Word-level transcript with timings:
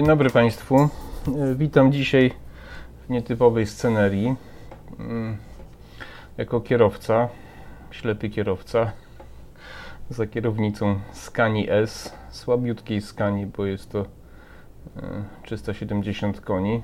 Dzień 0.00 0.06
dobry 0.06 0.30
Państwu. 0.30 0.76
E, 0.78 0.88
Witam 1.54 1.92
dzisiaj 1.92 2.30
w 3.06 3.10
nietypowej 3.10 3.66
scenerii. 3.66 4.34
Mm, 4.98 5.36
Jako 6.38 6.60
kierowca, 6.60 7.28
ślepy 7.90 8.30
kierowca, 8.30 8.92
za 10.10 10.26
kierownicą 10.26 11.00
Scani 11.12 11.70
S, 11.70 12.14
słabiutkiej 12.30 13.00
Scani, 13.00 13.46
bo 13.46 13.66
jest 13.66 13.90
to 13.90 13.98
e, 14.00 14.04
370 15.42 16.40
koni. 16.40 16.82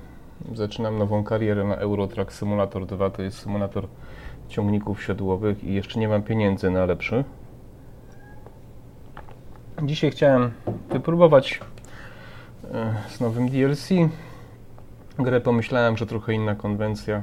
Zaczynam 0.54 0.98
nową 0.98 1.24
karierę 1.24 1.64
na 1.64 1.76
Eurotrack 1.76 2.32
Simulator 2.32 2.86
2, 2.86 3.10
to 3.10 3.22
jest 3.22 3.38
symulator 3.38 3.88
ciągników 4.48 5.02
siodłowych 5.02 5.64
i 5.64 5.74
jeszcze 5.74 6.00
nie 6.00 6.08
mam 6.08 6.22
pieniędzy 6.22 6.70
na 6.70 6.86
lepszy. 6.86 7.24
Dzisiaj 9.82 10.10
chciałem 10.10 10.50
wypróbować 10.90 11.60
e, 11.62 11.75
z 13.08 13.20
nowym 13.20 13.48
DLC. 13.48 13.88
Grę 15.18 15.40
pomyślałem, 15.40 15.96
że 15.96 16.06
trochę 16.06 16.32
inna 16.32 16.54
konwencja. 16.54 17.22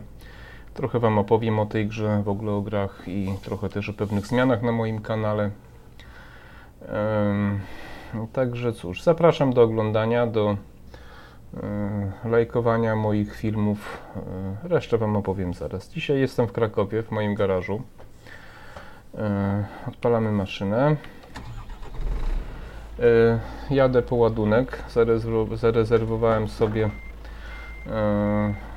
Trochę 0.73 0.99
Wam 0.99 1.17
opowiem 1.17 1.59
o 1.59 1.65
tej 1.65 1.87
grze, 1.87 2.21
w 2.25 2.29
ogóle 2.29 2.51
o 2.51 2.61
grach 2.61 3.03
i 3.07 3.29
trochę 3.43 3.69
też 3.69 3.89
o 3.89 3.93
pewnych 3.93 4.27
zmianach 4.27 4.61
na 4.61 4.71
moim 4.71 5.01
kanale. 5.01 5.49
Em, 6.87 7.59
Także 8.33 8.73
cóż, 8.73 9.03
zapraszam 9.03 9.53
do 9.53 9.61
oglądania, 9.61 10.27
do 10.27 10.57
e, 11.63 12.29
lajkowania 12.29 12.95
moich 12.95 13.35
filmów. 13.35 14.01
E, 14.63 14.67
Resztę 14.67 14.97
Wam 14.97 15.15
opowiem 15.15 15.53
zaraz. 15.53 15.89
Dzisiaj 15.89 16.19
jestem 16.19 16.47
w 16.47 16.51
Krakowie, 16.51 17.03
w 17.03 17.11
moim 17.11 17.35
garażu. 17.35 17.81
E, 19.17 19.65
Odpalamy 19.87 20.31
maszynę. 20.31 20.95
E, 22.99 23.39
Jadę 23.75 24.01
po 24.01 24.15
ładunek. 24.15 24.83
Zarezerw- 24.95 25.57
Zarezerwowałem 25.57 26.47
sobie 26.49 26.89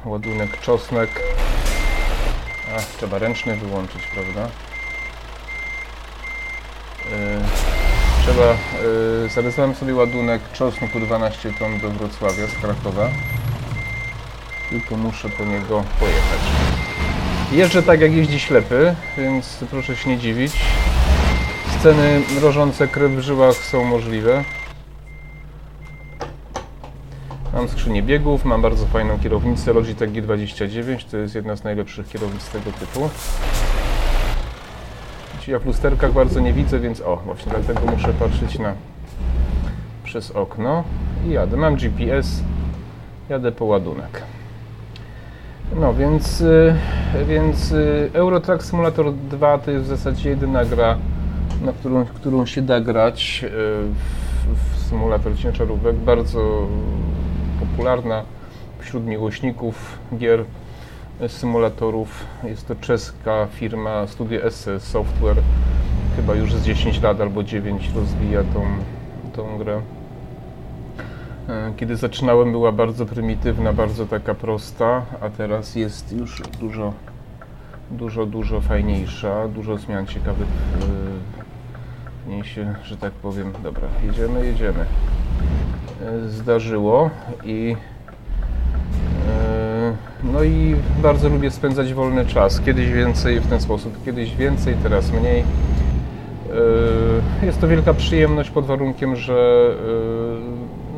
ładunek 0.04 0.60
czosnek. 0.60 1.10
A, 2.76 2.96
trzeba 2.98 3.18
ręczny 3.18 3.56
wyłączyć, 3.56 4.02
prawda? 4.14 4.48
Trzeba, 8.22 8.56
zarezerwowałem 9.34 9.74
sobie 9.74 9.94
ładunek 9.94 10.42
czosnku 10.52 11.00
12 11.00 11.52
ton 11.58 11.78
do 11.78 11.90
Wrocławia 11.90 12.46
z 12.46 12.54
Krakowa. 12.54 13.08
Tylko 14.70 14.96
muszę 14.96 15.28
po 15.28 15.44
niego 15.44 15.84
pojechać. 16.00 16.40
Jeżdżę 17.52 17.82
tak 17.82 18.00
jak 18.00 18.12
jeździ 18.12 18.40
ślepy, 18.40 18.94
więc 19.18 19.64
proszę 19.70 19.96
się 19.96 20.10
nie 20.10 20.18
dziwić. 20.18 20.52
Sceny 21.86 22.20
mrożące 22.40 22.88
krew 22.88 23.12
w 23.12 23.20
żyłach 23.20 23.54
są 23.54 23.84
możliwe. 23.84 24.44
Mam 27.54 27.68
skrzynię 27.68 28.02
biegów, 28.02 28.44
mam 28.44 28.62
bardzo 28.62 28.86
fajną 28.86 29.18
kierownicę 29.18 29.72
Logitech 29.72 30.12
G29, 30.12 31.10
to 31.10 31.16
jest 31.16 31.34
jedna 31.34 31.56
z 31.56 31.64
najlepszych 31.64 32.08
kierownic 32.08 32.50
tego 32.50 32.72
typu. 32.72 33.10
Dzisiaj 35.40 35.60
w 35.60 35.66
lusterkach 35.66 36.12
bardzo 36.12 36.40
nie 36.40 36.52
widzę, 36.52 36.78
więc 36.78 37.00
o, 37.00 37.16
właśnie 37.16 37.52
dlatego 37.52 37.92
muszę 37.92 38.12
patrzeć 38.12 38.58
na 38.58 38.74
przez 40.04 40.30
okno 40.30 40.84
i 41.26 41.30
jadę. 41.30 41.56
Mam 41.56 41.76
GPS, 41.76 42.42
jadę 43.28 43.52
po 43.52 43.64
ładunek. 43.64 44.22
No 45.74 45.94
więc, 45.94 46.40
y, 46.40 46.74
więc 47.26 47.72
y, 47.72 48.10
Eurotrack 48.12 48.64
Simulator 48.64 49.14
2 49.14 49.58
to 49.58 49.70
jest 49.70 49.84
w 49.84 49.88
zasadzie 49.88 50.30
jedyna 50.30 50.64
gra, 50.64 50.98
na 51.64 51.72
którą, 51.72 52.04
którą 52.04 52.46
się 52.46 52.62
da 52.62 52.80
grać 52.80 53.44
y, 53.44 53.48
w, 53.48 54.76
w 54.76 54.88
symulator 54.88 55.38
ciężarówek. 55.38 55.96
Bardzo 55.96 56.66
popularna 57.60 58.22
wśród 58.78 59.06
miłośników 59.06 59.98
gier 60.18 60.44
y, 61.20 61.28
symulatorów. 61.28 62.24
Jest 62.44 62.68
to 62.68 62.74
czeska 62.74 63.46
firma 63.52 64.06
Studio 64.06 64.50
SS 64.50 64.82
Software. 64.82 65.36
Chyba 66.16 66.34
już 66.34 66.54
z 66.54 66.64
10 66.64 67.02
lat 67.02 67.20
albo 67.20 67.42
9 67.42 67.90
rozwija 67.94 68.42
tą, 68.42 68.64
tą 69.32 69.58
grę. 69.58 69.80
E, 71.48 71.72
Kiedy 71.76 71.96
zaczynałem 71.96 72.52
była 72.52 72.72
bardzo 72.72 73.06
prymitywna, 73.06 73.72
bardzo 73.72 74.06
taka 74.06 74.34
prosta, 74.34 75.02
a 75.20 75.30
teraz 75.30 75.74
jest 75.74 76.12
już 76.12 76.42
dużo, 76.60 76.92
dużo, 77.90 78.26
dużo 78.26 78.60
fajniejsza, 78.60 79.48
dużo 79.48 79.78
zmian 79.78 80.06
ciekawych 80.06 80.48
e, 80.82 81.35
niej 82.26 82.44
się, 82.44 82.74
że 82.84 82.96
tak 82.96 83.12
powiem. 83.12 83.52
Dobra, 83.62 83.88
jedziemy, 84.06 84.46
jedziemy. 84.46 84.84
E, 86.02 86.28
Zdarzyło 86.28 87.10
i 87.44 87.76
e, 89.28 89.92
no 90.32 90.42
i 90.42 90.76
bardzo 91.02 91.28
lubię 91.28 91.50
spędzać 91.50 91.94
wolny 91.94 92.26
czas. 92.26 92.60
Kiedyś 92.60 92.92
więcej 92.92 93.40
w 93.40 93.46
ten 93.46 93.60
sposób, 93.60 94.04
kiedyś 94.04 94.36
więcej, 94.36 94.74
teraz 94.82 95.12
mniej. 95.12 95.44
Yy, 97.40 97.46
Jest 97.46 97.60
to 97.60 97.68
wielka 97.68 97.94
przyjemność 97.94 98.50
pod 98.50 98.66
warunkiem, 98.66 99.16
że 99.16 99.70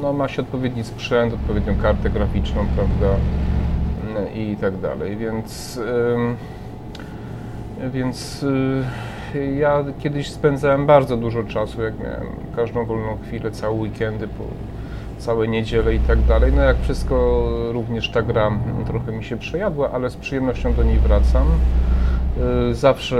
no, 0.02 0.12
ma 0.12 0.28
się 0.28 0.42
odpowiedni 0.42 0.84
sprzęt, 0.84 1.34
odpowiednią 1.34 1.76
kartę 1.76 2.10
graficzną, 2.10 2.66
prawda, 2.76 3.16
i 4.34 4.56
tak 4.60 4.76
dalej, 4.80 5.16
więc, 5.16 5.80
więc 7.92 8.44
ja 9.58 9.84
kiedyś 9.98 10.30
spędzałem 10.30 10.86
bardzo 10.86 11.16
dużo 11.16 11.44
czasu, 11.44 11.82
jak 11.82 11.98
miałem 11.98 12.26
każdą 12.56 12.84
wolną 12.84 13.18
chwilę, 13.26 13.50
całe 13.50 13.74
weekendy, 13.74 14.28
po, 14.28 14.44
całe 15.18 15.48
niedziele 15.48 15.94
i 15.94 16.00
tak 16.00 16.22
dalej. 16.22 16.52
No 16.56 16.62
jak 16.62 16.76
wszystko, 16.82 17.46
również 17.72 18.10
ta 18.10 18.22
gra 18.22 18.50
trochę 18.86 19.12
mi 19.12 19.24
się 19.24 19.36
przejadła, 19.36 19.90
ale 19.90 20.10
z 20.10 20.16
przyjemnością 20.16 20.74
do 20.74 20.82
niej 20.82 20.98
wracam. 20.98 21.46
Y, 22.70 22.74
Zawsze 22.74 23.16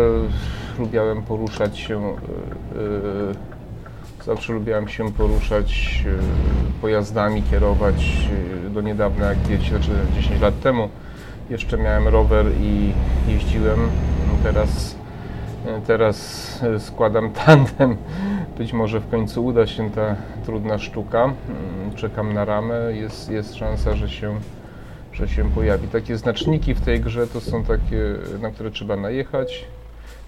lubiałem 0.78 1.22
poruszać 1.22 1.78
się, 1.78 2.00
y, 2.00 2.80
y, 4.20 4.24
zawsze 4.24 4.52
lubiałem 4.52 4.88
się 4.88 5.12
poruszać 5.12 6.04
pojazdami, 6.80 7.42
kierować. 7.42 8.28
Do 8.70 8.80
niedawna, 8.80 9.26
jak 9.26 9.42
dzieci, 9.42 9.70
znaczy 9.70 9.90
10 10.14 10.40
lat 10.40 10.60
temu, 10.60 10.88
jeszcze 11.50 11.78
miałem 11.78 12.08
rower 12.08 12.46
i 12.60 12.92
jeździłem. 13.28 13.78
Teraz, 14.42 14.97
teraz 15.86 16.18
y, 16.62 16.80
składam 16.80 17.32
tandem. 17.46 17.96
Być 18.58 18.72
może 18.72 19.00
w 19.00 19.10
końcu 19.10 19.44
uda 19.44 19.66
się 19.66 19.90
ta 19.90 20.16
trudna 20.44 20.78
sztuka. 20.78 21.24
Mm, 21.24 21.94
Czekam 21.94 22.32
na 22.32 22.44
ramę. 22.44 22.74
Jest, 22.92 23.30
jest 23.30 23.54
szansa, 23.54 23.96
że 23.96 24.10
się 24.10 24.40
że 25.12 25.28
się 25.28 25.50
pojawi. 25.50 25.88
Takie 25.88 26.16
znaczniki 26.16 26.74
w 26.74 26.80
tej 26.80 27.00
grze 27.00 27.26
to 27.26 27.40
są 27.40 27.64
takie, 27.64 28.14
na 28.40 28.50
które 28.50 28.70
trzeba 28.70 28.96
najechać, 28.96 29.64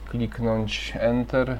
kliknąć 0.09 0.93
Enter 1.01 1.59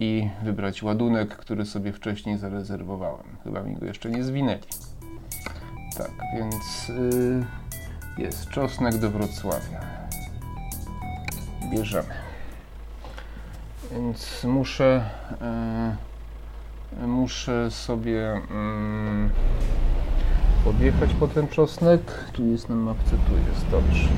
i 0.00 0.28
wybrać 0.42 0.82
ładunek, 0.82 1.36
który 1.36 1.66
sobie 1.66 1.92
wcześniej 1.92 2.38
zarezerwowałem. 2.38 3.26
Chyba 3.44 3.62
mi 3.62 3.74
go 3.76 3.86
jeszcze 3.86 4.10
nie 4.10 4.24
zwinęli. 4.24 4.60
Tak, 5.98 6.10
więc 6.34 6.90
y, 6.90 7.44
jest 8.18 8.48
czosnek 8.48 8.98
do 8.98 9.10
Wrocławia. 9.10 10.01
Bierzemy. 11.72 12.14
Więc 13.92 14.44
muszę, 14.44 15.10
y, 17.02 17.06
muszę 17.06 17.70
sobie 17.70 18.40
mm, 18.50 19.30
podjechać 20.64 21.14
po 21.14 21.28
ten 21.28 21.48
czosnek. 21.48 22.30
Tu 22.32 22.46
jest 22.46 22.68
na 22.68 22.74
mapce, 22.74 23.10
tu 23.10 23.50
jest 23.50 23.68
dobrze. 23.70 24.08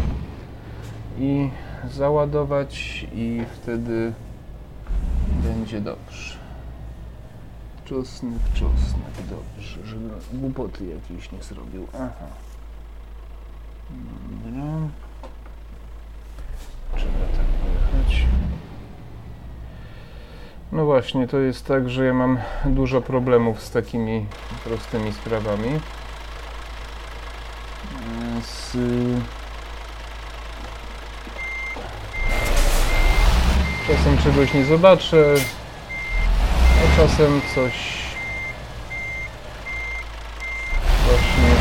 I 1.19 1.51
załadować 1.91 3.07
i 3.13 3.43
wtedy 3.55 4.13
będzie 5.43 5.81
dobrze. 5.81 6.39
Czosnek, 7.85 8.43
czosnek, 8.55 9.29
dobrze, 9.31 9.87
żeby 9.87 10.09
głupoty 10.33 10.87
jakieś 10.87 11.33
nie 11.33 11.43
zrobił. 11.43 11.87
Aha. 11.95 12.27
Dobra. 13.91 14.89
Trzeba 16.97 17.27
tak 17.37 17.47
pojechać. 17.47 18.27
No 20.73 20.85
właśnie, 20.85 21.29
to 21.29 21.39
jest 21.39 21.67
tak, 21.67 21.91
że 21.91 22.05
ja 22.05 22.15
mam 22.15 22.39
dużo 22.65 23.01
problemów 23.01 23.63
z 23.63 23.71
takimi 23.71 24.27
prostymi 24.65 25.13
sprawami. 25.13 25.81
Z... 28.43 28.77
Czasem 33.87 34.19
czegoś 34.19 34.55
nie 34.55 34.65
zobaczę, 34.65 35.35
a 36.85 36.97
czasem 36.97 37.41
coś 37.55 38.05
właśnie... 41.07 41.55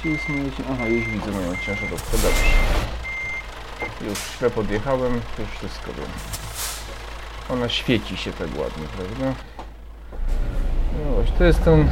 Gdzie 0.00 0.10
jest 0.10 0.28
moja... 0.28 0.42
cie- 0.44 0.62
Aha, 0.72 0.86
już 0.86 1.08
widzę 1.08 1.30
moją 1.30 1.56
ciężarówkę, 1.56 2.10
dobrze. 2.12 2.44
Już 4.08 4.18
źle 4.38 4.50
podjechałem, 4.50 5.20
już 5.38 5.48
wszystko 5.58 5.92
wiem. 5.92 6.06
Ona 7.50 7.68
świeci 7.68 8.16
się 8.16 8.32
tak 8.32 8.48
ładnie, 8.58 8.84
prawda? 8.96 9.40
No 11.04 11.12
właśnie, 11.14 11.36
to 11.38 11.44
jest 11.44 11.64
ten, 11.64 11.88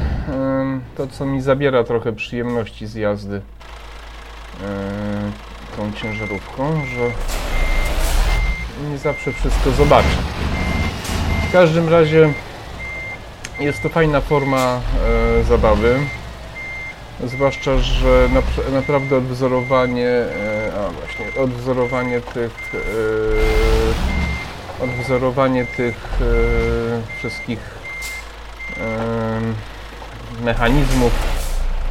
to 0.96 1.06
co 1.06 1.26
mi 1.26 1.42
zabiera 1.42 1.84
trochę 1.84 2.12
przyjemności 2.12 2.86
z 2.86 2.94
jazdy 2.94 3.40
tą 5.76 5.92
ciężarówką, 5.92 6.82
że 6.86 7.10
nie 8.90 8.98
zawsze 8.98 9.32
wszystko 9.32 9.70
zobaczę. 9.70 10.08
W 11.48 11.52
każdym 11.52 11.88
razie 11.88 12.32
jest 13.60 13.82
to 13.82 13.88
fajna 13.88 14.20
forma 14.20 14.80
e, 15.40 15.44
zabawy. 15.44 16.00
Zwłaszcza, 17.24 17.78
że 17.78 18.28
napr- 18.28 18.72
naprawdę 18.72 19.16
odwzorowanie, 19.16 20.08
e, 20.08 20.72
a 20.74 20.88
właśnie, 20.90 21.42
odwzorowanie 21.42 22.20
tych, 22.20 22.74
e, 24.80 24.84
odwzorowanie 24.84 25.66
tych 25.66 25.96
e, 26.20 27.18
wszystkich 27.18 27.58
em, 28.76 29.54
mechanizmów 30.44 31.12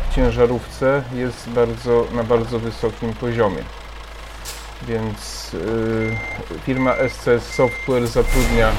w 0.09 0.15
ciężarówce 0.15 1.03
jest 1.13 1.50
bardzo, 1.50 2.06
na 2.13 2.23
bardzo 2.23 2.59
wysokim 2.59 3.13
poziomie. 3.13 3.63
Więc 4.88 5.51
firma 6.65 6.94
SCS 7.09 7.53
Software 7.53 8.07
zatrudnia, 8.07 8.71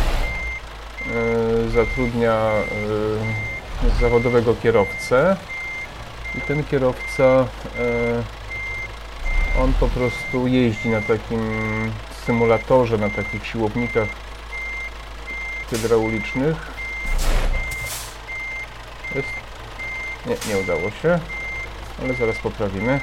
zatrudnia 1.75 2.51
zawodowego 4.01 4.55
kierowcę 4.63 5.37
i 6.39 6.41
ten 6.41 6.65
kierowca 6.65 7.25
y, 7.25 7.45
on 9.61 9.73
po 9.73 9.89
prostu 9.89 10.47
jeździ 10.47 10.89
na 10.89 11.01
takim 11.01 11.41
symulatorze, 12.27 12.99
na 12.99 13.11
takich 13.11 13.47
siłownikach 13.47 14.09
hydraulicznych. 15.71 16.73
Jest? 19.15 19.29
Nie, 20.27 20.55
nie 20.55 20.61
udało 20.61 20.91
się, 20.91 21.19
ale 22.03 22.15
zaraz 22.15 22.39
poprawimy. 22.39 23.01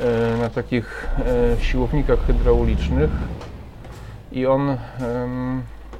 E, 0.00 0.36
Na 0.36 0.50
takich 0.50 1.08
e, 1.58 1.64
siłownikach 1.64 2.26
hydraulicznych 2.26 3.10
i 4.32 4.46
on 4.46 4.78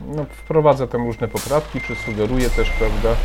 no, 0.07 0.25
wprowadza 0.25 0.87
tam 0.87 1.07
różne 1.07 1.29
poprawki, 1.29 1.81
czy 1.81 1.95
sugeruje 1.95 2.51
też, 2.51 2.71
prawda, 2.71 3.17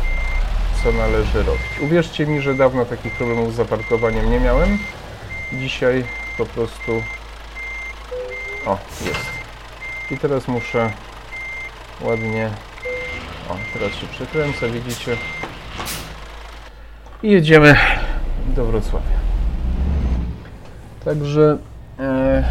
co 0.86 0.92
należy 0.92 1.42
robić. 1.42 1.80
Uwierzcie 1.82 2.26
mi, 2.26 2.40
że 2.40 2.54
dawno 2.54 2.84
takich 2.84 3.12
problemów 3.12 3.52
z 3.52 3.56
zaparkowaniem 3.56 4.30
nie 4.30 4.40
miałem. 4.40 4.78
Dzisiaj 5.52 6.04
po 6.38 6.46
prostu. 6.46 7.02
O, 8.66 8.78
jest. 9.06 9.26
I 10.10 10.18
teraz 10.18 10.48
muszę 10.48 10.90
ładnie. 12.00 12.50
O, 13.50 13.56
teraz 13.72 13.92
się 13.94 14.06
przekręca, 14.06 14.68
widzicie. 14.68 15.16
I 17.22 17.30
jedziemy 17.30 17.76
do 18.46 18.64
Wrocławia. 18.64 19.16
Także. 21.04 21.58
E, 21.98 22.44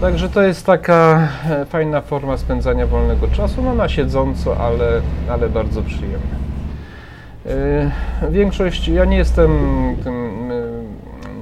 Także 0.00 0.28
to 0.28 0.42
jest 0.42 0.66
taka 0.66 1.28
e, 1.50 1.64
fajna 1.64 2.00
forma 2.00 2.36
spędzania 2.36 2.86
wolnego 2.86 3.28
czasu, 3.28 3.62
no 3.62 3.74
na 3.74 3.88
siedząco, 3.88 4.56
ale, 4.56 5.00
ale 5.30 5.48
bardzo 5.48 5.82
przyjemne. 5.82 6.45
E, 7.48 7.90
Większość, 8.30 8.88
ja 8.88 9.04
nie 9.04 9.16
jestem 9.16 9.50
tym, 10.04 10.50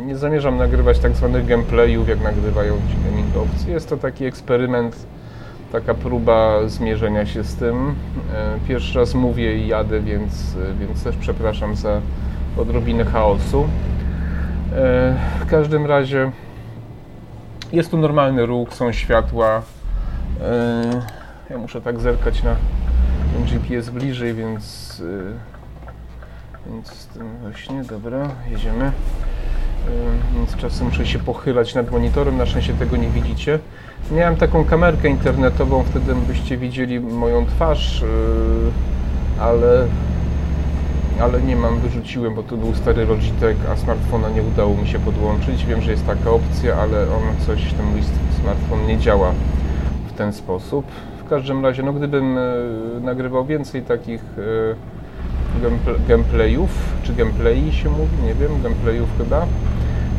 e, 0.03 0.07
nie 0.07 0.17
zamierzam 0.17 0.57
nagrywać 0.57 0.99
tak 0.99 1.13
zwanych 1.17 1.47
gameplayów, 1.47 2.09
jak 2.09 2.21
nagrywają 2.21 2.75
ci 2.75 3.11
gamingowcy. 3.11 3.71
Jest 3.71 3.89
to 3.89 3.97
taki 3.97 4.25
eksperyment, 4.25 5.07
taka 5.73 5.95
próba 5.95 6.69
zmierzenia 6.69 7.27
się 7.27 7.45
z 7.45 7.57
tym. 7.57 7.95
E, 8.35 8.59
Pierwszy 8.69 8.99
raz 8.99 9.15
mówię 9.15 9.59
i 9.59 9.67
jadę, 9.69 10.01
więc, 10.01 10.57
więc 10.81 11.05
też 11.05 11.17
przepraszam 11.17 11.77
za 11.77 12.01
odrobinę 12.57 13.05
chaosu. 13.05 13.69
W 15.41 15.47
każdym 15.51 15.87
razie 15.87 16.31
jest 17.73 17.91
tu 17.91 17.97
normalny 17.97 18.47
ruch, 18.47 18.75
są 18.75 18.93
światła. 18.93 19.63
Ja 21.51 21.59
muszę 21.59 21.81
tak 21.81 22.01
zerkać 22.01 22.43
na 22.43 22.57
GPS 23.47 23.91
bliżej, 23.91 24.35
więc, 24.35 25.03
więc 26.67 26.89
z 26.89 27.07
tym 27.07 27.29
właśnie, 27.43 27.85
dobra, 27.85 28.29
jedziemy. 28.51 28.93
Więc 30.35 30.57
czasem 30.57 30.87
muszę 30.87 31.07
się 31.07 31.19
pochylać 31.19 31.75
nad 31.75 31.91
monitorem, 31.91 32.37
na 32.37 32.47
szczęście 32.47 32.75
tego 32.75 32.97
nie 32.97 33.09
widzicie. 33.09 33.59
Miałem 34.13 34.37
taką 34.37 34.65
kamerkę 34.65 35.09
internetową, 35.09 35.83
wtedy 35.83 36.15
byście 36.15 36.57
widzieli 36.57 37.01
moją 37.01 37.47
twarz, 37.47 38.03
e, 38.03 38.07
ale 39.43 39.87
ale 41.21 41.43
nie 41.43 41.57
mam, 41.57 41.81
wyrzuciłem, 41.81 42.35
bo 42.35 42.43
to 42.43 42.57
był 42.57 42.75
stary 42.75 43.07
Logitech, 43.07 43.57
a 43.73 43.77
smartfona 43.77 44.29
nie 44.29 44.43
udało 44.43 44.75
mi 44.75 44.89
się 44.89 44.99
podłączyć. 44.99 45.67
Wiem, 45.67 45.83
że 45.83 45.91
jest 45.91 46.07
taka 46.07 46.31
opcja, 46.31 46.77
ale 46.77 47.03
on 47.03 47.47
coś, 47.47 47.73
ten 47.73 47.87
mój 47.87 48.01
smartfon 48.41 48.87
nie 48.87 48.99
działa 48.99 49.33
w 50.09 50.13
ten 50.13 50.33
sposób. 50.33 50.87
W 51.25 51.29
każdym 51.29 51.65
razie, 51.65 51.83
no 51.83 51.93
gdybym 51.93 52.39
e, 52.39 52.43
nagrywał 53.01 53.45
więcej 53.45 53.83
takich 53.83 54.23
gamepl- 54.23 55.04
gameplayów, 56.09 56.71
czy 57.03 57.15
gameplayi 57.15 57.73
się 57.73 57.91
mówi, 57.91 58.17
nie 58.25 58.35
wiem, 58.35 58.63
gameplayów 58.63 59.09
chyba, 59.19 59.47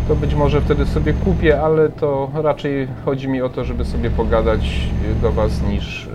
to 0.07 0.15
być 0.15 0.35
może 0.35 0.61
wtedy 0.61 0.85
sobie 0.85 1.13
kupię, 1.13 1.61
ale 1.61 1.89
to 1.89 2.29
raczej 2.33 2.87
chodzi 3.05 3.27
mi 3.27 3.41
o 3.41 3.49
to, 3.49 3.65
żeby 3.65 3.85
sobie 3.85 4.09
pogadać 4.09 4.89
e, 5.11 5.21
do 5.21 5.31
Was 5.31 5.61
niż, 5.61 6.07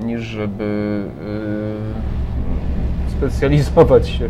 e, 0.00 0.04
niż 0.04 0.20
żeby 0.20 1.02
e, 3.08 3.10
specjalizować 3.10 4.08
się 4.08 4.28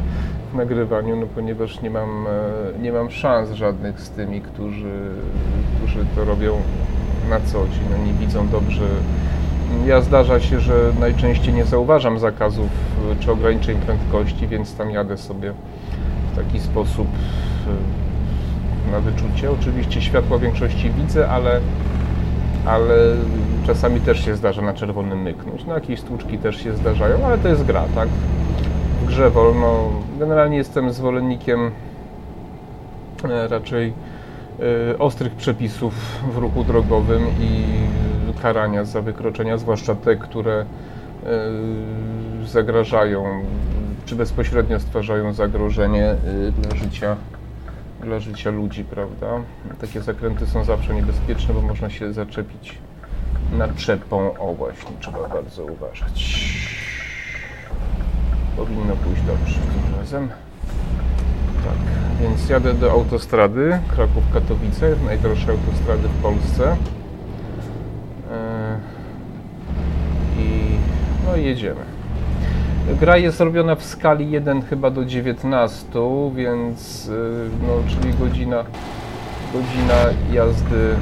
w 0.53 0.55
nagrywaniu, 0.55 1.17
no 1.17 1.27
ponieważ 1.35 1.83
nie 1.83 1.91
mam, 1.91 2.27
e, 2.27 2.83
nie 2.83 2.93
mam 2.93 3.11
szans 3.11 3.51
żadnych 3.51 4.01
z 4.01 4.11
tymi, 4.11 4.41
którzy, 4.41 5.01
którzy 5.77 6.07
to 6.17 6.25
robią 6.25 6.57
na 7.31 7.41
co 7.41 7.53
dzień. 7.69 8.03
Oni 8.03 8.13
widzą 8.13 8.49
dobrze. 8.49 8.85
Ja 9.87 10.01
zdarza 10.01 10.41
się, 10.41 10.61
że 10.61 10.93
najczęściej 11.01 11.55
nie 11.55 11.65
zauważam 11.65 12.19
zakazów 12.19 12.69
e, 13.13 13.17
czy 13.23 13.33
ograniczeń 13.33 13.77
prędkości, 13.77 14.47
więc 14.47 14.77
tam 14.77 14.91
jadę 14.91 15.17
sobie 15.17 15.53
w 16.33 16.37
taki 16.37 16.61
sposób 16.61 17.07
e, 18.89 18.93
na 18.93 19.01
wyczucie. 19.01 19.51
Oczywiście 19.51 20.03
światła 20.03 20.39
w 20.39 20.41
większości 20.41 20.91
widzę, 20.91 21.29
ale, 21.29 21.61
ale 22.67 22.95
czasami 23.67 24.01
też 24.01 24.25
się 24.25 24.37
zdarza 24.37 24.63
na 24.63 24.75
czerwonym 24.75 25.23
myknąć. 25.23 25.65
No 25.65 25.75
jakieś 25.75 26.01
stłuczki 26.01 26.39
też 26.39 26.63
się 26.63 26.77
zdarzają, 26.77 27.27
ale 27.27 27.39
to 27.39 27.49
jest 27.49 27.65
gra, 27.65 27.85
tak? 27.95 28.09
w 29.03 29.07
grze 29.07 29.31
wolno. 29.31 29.91
Generalnie 30.19 30.57
jestem 30.57 30.93
zwolennikiem 30.93 31.71
e, 33.25 33.49
raczej 33.49 33.93
ostrych 34.99 35.35
przepisów 35.35 35.95
w 36.35 36.37
ruchu 36.37 36.65
drogowym 36.65 37.23
i 37.41 37.65
karania 38.43 38.85
za 38.85 39.03
wykroczenia, 39.03 39.59
zwłaszcza 39.59 39.95
te, 39.95 40.17
które 40.17 40.61
e, 40.61 40.67
zagrażają 42.47 43.45
czy 44.05 44.17
bezpośrednio 44.17 44.81
stwarzają 44.81 45.33
zagrożenie 45.33 46.05
e, 46.05 46.17
dla 46.51 46.77
życia, 46.77 47.17
dla 48.01 48.21
życia 48.21 48.51
ludzi, 48.51 48.85
prawda? 48.85 49.27
Takie 49.81 50.03
zakręty 50.03 50.47
są 50.47 50.65
zawsze 50.65 50.95
niebezpieczne, 50.95 51.55
bo 51.55 51.63
można 51.63 51.91
się 51.91 52.13
zaczepić 52.13 52.79
naczepą. 53.53 54.39
O 54.39 54.55
właśnie, 54.55 54.91
trzeba 55.01 55.29
bardzo 55.29 55.65
uważać. 55.65 56.45
Powinno 58.57 58.97
pójść 58.97 59.23
dobrze 59.23 59.55
tym 59.55 59.99
razem. 59.99 60.29
Tak, 61.65 61.77
więc 62.21 62.49
jadę 62.49 62.75
do 62.75 62.91
autostrady 62.91 63.79
Kraków-Katowice, 63.97 64.97
najdroższej 65.07 65.51
autostrady 65.51 66.09
w 66.09 66.23
Polsce. 66.23 66.77
Yy, 70.37 70.43
I 70.43 70.79
no 71.33 71.39
i 71.39 71.45
jedziemy. 71.45 71.81
Gra 73.01 73.17
jest 73.17 73.41
robiona 73.41 73.75
w 73.75 73.85
skali 73.85 74.31
1 74.31 74.63
chyba 74.63 74.91
do 74.91 75.05
19, 75.05 75.87
więc 76.35 77.07
yy, 77.07 77.15
no, 77.67 77.73
czyli 77.89 78.15
godzina, 78.15 78.65
godzina 79.53 79.95
jazdy 80.33 80.95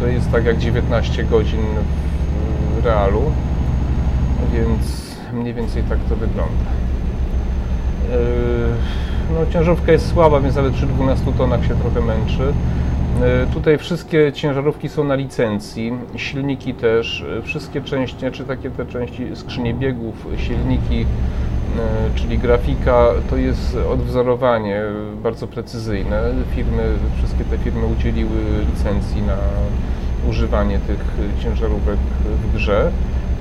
to 0.00 0.06
jest 0.06 0.32
tak 0.32 0.44
jak 0.44 0.58
19 0.58 1.24
godzin 1.24 1.60
w 2.80 2.84
realu, 2.84 3.22
więc 4.52 5.16
mniej 5.32 5.54
więcej 5.54 5.82
tak 5.82 5.98
to 6.08 6.16
wygląda. 6.16 6.70
Yy, 8.10 8.18
No, 9.34 9.52
ciężarówka 9.52 9.92
jest 9.92 10.12
słaba, 10.12 10.40
więc 10.40 10.56
nawet 10.56 10.74
przy 10.74 10.86
12 10.86 11.32
tonach 11.38 11.64
się 11.64 11.74
trochę 11.74 12.00
męczy. 12.00 12.52
Yy, 13.16 13.52
Tutaj 13.54 13.78
wszystkie 13.78 14.32
ciężarówki 14.32 14.88
są 14.88 15.04
na 15.04 15.14
licencji, 15.14 15.92
silniki 16.16 16.74
też, 16.74 17.24
yy, 17.34 17.42
wszystkie 17.42 17.80
części, 17.80 18.16
czy 18.32 18.44
takie 18.44 18.70
te 18.70 18.86
części 18.86 19.26
skrzynie 19.34 19.74
biegów, 19.74 20.26
silniki, 20.36 20.98
yy, 20.98 21.06
czyli 22.14 22.38
grafika, 22.38 23.06
to 23.30 23.36
jest 23.36 23.76
odwzorowanie 23.90 24.82
bardzo 25.22 25.46
precyzyjne. 25.46 26.32
Firmy, 26.54 26.82
wszystkie 27.18 27.44
te 27.44 27.58
firmy 27.58 27.86
udzieliły 27.86 28.40
licencji 28.72 29.22
na 29.22 29.36
używanie 30.28 30.78
tych 30.78 31.04
ciężarówek 31.42 31.98
w 32.24 32.54
grze. 32.54 32.90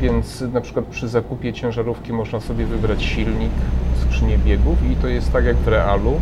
Więc 0.02 0.42
na 0.42 0.62
przykład 0.62 0.86
przy 0.86 1.08
zakupie 1.08 1.54
ciężarówki 1.54 2.14
można 2.14 2.40
sobie 2.40 2.66
wybrać 2.66 3.04
silnik, 3.04 3.52
skrzynię 4.02 4.38
biegów 4.38 4.78
i 4.92 4.96
to 4.96 5.08
jest 5.08 5.34
tak 5.34 5.46
jak 5.46 5.56
w 5.56 5.68
realu. 5.68 6.22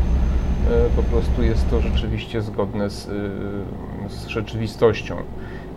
E, 0.72 0.90
po 0.96 1.04
prostu 1.04 1.44
jest 1.44 1.70
to 1.70 1.82
rzeczywiście 1.82 2.42
zgodne 2.42 2.90
z, 2.90 3.08
e, 3.08 4.10
z 4.10 4.28
rzeczywistością. 4.28 5.16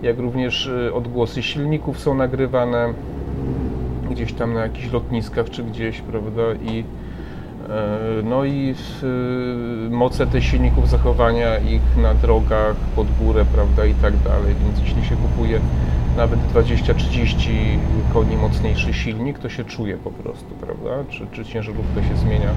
Jak 0.02 0.18
również 0.18 0.70
e, 0.88 0.94
odgłosy 0.94 1.42
silników 1.42 2.00
są 2.00 2.14
nagrywane 2.14 2.94
gdzieś 4.10 4.32
tam 4.32 4.54
na 4.54 4.60
jakichś 4.60 4.92
lotniskach 4.92 5.50
czy 5.50 5.64
gdzieś, 5.64 6.00
prawda? 6.00 6.42
I 6.62 6.84
no 8.24 8.44
i 8.44 8.74
moce 9.90 10.26
tych 10.26 10.44
silników, 10.44 10.88
zachowania 10.88 11.58
ich 11.58 11.96
na 11.96 12.14
drogach, 12.14 12.76
pod 12.76 13.06
górę, 13.20 13.44
prawda, 13.54 13.86
i 13.86 13.94
tak 13.94 14.16
dalej. 14.16 14.54
Więc 14.64 14.80
jeśli 14.80 15.04
się 15.04 15.16
kupuje 15.16 15.60
nawet 16.16 16.40
20-30 16.54 17.50
koni 18.12 18.36
mocniejszy 18.36 18.94
silnik, 18.94 19.38
to 19.38 19.48
się 19.48 19.64
czuje 19.64 19.96
po 19.96 20.10
prostu, 20.10 20.54
prawda? 20.60 20.90
Czy, 21.10 21.26
czy 21.32 21.44
ciężarówka 21.44 22.02
się 22.02 22.16
zmienia, 22.16 22.50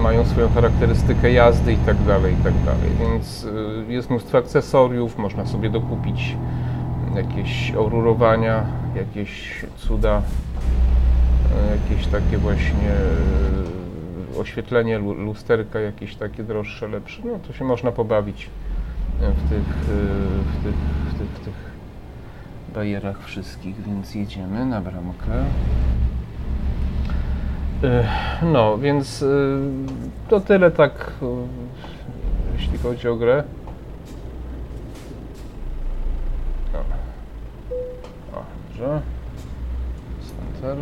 mają 0.00 0.24
swoją 0.24 0.48
charakterystykę 0.48 1.32
jazdy 1.32 1.72
i 1.72 1.76
tak 1.76 2.02
dalej, 2.02 2.34
i 2.34 2.36
tak 2.36 2.54
dalej. 2.64 2.90
Więc 3.00 3.44
y, 3.44 3.92
jest 3.92 4.10
mnóstwo 4.10 4.38
akcesoriów, 4.38 5.18
można 5.18 5.46
sobie 5.46 5.70
dokupić 5.70 6.36
jakieś 7.14 7.72
orurowania, 7.74 8.64
jakieś 8.94 9.64
cuda, 9.76 10.22
y, 10.22 11.90
jakieś 11.90 12.06
takie 12.06 12.38
właśnie 12.38 12.90
y, 14.34 14.38
oświetlenie, 14.40 14.98
lusterka, 14.98 15.80
jakieś 15.80 16.16
takie 16.16 16.42
droższe, 16.42 16.88
lepsze. 16.88 17.22
No 17.24 17.38
to 17.46 17.52
się 17.52 17.64
można 17.64 17.92
pobawić 17.92 18.50
w 19.20 19.48
tych, 19.48 19.62
w 19.62 20.62
tych, 20.64 20.74
w 21.10 21.18
tych, 21.18 21.28
w 21.28 21.44
tych 21.44 21.54
bajerach 22.74 23.24
wszystkich, 23.24 23.82
więc 23.82 24.14
jedziemy 24.14 24.66
na 24.66 24.80
bramkę. 24.80 25.44
No, 28.42 28.78
więc 28.78 29.22
e, 29.22 29.26
to 30.28 30.40
tyle 30.40 30.70
tak, 30.70 31.12
e, 31.22 31.26
jeśli 32.58 32.78
chodzi 32.78 33.08
o 33.08 33.16
grę. 33.16 33.44
O, 36.74 36.78
o 38.38 38.44
dobrze. 38.68 39.00
Center. 40.20 40.76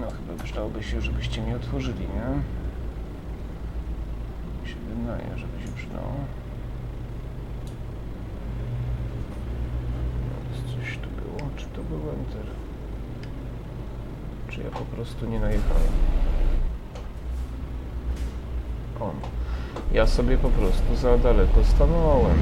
No, 0.00 0.06
chyba 0.10 0.44
przydałoby 0.44 0.82
się, 0.82 1.00
żebyście 1.00 1.42
mi 1.42 1.54
otworzyli, 1.54 2.00
nie? 2.00 2.36
Mi 4.62 4.68
się 4.68 4.76
wydaje, 4.76 5.38
żeby 5.38 5.66
się 5.66 5.72
przydało. 5.76 6.12
Był 11.90 12.10
enter. 12.10 12.46
Czy 14.48 14.60
ja 14.60 14.70
po 14.70 14.84
prostu 14.96 15.26
nie 15.26 15.40
najechałem? 15.40 15.92
On. 19.00 19.14
Ja 19.92 20.06
sobie 20.06 20.38
po 20.38 20.48
prostu 20.48 20.96
za 20.96 21.18
daleko 21.18 21.64
stanąłem. 21.64 22.36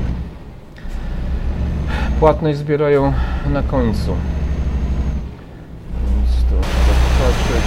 Płatność 2.21 2.59
zbierają 2.59 3.13
na 3.53 3.63
końcu. 3.63 4.17
Więc 6.07 6.37
to 6.37 6.57
trzeba 6.61 6.99
popatrzeć. 7.03 7.65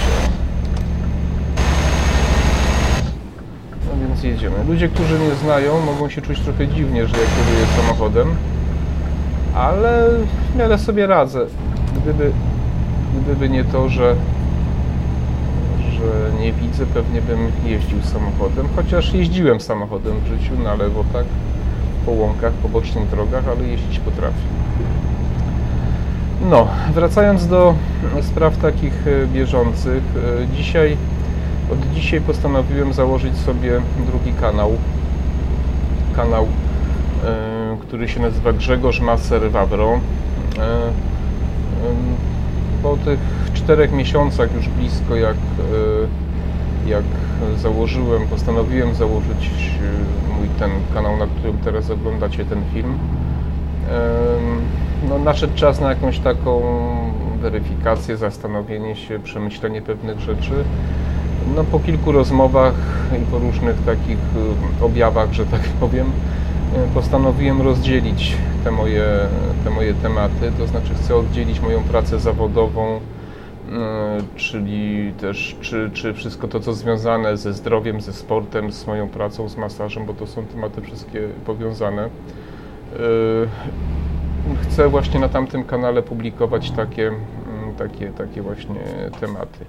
No 3.86 4.06
więc 4.08 4.22
jedziemy. 4.22 4.64
Ludzie, 4.68 4.88
którzy 4.88 5.18
mnie 5.18 5.34
znają, 5.34 5.80
mogą 5.80 6.08
się 6.08 6.22
czuć 6.22 6.40
trochę 6.40 6.68
dziwnie, 6.68 7.06
że 7.06 7.16
ja 7.16 7.26
kieruję 7.26 7.66
samochodem, 7.76 8.36
ale 9.54 10.10
w 10.52 10.56
miarę 10.58 10.78
sobie 10.78 11.06
radzę. 11.06 11.46
Gdyby, 12.02 12.32
gdyby 13.22 13.48
nie 13.48 13.64
to, 13.64 13.88
że, 13.88 14.14
że 15.92 16.40
nie 16.40 16.52
widzę, 16.52 16.86
pewnie 16.86 17.22
bym 17.22 17.38
jeździł 17.64 18.02
samochodem, 18.02 18.68
chociaż 18.76 19.14
jeździłem 19.14 19.60
samochodem 19.60 20.14
w 20.20 20.26
życiu 20.26 20.62
na 20.64 20.74
lewo, 20.74 21.04
tak, 21.12 21.24
po 22.06 22.12
łąkach, 22.12 22.52
po 22.52 22.68
bocznych 22.68 23.08
drogach, 23.08 23.44
ale 23.48 23.68
jeździć 23.68 23.98
potrafię. 23.98 24.56
No, 26.50 26.68
wracając 26.94 27.46
do 27.46 27.74
spraw 28.22 28.56
takich 28.56 29.06
e, 29.06 29.26
bieżących, 29.26 30.02
e, 30.42 30.56
dzisiaj, 30.56 30.96
od 31.72 31.94
dzisiaj 31.94 32.20
postanowiłem 32.20 32.92
założyć 32.92 33.36
sobie 33.36 33.80
drugi 34.06 34.32
kanał, 34.40 34.72
kanał, 36.16 36.46
e, 37.24 37.55
który 37.86 38.08
się 38.08 38.20
nazywa 38.20 38.52
Grzegorz 38.52 39.00
Maser 39.00 39.50
Wawro 39.50 40.00
po 42.82 42.96
tych 42.96 43.18
czterech 43.54 43.92
miesiącach 43.92 44.54
już 44.54 44.68
blisko 44.68 45.16
jak, 45.16 45.36
e, 46.86 46.88
jak 46.88 47.04
założyłem, 47.56 48.26
postanowiłem 48.26 48.94
założyć 48.94 49.50
e, 49.50 50.38
mój 50.38 50.48
ten 50.58 50.70
kanał, 50.94 51.16
na 51.16 51.26
którym 51.26 51.58
teraz 51.58 51.90
oglądacie 51.90 52.44
ten 52.44 52.62
film, 52.74 52.98
no, 55.08 55.18
nadszedł 55.18 55.54
czas 55.54 55.80
na 55.80 55.88
jakąś 55.88 56.18
taką 56.18 56.62
weryfikację, 57.40 58.16
zastanowienie 58.16 58.96
się, 58.96 59.18
przemyślenie 59.18 59.82
pewnych 59.82 60.20
rzeczy. 60.20 60.52
No, 61.56 61.64
po 61.64 61.80
kilku 61.80 62.12
rozmowach 62.12 62.74
i 63.22 63.30
po 63.30 63.38
różnych 63.38 63.84
takich 63.84 64.18
e, 64.80 64.84
objawach, 64.84 65.32
że 65.32 65.46
tak 65.46 65.60
powiem, 65.60 66.06
postanowiłem 66.94 67.62
rozdzielić 67.62 68.36
te 68.64 68.70
moje, 68.70 69.04
te 69.64 69.70
moje 69.70 69.94
tematy, 69.94 70.52
to 70.58 70.66
znaczy 70.66 70.94
chcę 70.94 71.16
oddzielić 71.16 71.60
moją 71.60 71.82
pracę 71.82 72.20
zawodową, 72.20 72.86
e, 72.96 73.00
czyli 74.36 75.12
też 75.20 75.56
czy, 75.60 75.90
czy 75.94 76.14
wszystko 76.14 76.48
to, 76.48 76.60
co 76.60 76.72
związane 76.72 77.36
ze 77.36 77.52
zdrowiem, 77.52 78.00
ze 78.00 78.12
sportem, 78.12 78.72
z 78.72 78.86
moją 78.86 79.08
pracą, 79.08 79.48
z 79.48 79.56
masażem, 79.56 80.06
bo 80.06 80.14
to 80.14 80.26
są 80.26 80.46
tematy 80.46 80.80
wszystkie 80.80 81.28
powiązane. 81.46 82.02
E, 82.04 82.08
chcę 84.62 84.88
właśnie 84.88 85.20
na 85.20 85.28
tamtym 85.28 85.64
kanale 85.64 86.02
publikować 86.02 86.70
takie, 86.70 87.12
takie, 87.78 88.08
takie 88.08 88.42
właśnie 88.42 88.80
tematy. 89.20 89.64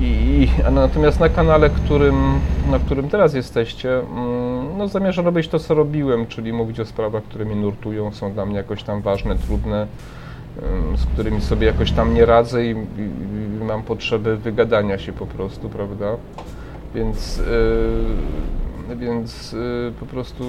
I, 0.00 0.48
a 0.66 0.70
natomiast 0.70 1.20
na 1.20 1.28
kanale, 1.28 1.70
którym, 1.70 2.40
na 2.70 2.78
którym 2.78 3.08
teraz 3.08 3.34
jesteście, 3.34 3.98
mm, 3.98 4.78
no 4.78 4.88
zamierzam 4.88 5.24
robić 5.24 5.48
to, 5.48 5.58
co 5.58 5.74
robiłem, 5.74 6.26
czyli 6.26 6.52
mówić 6.52 6.80
o 6.80 6.84
sprawach, 6.84 7.22
które 7.22 7.44
mnie 7.44 7.56
nurtują, 7.56 8.12
są 8.12 8.32
dla 8.32 8.46
mnie 8.46 8.56
jakoś 8.56 8.82
tam 8.82 9.02
ważne, 9.02 9.36
trudne, 9.36 9.86
z 10.96 11.06
którymi 11.06 11.40
sobie 11.40 11.66
jakoś 11.66 11.92
tam 11.92 12.14
nie 12.14 12.26
radzę 12.26 12.66
i, 12.66 12.70
i, 12.70 12.74
i 13.60 13.64
mam 13.64 13.82
potrzebę 13.82 14.36
wygadania 14.36 14.98
się 14.98 15.12
po 15.12 15.26
prostu, 15.26 15.68
prawda? 15.68 16.16
Więc, 16.94 17.36
yy, 18.88 18.96
więc 18.96 19.52
yy, 19.52 19.92
po 20.00 20.06
prostu 20.06 20.44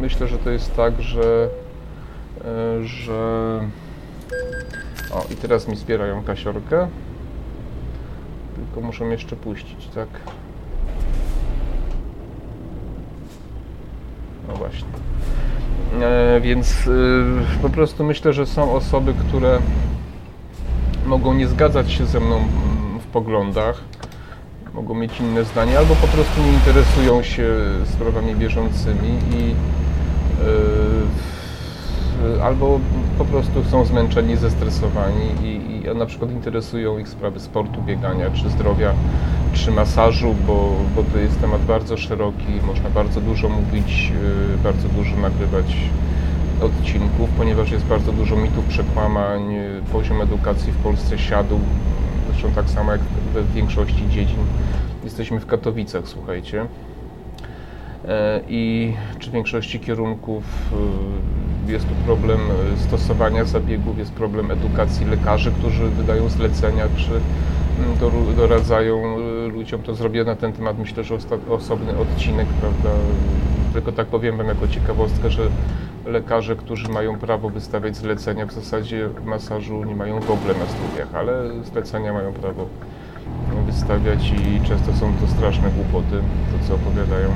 myślę, 0.00 0.28
że 0.28 0.38
to 0.38 0.50
jest 0.50 0.76
tak, 0.76 1.02
że, 1.02 1.48
yy, 2.78 2.86
że... 2.86 3.60
O, 5.12 5.24
i 5.32 5.36
teraz 5.36 5.68
mi 5.68 5.76
zbierają 5.76 6.22
kasiorkę 6.22 6.88
tylko 8.74 8.86
muszę 8.86 9.04
jeszcze 9.04 9.36
puścić, 9.36 9.88
tak? 9.94 10.08
No 14.48 14.54
właśnie. 14.54 14.88
E, 16.02 16.40
więc 16.40 16.86
y, 16.86 17.24
po 17.62 17.68
prostu 17.68 18.04
myślę, 18.04 18.32
że 18.32 18.46
są 18.46 18.72
osoby, 18.72 19.14
które 19.28 19.58
mogą 21.06 21.34
nie 21.34 21.48
zgadzać 21.48 21.92
się 21.92 22.06
ze 22.06 22.20
mną 22.20 22.36
mm, 22.36 23.00
w 23.00 23.06
poglądach, 23.06 23.80
mogą 24.74 24.94
mieć 24.94 25.20
inne 25.20 25.44
zdanie, 25.44 25.78
albo 25.78 25.94
po 25.94 26.06
prostu 26.06 26.42
nie 26.42 26.52
interesują 26.52 27.22
się 27.22 27.48
sprawami 27.84 28.34
bieżącymi 28.34 29.18
i 29.30 29.50
y, 29.50 29.54
albo 32.42 32.80
po 33.18 33.24
prostu 33.24 33.64
są 33.64 33.84
zmęczeni, 33.84 34.36
zestresowani 34.36 35.26
i, 35.42 35.86
i 35.86 35.96
na 35.98 36.06
przykład 36.06 36.30
interesują 36.30 36.98
ich 36.98 37.08
sprawy 37.08 37.40
sportu, 37.40 37.82
biegania, 37.82 38.30
czy 38.30 38.50
zdrowia, 38.50 38.94
czy 39.52 39.70
masażu, 39.70 40.34
bo, 40.46 40.72
bo 40.96 41.02
to 41.12 41.18
jest 41.18 41.40
temat 41.40 41.64
bardzo 41.64 41.96
szeroki, 41.96 42.46
można 42.66 42.90
bardzo 42.90 43.20
dużo 43.20 43.48
mówić, 43.48 44.12
y, 44.54 44.62
bardzo 44.62 44.88
dużo 44.88 45.16
nagrywać 45.16 45.76
odcinków, 46.62 47.30
ponieważ 47.38 47.70
jest 47.70 47.84
bardzo 47.84 48.12
dużo 48.12 48.36
mitów, 48.36 48.64
przekłamań, 48.64 49.54
poziom 49.92 50.20
edukacji 50.20 50.72
w 50.72 50.76
Polsce 50.76 51.18
siadł, 51.18 51.58
zresztą 52.30 52.52
tak 52.52 52.70
samo 52.70 52.92
jak 52.92 53.00
we 53.34 53.42
większości 53.44 54.08
dziedzin. 54.10 54.38
Jesteśmy 55.04 55.40
w 55.40 55.46
Katowicach, 55.46 56.08
słuchajcie. 56.08 56.66
I 58.48 58.92
czy 59.18 59.30
w 59.30 59.32
większości 59.32 59.80
kierunków 59.80 60.44
e, 61.68 61.72
jest 61.72 61.88
tu 61.88 61.94
problem 61.94 62.40
e, 62.40 62.78
stosowania 62.78 63.44
zabiegów, 63.44 63.98
jest 63.98 64.12
problem 64.12 64.50
edukacji 64.50 65.06
lekarzy, 65.06 65.52
którzy 65.52 65.88
wydają 65.88 66.28
zlecenia, 66.28 66.84
czy 66.96 67.10
mm, 67.10 68.36
doradzają 68.36 69.18
ludziom. 69.48 69.82
To 69.82 69.94
zrobię 69.94 70.24
na 70.24 70.36
ten 70.36 70.52
temat, 70.52 70.78
myślę, 70.78 71.04
że 71.04 71.16
osobny 71.48 71.98
odcinek, 71.98 72.46
prawda? 72.46 72.90
Tylko 73.72 73.92
tak 73.92 74.06
powiem 74.06 74.36
Wam 74.36 74.46
jako 74.46 74.68
ciekawostkę, 74.68 75.30
że 75.30 75.42
lekarze, 76.06 76.56
którzy 76.56 76.88
mają 76.88 77.18
prawo 77.18 77.50
wystawiać 77.50 77.96
zlecenia, 77.96 78.46
w 78.46 78.52
zasadzie 78.52 79.08
masażu 79.24 79.84
nie 79.84 79.96
mają 79.96 80.20
w 80.20 80.30
ogóle 80.30 80.54
na 80.54 80.66
studiach, 80.66 81.14
ale 81.14 81.32
zlecenia 81.64 82.12
mają 82.12 82.32
prawo 82.32 82.66
wystawiać 83.66 84.32
i 84.32 84.68
często 84.68 84.92
są 84.92 85.12
to 85.20 85.26
straszne 85.26 85.70
głupoty, 85.70 86.16
to 86.52 86.68
co 86.68 86.74
opowiadają. 86.74 87.28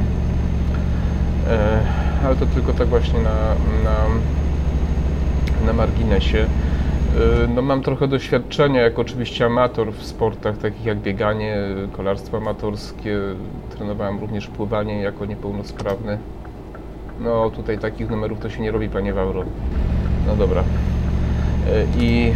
E, 1.50 1.81
ale 2.25 2.37
to 2.37 2.47
tylko 2.47 2.73
tak 2.73 2.88
właśnie 2.88 3.19
na, 3.21 3.55
na, 3.85 3.97
na 5.67 5.73
marginesie. 5.73 6.38
E, 6.38 7.49
no 7.55 7.62
mam 7.62 7.83
trochę 7.83 8.09
doświadczenia, 8.09 8.81
jako 8.81 9.03
oczywiście 9.03 9.47
amator 9.47 9.93
w 9.93 10.07
sportach 10.07 10.59
takich 10.59 10.85
jak 10.85 10.99
bieganie, 10.99 11.57
kolarstwo 11.93 12.37
amatorskie. 12.37 13.19
Trenowałem 13.71 14.21
również 14.21 14.47
pływanie 14.47 15.03
jako 15.03 15.26
niepełnosprawny. 15.26 16.19
No 17.21 17.50
tutaj 17.50 17.79
takich 17.79 18.11
numerów 18.11 18.41
to 18.41 18.50
się 18.50 18.62
nie 18.62 18.71
robi, 18.71 18.88
panie 18.88 19.12
Wawro. 19.12 19.45
No 20.26 20.37
dobra. 20.37 20.61
E, 20.61 20.65
I 21.99 22.33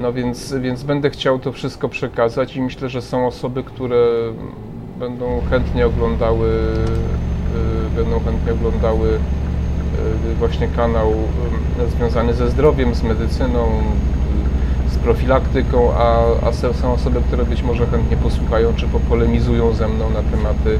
no 0.00 0.12
więc, 0.12 0.54
więc 0.54 0.82
będę 0.82 1.10
chciał 1.10 1.38
to 1.38 1.52
wszystko 1.52 1.88
przekazać 1.88 2.56
i 2.56 2.62
myślę, 2.62 2.88
że 2.88 3.02
są 3.02 3.26
osoby, 3.26 3.64
które 3.64 3.96
będą 4.98 5.40
chętnie 5.50 5.86
oglądały, 5.86 6.48
y, 6.48 7.96
będą 7.96 8.20
chętnie 8.20 8.52
oglądały 8.52 9.08
y, 9.08 10.34
właśnie 10.34 10.68
kanał 10.68 11.10
y, 11.86 11.90
związany 11.90 12.34
ze 12.34 12.50
zdrowiem, 12.50 12.94
z 12.94 13.02
medycyną, 13.02 13.68
z 14.88 14.96
profilaktyką, 14.98 15.92
a, 15.92 16.24
a 16.46 16.52
są 16.52 16.92
osoby, 16.92 17.20
które 17.20 17.44
być 17.44 17.62
może 17.62 17.86
chętnie 17.86 18.16
posłuchają 18.16 18.74
czy 18.76 18.86
popolemizują 18.86 19.72
ze 19.72 19.88
mną 19.88 20.10
na 20.10 20.22
tematy 20.22 20.78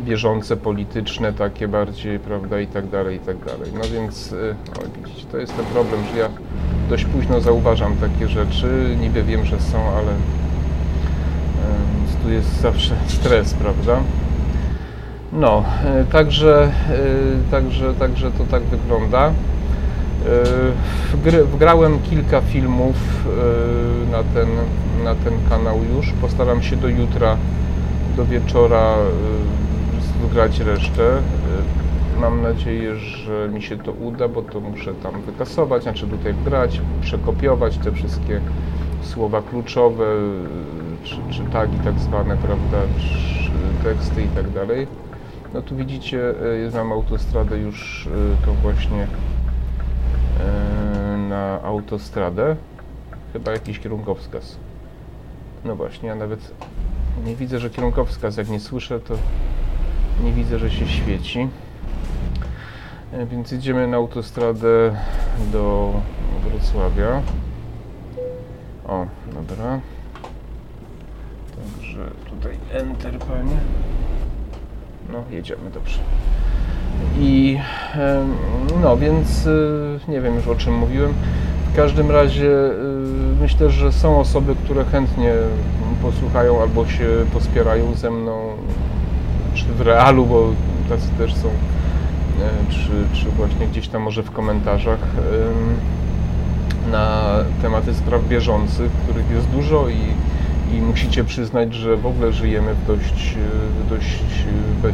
bieżące, 0.00 0.56
polityczne, 0.56 1.32
takie 1.32 1.68
bardziej, 1.68 2.18
prawda, 2.18 2.60
i 2.60 2.66
tak 2.66 2.88
dalej, 2.88 3.16
i 3.16 3.20
tak 3.20 3.38
dalej. 3.38 3.70
No 3.74 3.80
więc, 3.94 4.34
o, 4.78 5.00
widzicie, 5.00 5.26
to 5.32 5.38
jest 5.38 5.56
ten 5.56 5.64
problem, 5.64 6.00
że 6.12 6.18
ja 6.18 6.28
dość 6.88 7.04
późno 7.04 7.40
zauważam 7.40 7.96
takie 7.96 8.28
rzeczy, 8.28 8.96
niby 9.00 9.22
wiem, 9.22 9.44
że 9.44 9.60
są, 9.60 9.78
ale 9.78 10.12
tu 12.28 12.34
jest 12.34 12.60
zawsze 12.60 12.94
stres, 13.06 13.54
prawda? 13.54 14.00
No, 15.32 15.64
e, 15.84 16.04
także, 16.04 16.72
e, 16.90 17.50
także, 17.50 17.94
także 17.94 18.30
to 18.30 18.44
tak 18.44 18.62
wygląda. 18.62 19.32
E, 21.24 21.42
wgrałem 21.42 21.98
kilka 21.98 22.40
filmów 22.40 22.96
na 24.12 24.22
ten, 24.22 24.48
na 25.04 25.14
ten 25.14 25.32
kanał 25.48 25.80
już. 25.96 26.12
Postaram 26.20 26.62
się 26.62 26.76
do 26.76 26.88
jutra, 26.88 27.36
do 28.16 28.24
wieczora 28.24 28.94
wgrać 30.22 30.60
resztę. 30.60 31.02
Mam 32.20 32.42
nadzieję, 32.42 32.96
że 32.96 33.48
mi 33.48 33.62
się 33.62 33.76
to 33.78 33.92
uda, 33.92 34.28
bo 34.28 34.42
to 34.42 34.60
muszę 34.60 34.94
tam 34.94 35.22
wykasować, 35.22 35.82
znaczy 35.82 36.06
tutaj 36.06 36.32
wgrać, 36.32 36.80
przekopiować 37.00 37.78
te 37.78 37.92
wszystkie 37.92 38.40
słowa 39.02 39.42
kluczowe, 39.42 40.04
czy, 41.08 41.34
czy 41.34 41.44
tagi 41.44 41.78
tak 41.84 41.98
zwane, 41.98 42.36
prawda, 42.36 42.78
czy 42.98 43.84
teksty 43.84 44.22
i 44.22 44.28
tak 44.28 44.50
dalej. 44.50 44.86
No 45.54 45.62
tu 45.62 45.76
widzicie, 45.76 46.34
jest 46.62 46.76
mam 46.76 46.92
autostradę 46.92 47.58
już 47.58 48.06
e, 48.06 48.46
to 48.46 48.52
właśnie 48.52 49.06
e, 50.40 51.18
na 51.18 51.62
autostradę. 51.62 52.56
Chyba 53.32 53.52
jakiś 53.52 53.78
kierunkowskaz. 53.78 54.56
No 55.64 55.76
właśnie, 55.76 56.08
ja 56.08 56.14
nawet 56.14 56.54
nie 57.24 57.36
widzę, 57.36 57.58
że 57.58 57.70
kierunkowskaz, 57.70 58.36
jak 58.36 58.48
nie 58.48 58.60
słyszę, 58.60 59.00
to 59.00 59.14
nie 60.24 60.32
widzę, 60.32 60.58
że 60.58 60.70
się 60.70 60.88
świeci. 60.88 61.48
E, 63.12 63.26
więc 63.26 63.52
idziemy 63.52 63.86
na 63.86 63.96
autostradę 63.96 64.96
do 65.52 65.92
Wrocławia. 66.44 67.22
O, 68.86 69.06
dobra. 69.34 69.80
Tutaj 72.30 72.58
Enter, 72.72 73.18
panie. 73.18 73.56
No, 75.12 75.24
jedziemy, 75.30 75.70
dobrze. 75.70 75.98
I 77.18 77.58
no, 78.82 78.96
więc 78.96 79.46
y, 79.46 80.00
nie 80.08 80.20
wiem 80.20 80.34
już 80.34 80.46
o 80.46 80.54
czym 80.54 80.74
mówiłem. 80.74 81.12
W 81.72 81.76
każdym 81.76 82.10
razie 82.10 82.50
y, 82.50 82.72
myślę, 83.40 83.70
że 83.70 83.92
są 83.92 84.20
osoby, 84.20 84.54
które 84.64 84.84
chętnie 84.84 85.32
posłuchają 86.02 86.62
albo 86.62 86.86
się 86.86 87.08
pospierają 87.32 87.94
ze 87.94 88.10
mną, 88.10 88.52
czy 89.54 89.64
w 89.64 89.80
realu, 89.80 90.26
bo 90.26 90.50
tacy 90.88 91.08
też 91.18 91.34
są, 91.34 91.48
czy, 92.70 93.18
czy 93.20 93.30
właśnie 93.30 93.66
gdzieś 93.66 93.88
tam 93.88 94.02
może 94.02 94.22
w 94.22 94.30
komentarzach 94.30 95.00
na 96.92 97.36
tematy 97.62 97.94
spraw 97.94 98.28
bieżących, 98.28 98.92
których 98.92 99.30
jest 99.30 99.46
dużo 99.48 99.88
i, 99.88 99.98
i 100.74 100.80
musicie 100.80 101.24
przyznać, 101.24 101.74
że 101.74 101.96
w 101.96 102.06
ogóle 102.06 102.32
żyjemy 102.32 102.74
w 102.74 102.86
dość, 102.86 103.36
dość 103.90 104.22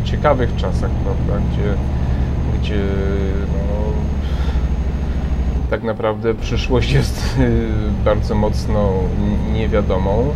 ciekawych 0.05 0.57
czasach, 0.57 0.91
prawda, 0.91 1.47
gdzie, 1.51 1.75
gdzie 2.59 2.83
no, 3.53 3.93
tak 5.71 5.83
naprawdę 5.83 6.35
przyszłość 6.35 6.93
jest 6.93 7.39
bardzo 8.05 8.35
mocno 8.35 8.93
niewiadomą. 9.53 10.31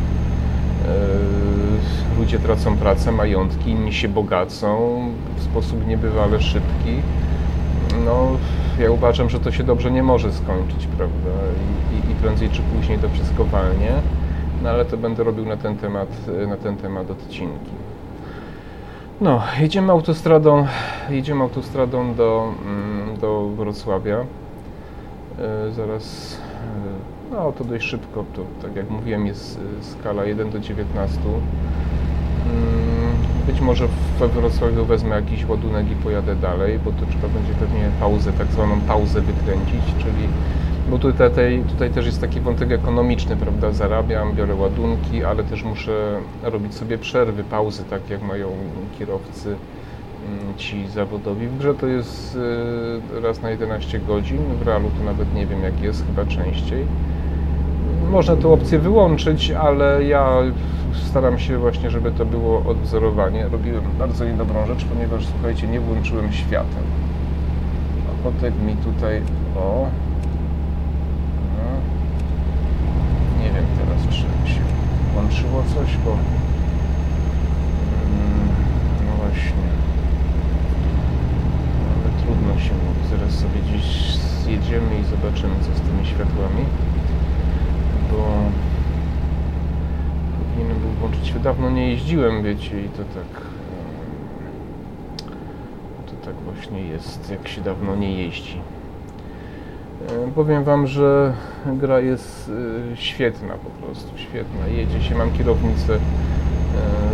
E, 0.89 2.19
ludzie 2.19 2.39
tracą 2.39 2.77
pracę, 2.77 3.13
majątki, 3.13 3.71
inni 3.71 3.93
się 3.93 4.09
bogacą 4.09 5.01
w 5.37 5.43
sposób 5.43 5.87
niebywale 5.87 6.41
szybki. 6.41 6.95
No, 8.05 8.29
ja 8.79 8.91
uważam, 8.91 9.31
że 9.31 9.41
to 9.41 9.53
się 9.53 9.65
dobrze 9.65 9.91
nie 9.91 10.03
może 10.03 10.33
skończyć, 10.33 10.87
prawda? 10.97 11.31
I, 11.93 12.09
i, 12.09 12.13
i 12.13 12.15
prędzej 12.15 12.51
czy 12.51 12.63
później 12.63 12.99
to 12.99 13.09
wszystko 13.09 13.45
walnie, 13.45 13.93
no 14.63 14.71
ale 14.71 14.85
to 14.85 14.97
będę 14.97 15.25
robił 15.25 15.47
na 15.47 15.57
ten 15.57 15.77
temat, 15.77 16.09
na 16.49 16.57
ten 16.57 16.77
temat 16.77 17.11
odcinki. 17.11 17.71
No, 19.21 19.43
jedziemy 19.61 19.93
autostradą, 19.93 20.67
jedziemy 21.11 21.43
autostradą 21.43 22.15
do, 22.15 22.53
mm, 22.65 23.17
do 23.17 23.49
Wrocławia. 23.49 24.25
E, 25.39 25.73
zaraz, 25.73 26.37
e, 27.31 27.35
no 27.35 27.53
to 27.53 27.65
dość 27.65 27.87
szybko, 27.87 28.25
to 28.35 28.43
tak 28.63 28.77
jak 28.77 28.91
mówiłem 28.91 29.27
jest 29.27 29.61
skala 29.81 30.25
1 30.25 30.51
do 30.51 30.59
19. 30.59 31.21
Być 33.47 33.61
może 33.61 33.89
we 34.19 34.29
Wrocławiu 34.29 34.85
wezmę 34.85 35.17
jakiś 35.17 35.49
ładunek 35.49 35.91
i 35.91 35.95
pojadę 35.95 36.37
dalej, 36.37 36.79
bo 36.85 36.91
to 36.93 37.07
trzeba 37.07 37.29
będzie 37.29 37.53
pewnie 37.55 37.91
pauzę, 38.01 38.33
tak 38.33 38.47
zwaną 38.47 38.81
pauzę 38.81 39.21
wykręcić, 39.21 39.95
czyli 39.99 40.29
bo 40.91 40.99
tutaj, 40.99 41.63
tutaj 41.69 41.91
też 41.91 42.07
jest 42.07 42.21
taki 42.21 42.41
wątek 42.41 42.73
ekonomiczny, 42.73 43.37
prawda? 43.37 43.73
Zarabiam, 43.73 44.35
biorę 44.35 44.55
ładunki, 44.55 45.25
ale 45.25 45.45
też 45.45 45.65
muszę 45.65 46.21
robić 46.43 46.75
sobie 46.75 46.99
przerwy, 46.99 47.45
pauzy, 47.45 47.85
tak 47.91 48.11
jak 48.11 48.23
mają 48.23 48.49
kierowcy 48.99 49.49
mm, 49.49 50.57
ci 50.57 50.89
zawodowi. 50.89 51.47
W 51.47 51.59
grze 51.59 51.75
to 51.75 51.87
jest 51.87 52.39
y, 53.17 53.21
raz 53.21 53.43
na 53.43 53.51
11 53.51 53.99
godzin, 53.99 54.39
w 54.61 54.67
realu 54.67 54.91
to 54.99 55.05
nawet 55.05 55.35
nie 55.35 55.47
wiem 55.47 55.63
jak 55.63 55.81
jest, 55.81 56.07
chyba 56.07 56.25
częściej. 56.25 56.85
Można 58.11 58.37
tę 58.37 58.49
opcję 58.49 58.79
wyłączyć, 58.79 59.51
ale 59.51 60.05
ja 60.05 60.43
staram 61.07 61.39
się 61.39 61.59
właśnie, 61.59 61.91
żeby 61.91 62.13
to 62.13 62.25
było 62.25 62.63
odwzorowanie. 62.67 63.49
Robiłem 63.49 63.85
bardzo 63.99 64.25
niedobrą 64.25 64.67
rzecz, 64.67 64.85
ponieważ 64.85 65.27
słuchajcie, 65.27 65.67
nie 65.67 65.81
włączyłem 65.81 66.33
świateł. 66.33 66.83
A 68.09 68.25
potem 68.25 68.67
mi 68.67 68.77
tutaj, 68.77 69.23
o, 69.57 69.87
no, 71.57 71.65
nie 73.43 73.51
wiem 73.51 73.65
teraz, 73.79 73.98
czy 73.98 73.98
się 74.15 74.61
włączyło 75.15 75.63
coś, 75.75 75.97
bo 75.97 76.11
mm, 76.11 76.21
no 79.07 79.17
właśnie, 79.17 79.69
ale 81.89 82.23
trudno 82.23 82.61
się 82.61 82.75
mówi. 82.75 83.09
Zaraz 83.11 83.35
sobie 83.35 83.61
gdzieś 83.69 84.17
zjedziemy 84.17 85.01
i 85.01 85.05
zobaczymy, 85.05 85.55
co 85.61 85.75
z 85.79 85.81
tymi 85.81 86.07
światłami, 86.07 86.65
bo 88.11 88.29
powinienem 90.39 90.79
był 90.81 90.91
włączyć. 90.91 91.33
Dawno 91.43 91.71
nie 91.71 91.89
jeździłem, 91.91 92.43
wiecie, 92.43 92.85
i 92.85 92.89
to 92.89 92.99
tak... 92.99 93.43
To 96.07 96.27
tak 96.27 96.35
właśnie 96.35 96.81
jest, 96.81 97.31
jak 97.31 97.49
się 97.49 97.61
dawno 97.61 97.97
nie 97.97 98.13
jeździ. 98.23 98.61
Powiem 100.35 100.65
Wam, 100.65 100.87
że 100.87 101.35
gra 101.67 102.01
jest 102.01 102.51
e, 102.93 102.97
świetna 102.97 103.55
po 103.55 103.71
prostu, 103.71 104.19
świetna. 104.19 104.67
Jedzie 104.67 105.03
się, 105.03 105.15
mam 105.15 105.33
kierownicę 105.33 105.95
e, 105.95 105.99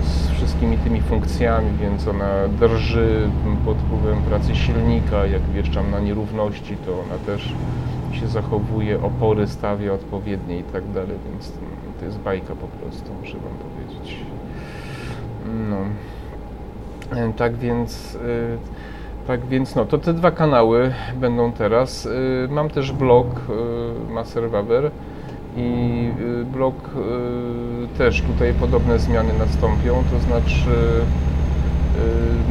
z 0.02 0.30
wszystkimi 0.30 0.78
tymi 0.78 1.00
funkcjami, 1.00 1.70
więc 1.80 2.08
ona 2.08 2.48
drży 2.60 3.30
pod 3.64 3.78
wpływem 3.78 4.22
pracy 4.22 4.54
silnika. 4.54 5.26
Jak 5.26 5.42
wjeżdżam 5.42 5.90
na 5.90 6.00
nierówności, 6.00 6.76
to 6.86 6.92
ona 6.92 7.18
też 7.26 7.54
się 8.12 8.26
zachowuje, 8.26 9.02
opory 9.02 9.46
stawia 9.46 9.92
odpowiednie 9.92 10.58
i 10.58 10.62
tak 10.62 10.90
dalej, 10.90 11.16
więc 11.30 11.52
to 11.98 12.04
jest 12.04 12.18
bajka 12.18 12.54
po 12.54 12.66
prostu, 12.66 13.14
muszę 13.20 13.36
Wam 13.38 13.52
powiedzieć. 13.70 14.16
No. 15.70 15.78
E, 17.20 17.32
tak 17.32 17.56
więc 17.56 18.18
Tak 19.26 19.46
więc 19.46 19.74
no, 19.74 19.84
to 19.84 19.98
te 19.98 20.12
dwa 20.12 20.30
kanały 20.30 20.94
będą 21.16 21.52
teraz. 21.52 22.06
Y, 22.06 22.48
mam 22.50 22.70
też 22.70 22.92
blog 22.92 23.26
y, 24.08 24.12
Master 24.12 24.50
Waber 24.50 24.90
i 25.56 26.10
y, 26.20 26.44
blog 26.44 26.74
też 27.98 28.22
tutaj 28.22 28.54
podobne 28.54 28.98
zmiany 28.98 29.32
nastąpią, 29.38 30.04
to 30.10 30.20
znaczy 30.20 30.70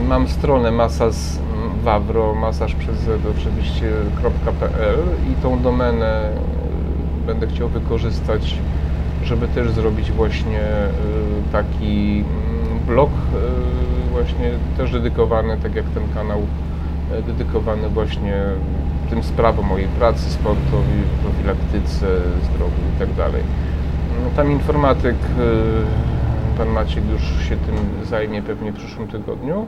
mam 0.08 0.28
stronę 0.28 0.72
masas 0.72 1.40
wawro, 1.84 2.36
masaż 2.36 2.76
przez 2.76 2.96
z 2.96 3.26
oczywiście.pl 3.38 5.00
i 5.32 5.42
tą 5.42 5.62
domenę 5.62 6.30
będę 7.26 7.48
chciał 7.48 7.70
wykorzystać, 7.70 8.58
żeby 9.24 9.48
też 9.48 9.72
zrobić 9.72 10.12
właśnie 10.12 10.62
taki 11.52 12.24
blog 12.88 13.10
właśnie 14.12 14.52
też 14.78 14.92
dedykowany, 14.92 15.58
tak 15.58 15.76
jak 15.76 15.86
ten 15.86 16.04
kanał 16.14 16.42
E, 17.12 17.22
dedykowany 17.22 17.90
właśnie 17.90 18.44
tym 19.10 19.24
sprawom 19.24 19.66
mojej 19.66 19.88
pracy, 19.88 20.30
sportowi, 20.30 21.02
profilaktyce, 21.24 22.08
zdrowiu 22.44 22.82
itd. 22.94 23.16
Tak 23.16 23.32
no, 24.24 24.30
tam 24.36 24.52
informatyk, 24.52 25.16
e, 25.16 26.58
pan 26.58 26.70
Maciek 26.70 27.04
już 27.10 27.22
się 27.50 27.58
tym 27.58 27.76
zajmie 28.04 28.42
pewnie 28.42 28.72
w 28.72 28.76
przyszłym 28.76 29.08
tygodniu, 29.08 29.66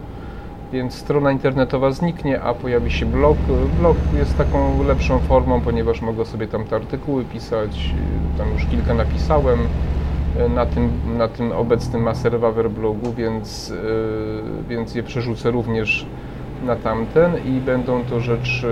więc 0.71 0.93
strona 0.93 1.31
internetowa 1.31 1.91
zniknie, 1.91 2.41
a 2.41 2.53
pojawi 2.53 2.91
się 2.91 3.05
blog. 3.05 3.37
Blog 3.79 3.97
jest 4.13 4.37
taką 4.37 4.83
lepszą 4.83 5.19
formą, 5.19 5.61
ponieważ 5.61 6.01
mogę 6.01 6.25
sobie 6.25 6.47
tam 6.47 6.65
te 6.65 6.75
artykuły 6.75 7.23
pisać, 7.23 7.93
tam 8.37 8.53
już 8.53 8.65
kilka 8.65 8.93
napisałem 8.93 9.59
e, 9.59 9.94
na 10.49 10.65
tym, 10.65 10.89
na 11.17 11.27
tym 11.27 11.51
obecnym 11.51 12.01
Maserwaver 12.01 12.71
blogu, 12.71 13.13
więc, 13.13 13.73
więc 14.69 14.95
je 14.95 15.03
przerzucę 15.03 15.51
również 15.51 16.05
na 16.65 16.75
tamten 16.75 17.31
i 17.45 17.61
będą 17.61 18.03
to 18.03 18.19
rzeczy 18.19 18.67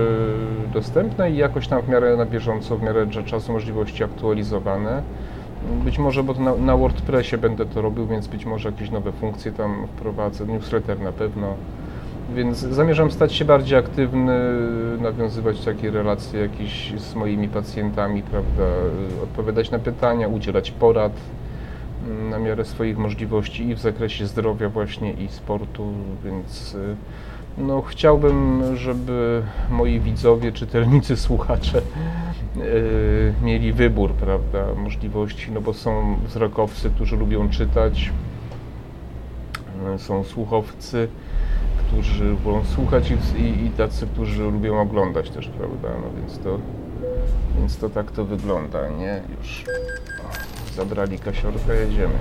dostępne 0.72 1.30
i 1.30 1.36
jakoś 1.36 1.68
tam 1.68 1.82
w 1.82 1.88
miarę 1.88 2.16
na 2.16 2.26
bieżąco, 2.26 2.76
w 2.76 2.82
miarę 2.82 3.06
czasu 3.06 3.52
możliwości 3.52 4.04
aktualizowane. 4.04 5.02
Być 5.84 5.98
może, 5.98 6.22
bo 6.22 6.34
na, 6.34 6.56
na 6.56 6.76
WordPressie 6.76 7.38
będę 7.38 7.66
to 7.66 7.82
robił, 7.82 8.06
więc 8.06 8.26
być 8.26 8.46
może 8.46 8.68
jakieś 8.68 8.90
nowe 8.90 9.12
funkcje 9.12 9.52
tam 9.52 9.86
wprowadzę, 9.86 10.46
newsletter 10.46 11.00
na 11.00 11.12
pewno. 11.12 11.54
Więc 12.34 12.58
zamierzam 12.58 13.10
stać 13.10 13.32
się 13.32 13.44
bardziej 13.44 13.78
aktywny, 13.78 14.40
nawiązywać 15.00 15.64
takie 15.64 15.90
relacje 15.90 16.40
jakieś 16.40 17.00
z 17.00 17.14
moimi 17.14 17.48
pacjentami, 17.48 18.22
prawda, 18.22 18.64
odpowiadać 19.22 19.70
na 19.70 19.78
pytania, 19.78 20.28
udzielać 20.28 20.70
porad 20.70 21.12
na 22.30 22.38
miarę 22.38 22.64
swoich 22.64 22.98
możliwości 22.98 23.68
i 23.68 23.74
w 23.74 23.78
zakresie 23.78 24.26
zdrowia 24.26 24.68
właśnie 24.68 25.12
i 25.12 25.28
sportu, 25.28 25.92
więc 26.24 26.76
no, 27.58 27.82
chciałbym, 27.82 28.62
żeby 28.76 29.42
moi 29.70 30.00
widzowie, 30.00 30.52
czytelnicy, 30.52 31.16
słuchacze 31.26 31.82
yy, 32.56 33.34
mieli 33.42 33.72
wybór, 33.72 34.12
prawda, 34.12 34.64
możliwości, 34.76 35.52
no 35.52 35.60
bo 35.60 35.72
są 35.72 36.18
wzrokowcy, 36.26 36.90
którzy 36.90 37.16
lubią 37.16 37.48
czytać, 37.48 38.12
są 39.96 40.24
słuchowcy, 40.24 41.08
którzy 41.78 42.34
wolą 42.34 42.64
słuchać 42.64 43.10
i, 43.10 43.66
i, 43.66 43.70
tacy, 43.70 44.06
którzy 44.06 44.42
lubią 44.42 44.80
oglądać 44.80 45.30
też, 45.30 45.48
prawda, 45.48 45.88
no 46.02 46.20
więc 46.20 46.38
to, 46.38 46.58
więc 47.58 47.76
to 47.76 47.90
tak 47.90 48.10
to 48.10 48.24
wygląda, 48.24 48.88
nie? 48.88 49.22
Już 49.38 49.64
zabrali 50.74 51.18
kasiorkę, 51.18 51.74
jedziemy. 51.74 52.14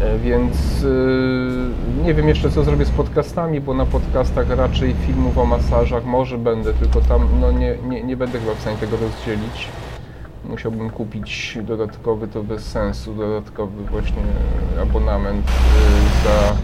E, 0.00 0.18
więc 0.18 0.84
e, 0.84 2.04
nie 2.04 2.14
wiem 2.14 2.28
jeszcze 2.28 2.50
co 2.50 2.64
zrobię 2.64 2.84
z 2.84 2.90
podcastami, 2.90 3.60
bo 3.60 3.74
na 3.74 3.86
podcastach 3.86 4.50
raczej 4.50 4.94
filmów 5.06 5.38
o 5.38 5.46
masażach 5.46 6.04
może 6.04 6.38
będę, 6.38 6.74
tylko 6.74 7.00
tam 7.00 7.28
no 7.40 7.52
nie, 7.52 7.76
nie, 7.88 8.02
nie 8.02 8.16
będę 8.16 8.40
chyba 8.40 8.54
w 8.54 8.60
stanie 8.60 8.76
tego 8.76 8.96
rozdzielić. 8.96 9.68
Musiałbym 10.44 10.90
kupić 10.90 11.58
dodatkowy, 11.62 12.28
to 12.28 12.42
bez 12.42 12.64
sensu, 12.64 13.14
dodatkowy 13.14 13.84
właśnie 13.90 14.22
abonament 14.82 15.46
e, 15.46 16.24
za, 16.24 16.56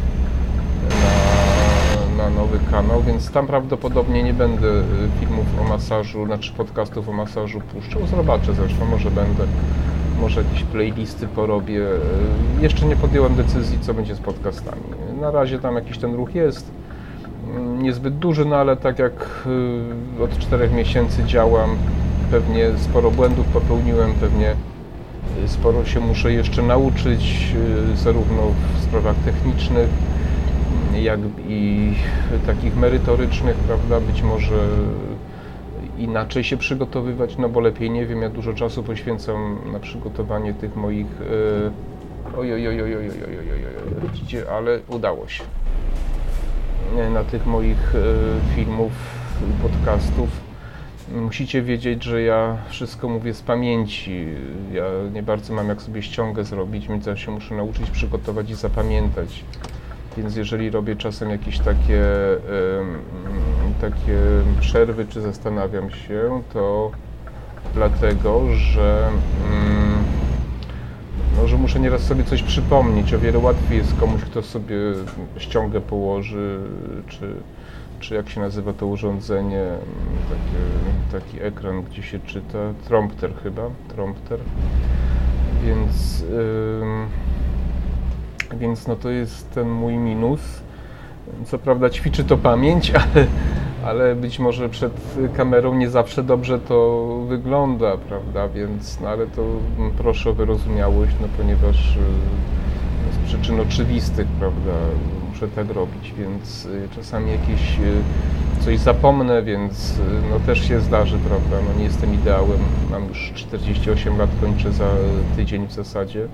na, 0.97 2.25
na 2.25 2.31
nowy 2.31 2.59
kanał, 2.71 3.03
więc 3.03 3.31
tam 3.31 3.47
prawdopodobnie 3.47 4.23
nie 4.23 4.35
będę 4.35 4.69
filmów 5.21 5.47
o 5.61 5.65
masażu, 5.65 6.27
znaczy 6.27 6.53
podcastów 6.53 7.09
o 7.09 7.13
masażu 7.13 7.61
puszczał. 7.61 8.07
Zobaczę 8.07 8.55
zresztą, 8.55 8.85
może 8.85 9.11
będę 9.11 9.47
może 10.21 10.43
jakieś 10.43 10.63
playlisty 10.63 11.27
porobię. 11.27 11.83
E, 12.59 12.63
jeszcze 12.63 12.87
nie 12.87 12.97
podjąłem 12.97 13.35
decyzji, 13.35 13.79
co 13.81 13.95
będzie 13.95 14.15
z 14.15 14.19
podcastami. 14.19 14.83
Na 15.21 15.31
razie 15.31 15.59
tam 15.59 15.75
jakiś 15.75 15.99
ten 15.99 16.15
ruch 16.15 16.35
jest, 16.35 16.71
mm, 17.51 17.83
niezbyt 17.83 18.19
duży, 18.19 18.45
no 18.45 18.57
ale 18.57 18.77
tak 18.77 18.99
jak 18.99 19.47
e, 20.21 20.23
od 20.23 20.39
czterech 20.39 20.73
miesięcy 20.73 21.25
działam, 21.25 21.77
pewnie 22.31 22.71
sporo 22.79 23.11
błędów 23.11 23.47
popełniłem, 23.47 24.13
pewnie 24.13 24.51
e, 25.45 25.49
sporo 25.49 25.85
się 25.85 26.01
muszę 26.01 26.33
jeszcze 26.33 26.63
nauczyć, 26.63 27.55
zarówno 27.95 28.43
w 28.79 28.83
sprawach 28.83 29.17
technicznych, 29.17 29.89
jak 31.03 31.21
i 31.49 31.93
takich 32.47 32.77
merytorycznych, 32.77 33.57
prawda, 33.57 34.01
być 34.01 34.23
może 34.23 34.59
inaczej 35.99 36.45
się 36.45 36.57
przygotowywać, 36.57 37.39
no 37.39 37.49
bo 37.49 37.61
lepiej 37.61 37.91
nie 37.91 38.07
wiem, 38.07 38.23
ja 38.23 38.29
dużo 38.29 38.55
czasu 38.55 38.83
poświęcam 38.83 39.59
na 39.73 39.81
przygotowanie 39.81 40.55
tych 40.55 40.77
moich 40.77 41.07
oj, 42.37 42.53
oj, 42.53 42.69
oj, 42.69 42.83
oj, 42.83 42.97
oj, 42.97 43.11
oj, 43.11 43.39
oj, 43.39 43.49
oj, 43.53 44.09
widzicie, 44.09 44.51
ale 44.51 44.79
udało 44.89 45.29
się. 45.29 45.45
Na 47.15 47.25
tych 47.25 47.47
moich 47.47 47.93
filmów, 48.55 48.93
podcastów 49.63 50.29
musicie 51.15 51.63
wiedzieć, 51.63 52.05
że 52.05 52.23
ja 52.23 52.57
wszystko 52.69 53.09
mówię 53.09 53.35
z 53.35 53.43
pamięci. 53.43 54.27
Ja 54.73 54.85
nie 55.13 55.23
bardzo 55.23 55.55
mam 55.55 55.69
jak 55.69 55.83
sobie 55.83 56.03
ściągę 56.03 56.45
zrobić, 56.45 56.89
więc 56.89 57.07
ja 57.07 57.17
się 57.17 57.31
muszę 57.31 57.55
nauczyć 57.55 57.91
przygotować 57.91 58.51
i 58.51 58.55
zapamiętać. 58.55 59.45
Więc 60.17 60.37
jeżeli 60.37 60.71
robię 60.71 60.97
czasem 60.97 61.31
jakieś 61.31 61.59
takie, 61.59 62.03
takie 63.81 64.19
przerwy, 64.61 65.07
czy 65.07 65.21
zastanawiam 65.21 65.91
się, 65.91 66.43
to 66.53 66.91
dlatego, 67.75 68.55
że, 68.55 69.09
mm, 69.51 70.05
no, 71.37 71.49
że 71.49 71.57
muszę 71.57 71.81
nieraz 71.81 72.03
sobie 72.03 72.25
coś 72.25 72.43
przypomnieć. 72.43 73.15
O 73.15 73.19
wiele 73.19 73.39
łatwiej 73.39 73.79
jest 73.79 73.97
komuś, 74.01 74.23
kto 74.23 74.43
sobie 74.43 74.77
ściągę 75.39 75.81
położy, 75.81 76.61
czy, 77.09 77.35
czy 78.01 78.15
jak 78.15 78.29
się 78.29 78.41
nazywa 78.41 78.73
to 78.73 78.87
urządzenie, 78.87 79.65
taki, 80.29 81.23
taki 81.25 81.47
ekran, 81.47 81.83
gdzie 81.83 82.03
się 82.03 82.19
czyta, 82.19 82.59
trompter 82.89 83.35
chyba, 83.43 83.63
trompter. 83.89 84.39
Więc... 85.65 86.21
Yy, 86.21 87.36
więc 88.55 88.87
no 88.87 88.97
to 88.97 89.11
jest 89.11 89.51
ten 89.51 89.71
mój 89.71 89.97
minus. 89.97 90.41
Co 91.45 91.59
prawda 91.59 91.91
ćwiczy 91.91 92.25
to 92.25 92.37
pamięć, 92.37 92.93
ale, 93.15 93.27
ale 93.85 94.15
być 94.15 94.39
może 94.39 94.69
przed 94.69 94.93
kamerą 95.37 95.75
nie 95.75 95.91
zawsze 95.91 96.23
dobrze 96.23 96.59
to 96.59 97.07
wygląda, 97.29 97.97
prawda? 97.97 98.49
Więc, 98.49 99.01
no 99.01 99.09
ale 99.09 99.27
to 99.27 99.43
proszę 99.99 100.31
o 100.31 100.35
wyrozumiałość, 100.35 101.13
no 101.21 101.29
ponieważ 101.37 101.97
y, 101.97 102.01
z 103.13 103.27
przyczyn 103.27 103.61
oczywistych, 103.61 104.27
prawda, 104.27 104.73
muszę 105.29 105.49
tak 105.49 105.71
robić, 105.71 106.15
więc 106.19 106.65
y, 106.65 106.89
czasami 106.97 107.31
jakieś 107.31 107.79
y, 107.79 108.65
coś 108.65 108.79
zapomnę, 108.79 109.43
więc 109.43 109.95
no 110.31 110.41
też 110.41 110.69
się 110.69 110.81
zdarzy, 110.81 111.19
prawda? 111.19 111.57
No 111.69 111.79
nie 111.79 111.85
jestem 111.85 112.15
ideałem, 112.15 112.59
mam 112.91 113.09
już 113.09 113.33
48 113.35 114.19
lat, 114.19 114.31
kończę 114.41 114.73
za 114.73 114.89
tydzień 115.37 115.67
w 115.67 115.73
zasadzie. 115.73 116.29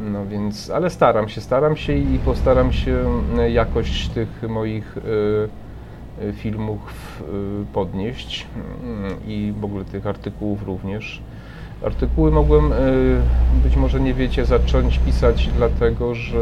No 0.00 0.26
więc, 0.26 0.70
ale 0.70 0.90
staram 0.90 1.28
się, 1.28 1.40
staram 1.40 1.76
się 1.76 1.92
i 1.92 2.18
postaram 2.18 2.72
się 2.72 3.04
e, 3.38 3.50
jakość 3.50 4.08
tych 4.08 4.42
moich 4.48 4.96
y, 4.96 5.00
y, 6.24 6.32
filmów 6.32 6.78
podnieść 7.72 8.46
mm, 8.84 9.16
i 9.26 9.54
w 9.60 9.64
ogóle 9.64 9.84
tych 9.84 10.06
artykułów 10.06 10.62
również. 10.66 11.22
Artykuły 11.84 12.30
mogłem, 12.30 12.72
być 13.62 13.76
może 13.76 14.00
nie 14.00 14.14
wiecie, 14.14 14.44
zacząć 14.44 14.98
pisać 14.98 15.50
dlatego, 15.56 16.14
że 16.14 16.38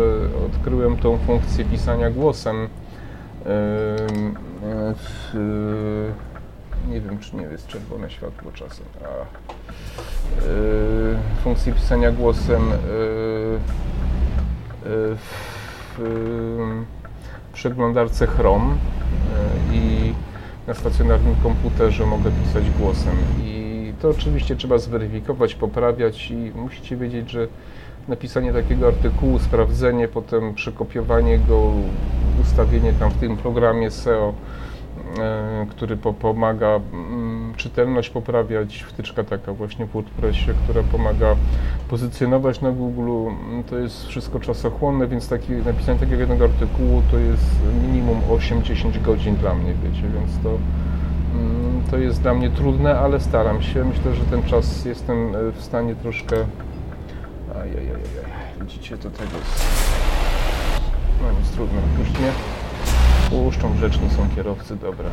odkryłem 0.46 0.96
tą 0.96 1.18
funkcję 1.18 1.64
pisania 1.64 2.10
głosem 2.10 2.68
nie 6.88 7.00
wiem, 7.00 7.18
czy 7.18 7.36
nie 7.36 7.42
jest 7.42 7.66
czerwone 7.66 8.10
światło 8.10 8.52
czasem. 8.52 8.86
A, 9.04 9.06
funkcję 11.42 11.72
pisania 11.72 12.12
głosem 12.12 12.62
w 15.96 16.00
przeglądarce 17.52 18.26
Chrome 18.26 18.74
yy, 19.70 19.76
i 19.76 20.14
na 20.66 20.74
stacjonarnym 20.74 21.36
komputerze 21.42 22.06
mogę 22.06 22.30
pisać 22.30 22.70
głosem. 22.70 23.16
I 23.44 23.92
to 24.02 24.08
oczywiście 24.08 24.56
trzeba 24.56 24.78
zweryfikować, 24.78 25.54
poprawiać 25.54 26.30
i 26.30 26.52
musicie 26.54 26.96
wiedzieć, 26.96 27.30
że 27.30 27.48
napisanie 28.08 28.52
takiego 28.52 28.86
artykułu, 28.86 29.38
sprawdzenie, 29.38 30.08
potem 30.08 30.54
przekopiowanie 30.54 31.38
go, 31.38 31.72
ustawienie 32.42 32.92
tam 32.92 33.10
w 33.10 33.16
tym 33.16 33.36
programie 33.36 33.90
SEO 33.90 34.34
który 35.70 35.96
po, 35.96 36.12
pomaga 36.12 36.80
mm, 36.92 37.35
czytelność 37.56 38.10
poprawiać, 38.10 38.82
wtyczka 38.82 39.24
taka 39.24 39.52
właśnie 39.52 39.86
w 39.86 39.90
WordPressie, 39.90 40.50
która 40.64 40.82
pomaga 40.82 41.36
pozycjonować 41.88 42.60
na 42.60 42.70
Google. 42.70 43.30
To 43.70 43.78
jest 43.78 44.06
wszystko 44.06 44.40
czasochłonne, 44.40 45.06
więc 45.06 45.28
taki, 45.28 45.52
napisanie 45.52 45.98
takiego 45.98 46.20
jednego 46.20 46.44
artykułu 46.44 47.02
to 47.10 47.18
jest 47.18 47.44
minimum 47.82 48.20
8-10 48.20 49.02
godzin 49.02 49.36
dla 49.36 49.54
mnie, 49.54 49.74
wiecie, 49.84 50.08
więc 50.08 50.42
to, 50.42 50.58
mm, 51.34 51.82
to 51.90 51.98
jest 51.98 52.22
dla 52.22 52.34
mnie 52.34 52.50
trudne, 52.50 52.98
ale 52.98 53.20
staram 53.20 53.62
się. 53.62 53.84
Myślę, 53.84 54.14
że 54.14 54.24
ten 54.24 54.42
czas 54.42 54.84
jestem 54.84 55.36
e, 55.36 55.52
w 55.52 55.62
stanie 55.62 55.94
troszkę... 55.94 56.36
Ajajajaj, 57.54 58.00
widzicie, 58.60 58.98
to 58.98 59.10
tego 59.10 59.36
jest... 59.38 59.64
No 61.22 61.40
nic, 61.40 61.50
trudno, 61.50 61.80
już 61.98 62.08
nie. 62.08 62.32
Puszczą, 63.30 63.72
grzeczni 63.74 64.10
są 64.10 64.36
kierowcy, 64.36 64.76
dobra. 64.76 65.08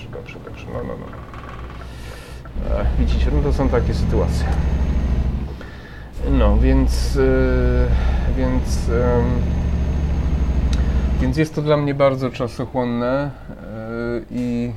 Dobrze, 0.00 0.38
dobrze, 0.38 0.38
dobrze, 0.44 0.66
no, 0.72 0.78
no, 0.84 0.94
no. 1.00 1.06
E, 2.76 2.86
widzicie, 2.98 3.30
no 3.32 3.42
to 3.42 3.52
są 3.52 3.68
takie 3.68 3.94
sytuacje. 3.94 4.46
No, 6.30 6.58
więc, 6.58 7.14
yy, 7.14 7.86
więc, 8.36 8.88
yy, 8.88 8.94
więc 11.20 11.36
jest 11.36 11.54
to 11.54 11.62
dla 11.62 11.76
mnie 11.76 11.94
bardzo 11.94 12.30
czasochłonne 12.30 13.30
yy, 13.48 14.24
i 14.30 14.72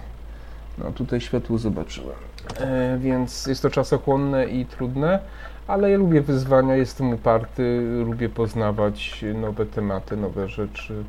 no 0.77 0.91
tutaj 0.91 1.21
światło 1.21 1.57
zobaczyłem. 1.57 2.15
Więc 2.99 3.45
jest 3.45 3.61
to 3.61 3.69
czasochłonne 3.69 4.45
i 4.45 4.65
trudne, 4.65 5.19
ale 5.67 5.91
ja 5.91 5.97
lubię 5.97 6.21
wyzwania, 6.21 6.75
jestem 6.75 7.13
uparty, 7.13 7.81
lubię 8.05 8.29
poznawać 8.29 9.25
nowe 9.35 9.65
tematy, 9.65 10.17
nowe 10.17 10.47
rzeczy. 10.47 11.03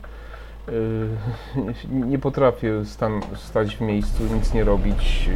Yy, 0.68 2.06
nie 2.06 2.18
potrafię 2.18 2.84
stan, 2.84 3.20
stać 3.36 3.76
w 3.76 3.80
miejscu, 3.80 4.22
nic 4.34 4.54
nie 4.54 4.64
robić. 4.64 5.28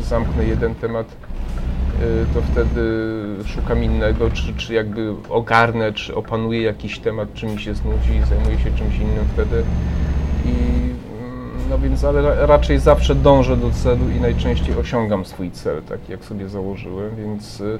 Zamknę 0.00 0.44
jeden 0.44 0.74
temat, 0.74 1.06
yy, 2.00 2.26
to 2.34 2.42
wtedy 2.52 2.82
szukam 3.46 3.84
innego, 3.84 4.30
czy, 4.30 4.54
czy 4.54 4.74
jakby 4.74 5.14
ogarnę, 5.28 5.92
czy 5.92 6.14
opanuję 6.14 6.62
jakiś 6.62 6.98
temat, 6.98 7.34
czy 7.34 7.46
mi 7.46 7.60
się 7.60 7.74
znudzi, 7.74 8.20
zajmuję 8.28 8.58
się 8.58 8.70
czymś 8.70 8.96
innym 8.96 9.24
wtedy. 9.32 9.62
I, 10.44 10.50
mm, 10.50 11.50
no 11.70 11.78
więc, 11.78 12.04
ale 12.04 12.46
raczej 12.46 12.78
zawsze 12.78 13.14
dążę 13.14 13.56
do 13.56 13.70
celu 13.70 14.10
i 14.16 14.20
najczęściej 14.20 14.76
osiągam 14.76 15.24
swój 15.24 15.50
cel, 15.50 15.82
tak 15.82 16.08
jak 16.08 16.24
sobie 16.24 16.48
założyłem, 16.48 17.16
więc 17.16 17.62
Mm, 17.62 17.78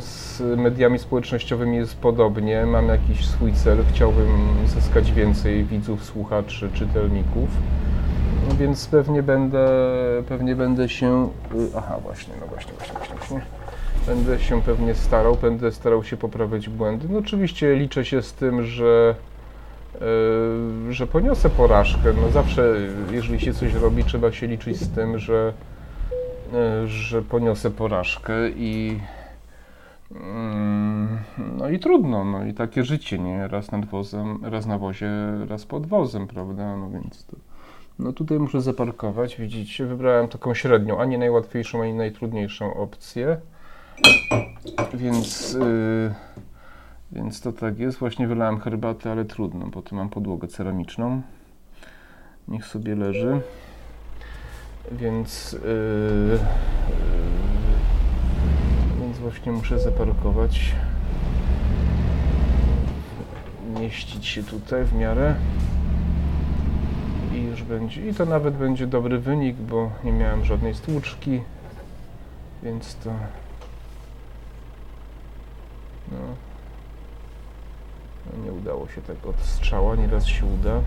z 0.00 0.40
mediami 0.56 0.98
społecznościowymi 0.98 1.76
jest 1.76 1.96
podobnie. 1.96 2.66
Mam 2.66 2.88
jakiś 2.88 3.26
swój 3.26 3.52
cel, 3.52 3.78
chciałbym 3.92 4.28
zyskać 4.66 5.12
więcej 5.12 5.64
widzów, 5.64 6.04
słuchaczy, 6.04 6.70
czytelników. 6.74 7.48
Więc 8.58 8.86
pewnie 8.86 9.22
będę, 9.22 9.68
pewnie 10.28 10.56
będę 10.56 10.88
się. 10.88 11.28
Y, 11.54 11.68
aha, 11.76 11.98
właśnie, 12.02 12.34
no 12.40 12.46
właśnie, 12.46 12.72
właśnie, 12.72 12.94
właśnie, 12.98 13.16
właśnie. 13.16 13.40
Będę 14.06 14.38
się 14.38 14.62
pewnie 14.62 14.94
starał, 14.94 15.36
będę 15.36 15.72
starał 15.72 16.04
się 16.04 16.16
poprawiać 16.16 16.68
błędy. 16.68 17.06
No 17.10 17.18
oczywiście 17.18 17.76
liczę 17.76 18.04
się 18.04 18.22
z 18.22 18.32
tym, 18.32 18.62
że, 18.62 19.14
yy, 20.00 20.92
że 20.92 21.06
poniosę 21.06 21.50
porażkę. 21.50 22.12
No 22.22 22.30
zawsze, 22.30 22.74
jeżeli 23.10 23.40
się 23.40 23.54
coś 23.54 23.74
robi, 23.74 24.04
trzeba 24.04 24.32
się 24.32 24.46
liczyć 24.46 24.80
z 24.80 24.90
tym, 24.90 25.18
że, 25.18 25.52
yy, 26.52 26.88
że 26.88 27.22
poniosę 27.22 27.70
porażkę 27.70 28.32
i 28.56 29.00
Mm, 29.00 29.23
no 31.58 31.68
i 31.68 31.78
trudno, 31.78 32.24
no 32.24 32.44
i 32.44 32.54
takie 32.54 32.84
życie, 32.84 33.18
nie? 33.18 33.48
Raz 33.48 33.70
nad 33.70 33.84
wozem, 33.84 34.44
raz 34.44 34.66
na 34.66 34.78
wozie, 34.78 35.10
raz 35.48 35.66
pod 35.66 35.86
wozem, 35.86 36.26
prawda? 36.26 36.76
No 36.76 36.90
więc 36.90 37.26
to... 37.26 37.36
No 37.98 38.12
tutaj 38.12 38.38
muszę 38.38 38.60
zaparkować, 38.60 39.36
widzicie, 39.36 39.86
wybrałem 39.86 40.28
taką 40.28 40.54
średnią, 40.54 41.00
ani 41.00 41.18
najłatwiejszą, 41.18 41.82
ani 41.82 41.94
najtrudniejszą 41.94 42.74
opcję. 42.74 43.36
Więc, 44.94 45.52
yy, 45.52 46.14
więc 47.12 47.40
to 47.40 47.52
tak 47.52 47.78
jest. 47.78 47.98
Właśnie 47.98 48.28
wylałem 48.28 48.60
herbatę, 48.60 49.12
ale 49.12 49.24
trudno, 49.24 49.66
bo 49.66 49.82
tu 49.82 49.96
mam 49.96 50.08
podłogę 50.08 50.48
ceramiczną. 50.48 51.22
Niech 52.48 52.66
sobie 52.66 52.94
leży. 52.94 53.40
Więc 54.92 55.52
yy, 55.52 56.38
właśnie 59.24 59.52
muszę 59.52 59.80
zaparkować. 59.80 60.72
Mieścić 63.80 64.26
się 64.26 64.42
tutaj 64.42 64.84
w 64.84 64.92
miarę. 64.92 65.34
I 67.34 67.42
już 67.42 67.62
będzie. 67.62 68.08
I 68.08 68.14
to 68.14 68.26
nawet 68.26 68.54
będzie 68.54 68.86
dobry 68.86 69.18
wynik, 69.18 69.56
bo 69.56 69.90
nie 70.04 70.12
miałem 70.12 70.44
żadnej 70.44 70.74
stłuczki. 70.74 71.40
Więc 72.62 72.94
to. 72.94 73.10
No. 76.12 76.18
no 78.26 78.44
nie 78.44 78.52
udało 78.52 78.88
się 78.88 79.02
tak 79.02 79.26
od 79.26 79.40
strzała, 79.40 79.96
nieraz 79.96 80.26
się 80.26 80.46
uda. 80.46 80.80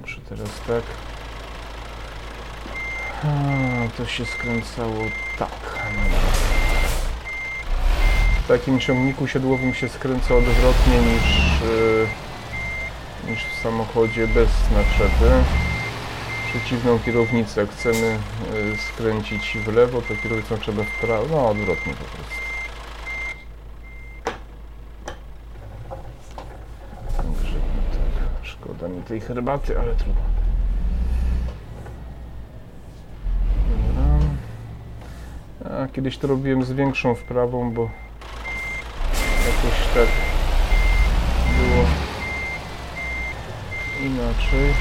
Muszę 0.00 0.20
teraz 0.28 0.60
tak. 0.66 0.82
A, 3.24 3.96
to 3.96 4.06
się 4.06 4.24
skręcało 4.24 5.04
tak. 5.38 5.50
No 5.94 6.45
w 8.46 8.48
takim 8.48 8.80
ciągniku 8.80 9.26
siodłowym 9.26 9.74
się 9.74 9.88
skręca 9.88 10.34
odwrotnie 10.34 10.98
niż, 10.98 11.60
yy, 11.60 13.30
niż 13.30 13.44
w 13.44 13.62
samochodzie 13.62 14.28
bez 14.28 14.48
naczepy. 14.70 15.30
Przeciwną 16.50 16.98
kierownicę, 16.98 17.60
jak 17.60 17.70
chcemy 17.70 18.18
yy, 18.52 18.76
skręcić 18.76 19.58
w 19.58 19.74
lewo, 19.74 20.02
to 20.02 20.14
kierownicą 20.22 20.58
trzeba 20.58 20.82
w 20.82 21.00
prawo, 21.00 21.26
no 21.30 21.48
odwrotnie 21.48 21.92
po 21.92 22.04
prostu. 22.04 22.40
Także 27.16 27.56
tak, 28.18 28.46
szkoda 28.46 28.88
mi 28.88 29.02
tej 29.02 29.20
herbaty, 29.20 29.78
ale 29.80 29.94
trudno. 29.94 30.22
A, 35.64 35.88
kiedyś 35.88 36.18
to 36.18 36.26
robiłem 36.26 36.64
z 36.64 36.72
większą 36.72 37.14
wprawą, 37.14 37.72
bo 37.74 37.90
jakoś 39.46 39.78
tak 39.94 40.08
było 41.58 41.84
inaczej. 44.06 44.74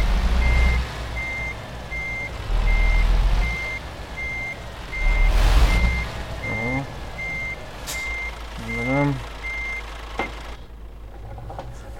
O. 6.51 6.83
Dobra. 8.67 9.05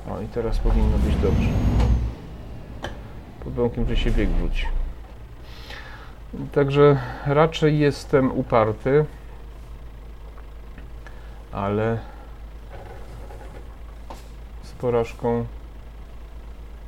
O 0.10 0.22
i 0.22 0.28
teraz 0.28 0.60
powinno 0.60 0.98
być 0.98 1.16
dobrze. 1.16 1.50
Pod 3.44 3.54
warunkiem, 3.54 3.88
że 3.88 3.98
się 3.98 4.12
bieg 4.12 4.30
wróci. 4.30 4.66
Także 6.52 6.98
raczej 7.26 7.80
jestem 7.80 8.32
uparty, 8.32 9.06
ale 11.52 12.00
porażką 14.82 15.46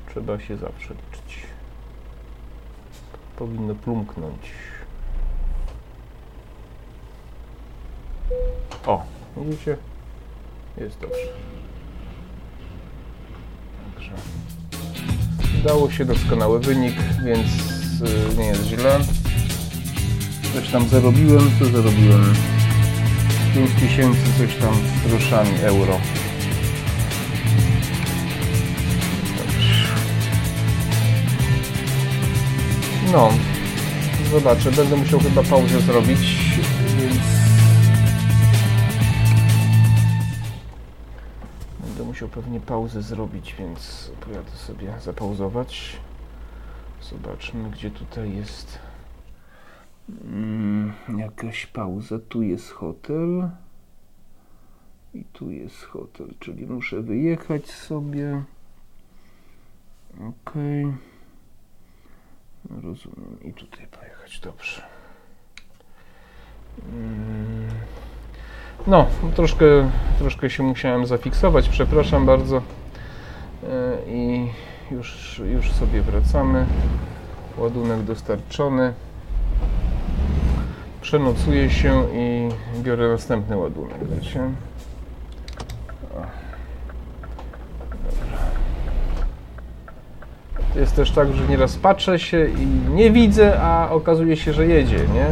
trzeba 0.10 0.40
się 0.40 0.58
zawsze 0.58 0.94
liczyć. 0.94 1.44
Powinno 3.38 3.76
plumknąć. 3.76 4.52
O, 8.86 9.04
widzicie? 9.38 9.78
Jest 10.78 11.00
dobrze. 11.00 11.18
Także 13.96 14.12
udało 15.62 15.92
się 15.92 16.06
doskonały 16.06 16.60
wynik, 16.60 16.96
więc 17.24 17.48
y, 18.34 18.38
nie 18.38 18.46
jest 18.46 18.64
źle. 18.64 19.00
Coś 20.54 20.70
tam 20.72 20.88
zarobiłem, 20.88 21.52
co 21.60 21.66
zarobiłem? 21.66 22.34
5000 23.54 24.20
coś 24.38 24.56
tam 24.56 24.74
z 24.76 25.08
groszami 25.08 25.60
euro. 25.62 25.98
No, 33.12 33.30
zobaczę, 34.32 34.72
będę 34.72 34.98
musiał 34.98 35.20
chyba 35.20 35.44
pauzę 35.44 35.80
zrobić, 35.80 36.20
więc... 36.98 37.18
Będę 41.80 42.04
musiał 42.04 42.30
pewnie 42.30 42.60
pauzę 42.60 43.02
zrobić, 43.02 43.56
więc 43.60 44.12
pojadę 44.22 44.52
sobie 44.52 44.94
zapauzować. 45.04 45.98
Zobaczmy, 47.02 47.70
gdzie 47.70 47.92
tutaj 47.92 48.36
jest 48.36 48.80
mm, 50.24 50.94
jakaś 51.18 51.66
pauza. 51.66 52.20
Tu 52.30 52.42
jest 52.42 52.72
hotel. 52.72 53.50
I 55.14 55.24
tu 55.24 55.52
jest 55.52 55.84
hotel, 55.84 56.34
czyli 56.40 56.68
muszę 56.68 57.02
wyjechać 57.02 57.72
sobie. 57.72 58.44
Okej. 60.30 60.94
Rozumiem. 62.70 63.38
I 63.44 63.54
tutaj 63.54 63.88
pojechać, 63.88 64.40
dobrze. 64.40 64.82
Mm. 66.94 67.68
No, 68.88 69.06
troszkę, 69.36 69.66
troszkę 70.20 70.50
się 70.50 70.64
musiałem 70.64 71.06
zafiksować, 71.06 71.70
przepraszam 71.70 72.26
bardzo. 72.26 72.58
E, 72.58 73.98
I 74.08 74.48
już, 74.92 75.42
już 75.46 75.72
sobie 75.72 76.02
wracamy. 76.02 76.66
Ładunek 77.58 78.04
dostarczony. 78.04 78.94
Przenocuję 81.02 81.70
się 81.70 82.08
i 82.14 82.50
biorę 82.82 83.08
następny 83.08 83.58
ładunek, 83.58 83.98
wiecie. 84.10 84.42
O. 86.16 86.22
Dobra. 88.04 88.38
Jest 90.76 90.96
też 90.96 91.12
tak, 91.12 91.34
że 91.34 91.48
nieraz 91.48 91.76
patrzę 91.76 92.20
się 92.20 92.48
i 92.50 92.68
nie 92.96 93.12
widzę, 93.12 93.62
a 93.62 93.90
okazuje 93.90 94.38
się, 94.38 94.54
że 94.54 94.68
jedzie, 94.68 94.98
nie? 94.98 95.28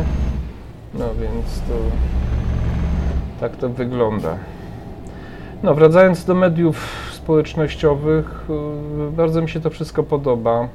No 0.94 1.06
więc 1.22 1.62
to 1.62 1.74
tak 3.40 3.56
to 3.56 3.70
wygląda. 3.70 4.38
No, 5.64 5.74
wracając 5.76 6.26
do 6.26 6.36
mediów 6.36 6.78
społecznościowych, 7.12 8.46
yy, 8.50 9.12
bardzo 9.12 9.42
mi 9.42 9.50
się 9.50 9.60
to 9.60 9.70
wszystko 9.70 10.04
podoba. 10.04 10.68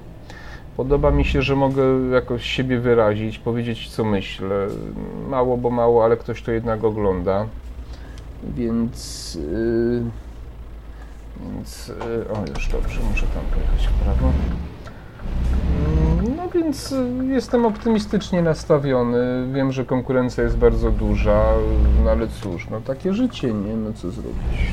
Podoba 0.76 1.10
mi 1.10 1.24
się, 1.24 1.42
że 1.42 1.56
mogę 1.56 1.82
jakoś 2.12 2.44
siebie 2.44 2.78
wyrazić, 2.78 3.38
powiedzieć 3.38 3.90
co 3.90 4.04
myślę. 4.04 4.66
Mało, 5.28 5.56
bo 5.56 5.70
mało, 5.70 6.04
ale 6.04 6.16
ktoś 6.16 6.42
to 6.42 6.52
jednak 6.52 6.84
ogląda. 6.84 7.46
Więc. 8.56 9.34
Yy, 9.34 10.29
więc. 11.42 11.88
Yy, 11.88 11.94
o, 12.34 12.44
już 12.54 12.68
dobrze, 12.68 13.00
muszę 13.10 13.26
tam 13.26 13.42
pojechać 13.54 13.86
w 13.86 13.92
prawo. 14.04 14.32
Mm, 16.22 16.36
No 16.36 16.48
więc 16.48 16.92
y, 16.92 17.26
jestem 17.28 17.66
optymistycznie 17.66 18.42
nastawiony. 18.42 19.46
Wiem, 19.52 19.72
że 19.72 19.84
konkurencja 19.84 20.44
jest 20.44 20.56
bardzo 20.58 20.90
duża, 20.90 21.44
no 22.04 22.10
ale 22.10 22.28
cóż, 22.28 22.68
no 22.70 22.80
takie 22.80 23.12
życie, 23.14 23.52
nie? 23.54 23.76
No 23.76 23.92
co 23.92 24.10
zrobić? 24.10 24.72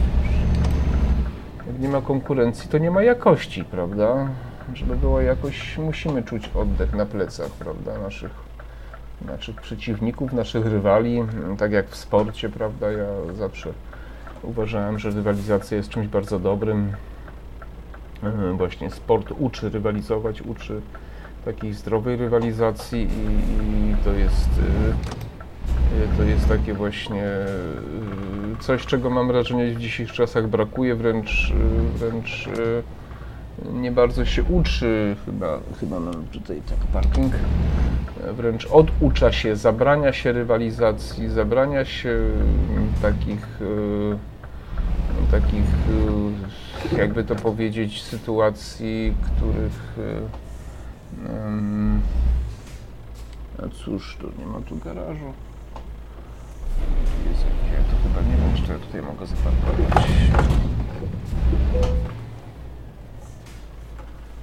Jak 1.68 1.80
nie 1.80 1.90
ma 1.90 2.02
konkurencji, 2.02 2.70
to 2.70 2.78
nie 2.78 2.92
ma 2.92 3.04
jakości, 3.04 3.64
prawda? 3.64 4.28
Żeby 4.74 4.96
była 4.96 5.22
jakość, 5.24 5.78
musimy 5.78 6.24
czuć 6.24 6.50
oddech 6.56 6.94
na 6.94 7.06
plecach, 7.06 7.50
prawda? 7.52 7.98
Naszych, 8.00 8.32
naszych 9.28 9.62
przeciwników, 9.62 10.34
naszych 10.34 10.66
rywali, 10.66 11.24
tak 11.58 11.72
jak 11.72 11.90
w 11.90 11.96
sporcie, 11.96 12.50
prawda? 12.50 12.92
Ja 12.92 13.06
zawsze 13.38 13.70
uważałem, 14.44 15.00
że 15.00 15.10
rywalizacja 15.10 15.78
jest 15.78 15.90
czymś 15.90 16.08
bardzo 16.08 16.40
dobrym. 16.40 16.92
E, 18.24 18.54
Właśnie 18.54 18.92
sport 18.92 19.32
uczy 19.40 19.70
rywalizować, 19.70 20.42
uczy 20.42 20.82
takiej 21.46 21.74
zdrowej 21.74 22.18
rywalizacji 22.18 23.02
i, 23.02 23.92
i 23.92 23.96
to 24.04 24.14
jest 24.14 24.50
y, 24.50 26.18
to 26.18 26.24
jest 26.24 26.48
takie 26.48 26.74
właśnie 26.74 27.24
y, 27.24 28.58
coś, 28.60 28.86
czego 28.86 29.10
mam 29.10 29.28
wrażenie 29.28 29.72
w 29.72 29.80
dzisiejszych 29.80 30.16
czasach 30.16 30.48
brakuje, 30.48 30.96
wręcz, 30.96 31.54
wręcz 31.96 32.50
nie 33.74 33.92
bardzo 33.92 34.26
się 34.26 34.44
uczy, 34.44 35.16
chyba, 35.26 35.60
chyba 35.80 36.00
mam 36.00 36.28
tutaj 36.28 36.62
tak 36.70 36.78
parking, 36.78 37.34
e, 38.24 38.34
wręcz 38.34 38.68
oducza 38.72 39.32
się, 39.32 39.56
zabrania 39.56 40.14
się 40.14 40.32
rywalizacji, 40.32 41.30
zabrania 41.30 41.86
się 41.86 42.20
takich 43.02 43.62
y, 43.62 44.18
takich, 45.32 45.66
y, 46.94 46.98
jakby 46.98 47.24
to 47.24 47.36
powiedzieć, 47.36 48.04
sytuacji, 48.04 49.14
których 49.26 49.98
ym, 51.48 52.02
a 53.64 53.70
cóż, 53.70 54.18
tu 54.22 54.32
nie 54.40 54.46
ma 54.46 54.60
tu 54.62 54.78
garażu. 54.78 55.34
Jest 57.30 57.46
ja 57.74 57.84
to 57.84 57.98
chyba 58.04 58.22
nie 58.30 58.38
wiem, 58.38 58.56
czy 58.56 58.64
to 58.64 58.74
ja 58.74 58.80
tutaj 58.80 59.02
mogę 59.02 59.26
zaparkować. 59.26 60.08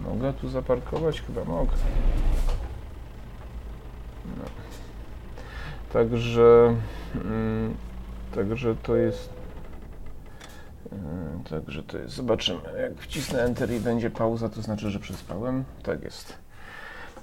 Mogę 0.08 0.32
tu 0.32 0.48
zaparkować? 0.48 1.22
Chyba 1.22 1.44
mogę. 1.44 1.72
No. 4.24 4.44
Także, 5.92 6.76
mm, 7.14 7.74
także 8.34 8.74
to 8.74 8.96
jest 8.96 9.34
Yy, 10.92 11.50
Także 11.50 11.82
to 11.82 11.98
jest, 11.98 12.14
zobaczymy. 12.14 12.60
Jak 12.82 12.94
wcisnę 12.94 13.42
Enter 13.42 13.72
i 13.72 13.80
będzie 13.80 14.10
pauza, 14.10 14.48
to 14.48 14.62
znaczy, 14.62 14.90
że 14.90 14.98
przespałem. 14.98 15.64
Tak 15.82 16.02
jest. 16.02 16.38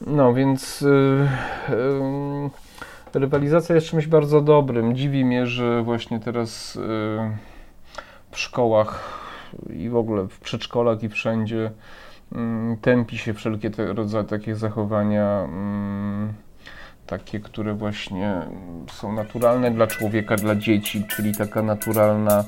No 0.08 0.34
więc 0.34 0.82
yy, 0.82 1.28
yy, 3.14 3.20
rywalizacja 3.20 3.76
jest 3.76 3.88
czymś 3.88 4.08
bardzo 4.08 4.42
dobrym. 4.42 4.96
Dziwi 4.96 5.26
mnie, 5.26 5.48
że 5.48 5.84
właśnie 5.84 6.20
teraz 6.20 6.76
yy, 6.76 6.82
w 8.32 8.40
szkołach 8.40 9.20
i 9.70 9.90
w 9.90 9.96
ogóle 9.96 10.28
w 10.28 10.40
przedszkolach 10.40 11.04
i 11.04 11.10
wszędzie 11.10 11.72
tępi 12.82 13.18
się 13.18 13.34
wszelkie 13.34 13.72
te 13.72 13.94
rodzaje 13.94 14.24
takich 14.24 14.56
zachowania. 14.56 15.48
Yy, 16.28 16.52
takie, 17.12 17.40
które 17.40 17.74
właśnie 17.74 18.42
są 18.92 19.14
naturalne 19.14 19.72
dla 19.72 19.88
człowieka, 19.88 20.36
dla 20.36 20.56
dzieci, 20.56 21.06
czyli 21.16 21.36
taka 21.36 21.62
naturalna, 21.62 22.44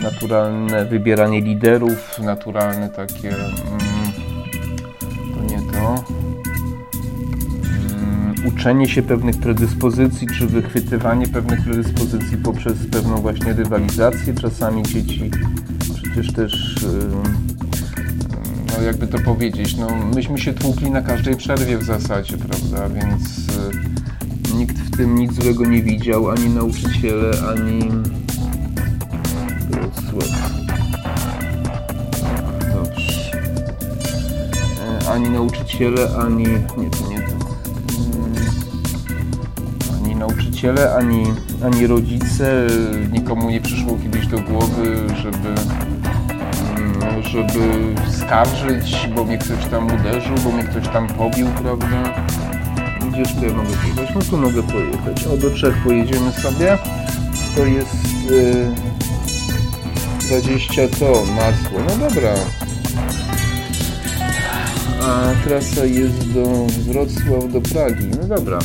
naturalne 0.00 0.84
wybieranie 0.84 1.40
liderów, 1.40 2.18
naturalne 2.18 2.88
takie, 2.88 3.28
mm, 3.28 3.52
to 5.34 5.54
nie 5.54 5.72
to, 5.72 6.04
mm, 7.94 8.34
uczenie 8.48 8.88
się 8.88 9.02
pewnych 9.02 9.36
predyspozycji, 9.36 10.28
czy 10.38 10.46
wychwytywanie 10.46 11.28
pewnych 11.28 11.64
predyspozycji 11.64 12.36
poprzez 12.36 12.86
pewną 12.92 13.16
właśnie 13.16 13.52
rywalizację. 13.52 14.34
Czasami 14.34 14.82
dzieci 14.82 15.30
przecież 15.92 16.32
też, 16.32 16.86
no 18.76 18.82
jakby 18.82 19.06
to 19.06 19.18
powiedzieć, 19.18 19.76
no 19.76 19.88
myśmy 20.14 20.38
się 20.38 20.52
tłukli 20.54 20.90
na 20.90 21.02
każdej 21.02 21.36
przerwie 21.36 21.78
w 21.78 21.82
zasadzie, 21.82 22.36
prawda, 22.38 22.88
więc 22.88 23.38
y, 24.54 24.56
nikt 24.56 24.76
w 24.78 24.96
tym 24.96 25.18
nic 25.18 25.32
złego 25.32 25.64
nie 25.66 25.82
widział, 25.82 26.30
ani 26.30 26.48
nauczyciele, 26.48 27.30
ani. 27.50 27.80
Dobrze. 32.74 33.42
E, 35.02 35.10
Ani 35.10 35.30
nauczyciele, 35.30 36.08
ani... 36.18 36.44
Nie, 36.44 36.90
to 36.90 37.08
nie 37.10 37.20
to. 37.20 37.36
Mm, 38.12 38.34
Ani 40.04 40.16
nauczyciele, 40.16 40.94
ani, 40.94 41.24
ani 41.64 41.86
rodzice, 41.86 42.66
nikomu 43.12 43.50
nie 43.50 43.60
przyszło 43.60 43.98
kiedyś 44.02 44.26
do 44.26 44.38
głowy, 44.40 44.96
żeby 45.22 45.54
żeby 47.28 47.94
skarżyć, 48.10 49.08
bo 49.14 49.24
mnie 49.24 49.38
ktoś 49.38 49.66
tam 49.70 49.86
uderzył, 49.86 50.34
bo 50.44 50.52
mnie 50.52 50.64
ktoś 50.64 50.88
tam 50.88 51.08
pobił, 51.08 51.46
prawda? 51.62 52.14
Gdzież 53.12 53.34
tu 53.34 53.46
ja 53.46 53.52
mogę 53.52 53.68
pojechać? 53.68 54.14
No 54.14 54.20
tu 54.22 54.38
mogę 54.38 54.62
pojechać. 54.62 55.26
O, 55.26 55.36
do 55.36 55.50
Czech 55.50 55.74
pojedziemy 55.84 56.32
sobie. 56.32 56.78
To 57.56 57.64
jest 57.64 58.30
y, 58.30 58.66
20 60.28 60.88
to 60.98 61.24
masło. 61.24 61.80
No 61.88 62.08
dobra. 62.08 62.34
A 65.02 65.44
trasa 65.44 65.84
jest 65.84 66.32
do 66.32 66.42
Wrocław, 66.66 67.52
do 67.52 67.60
Pragi. 67.60 68.06
No 68.20 68.36
dobra. 68.36 68.58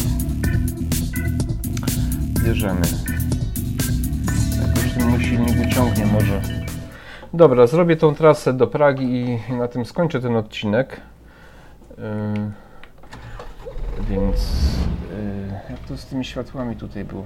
Bierzemy. 2.46 2.82
Jakoś 4.62 4.92
ten 4.98 5.22
silnik 5.22 5.68
uciągnie 5.68 6.06
może. 6.06 6.61
Dobra, 7.34 7.68
zrobię 7.68 7.96
tą 7.96 8.16
trasę 8.16 8.54
do 8.54 8.68
Pragi 8.68 9.40
i 9.50 9.54
na 9.54 9.68
tym 9.68 9.86
skończę 9.86 10.22
ten 10.22 10.36
odcinek. 10.36 11.02
Yy, 11.98 12.04
więc 14.10 14.52
yy, 15.12 15.60
jak 15.70 15.80
to 15.80 15.98
z 15.98 16.06
tymi 16.06 16.26
światłami 16.26 16.76
tutaj 16.76 17.04
było? 17.04 17.26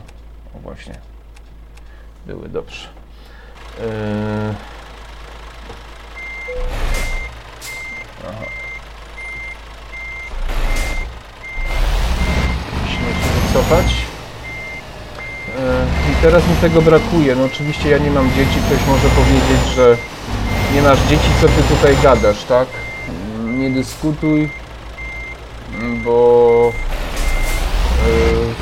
O 0.55 0.59
właśnie. 0.59 0.93
Były 2.25 2.49
dobrze. 2.49 2.87
Yy. 3.79 3.85
Aha. 8.29 8.45
Musimy 12.81 13.09
się 13.09 13.47
wycofać. 13.47 14.04
Yy, 15.55 16.11
I 16.11 16.15
teraz 16.21 16.47
mi 16.47 16.55
tego 16.55 16.81
brakuje. 16.81 17.35
No 17.35 17.43
oczywiście 17.43 17.89
ja 17.89 17.97
nie 17.97 18.11
mam 18.11 18.29
dzieci, 18.29 18.59
ktoś 18.65 18.87
może 18.87 19.09
powiedzieć, 19.09 19.75
że 19.75 19.97
nie 20.75 20.81
masz 20.81 20.99
dzieci, 21.09 21.29
co 21.41 21.47
ty 21.47 21.63
tutaj 21.75 21.97
gadasz, 22.03 22.43
tak? 22.43 22.67
Mm, 23.39 23.61
Nie 23.61 23.69
dyskutuj, 23.69 24.49
mm, 25.73 26.03
bo 26.03 26.71
yy, 28.07 28.53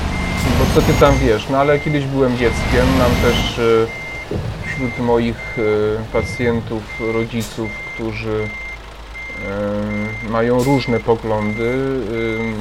bo 0.59 0.65
co 0.75 0.81
ty 0.81 0.93
tam 0.93 1.17
wiesz? 1.17 1.49
No 1.49 1.57
ale 1.57 1.79
kiedyś 1.79 2.05
byłem 2.05 2.37
dzieckiem, 2.37 2.85
mam 2.99 3.11
też 3.31 3.57
yy, 3.57 3.87
wśród 4.67 4.99
moich 4.99 5.57
pacjentów 6.13 6.83
rodziców, 7.13 7.69
którzy 7.93 8.47
mają 10.29 10.63
różne 10.63 10.99
poglądy, 10.99 11.73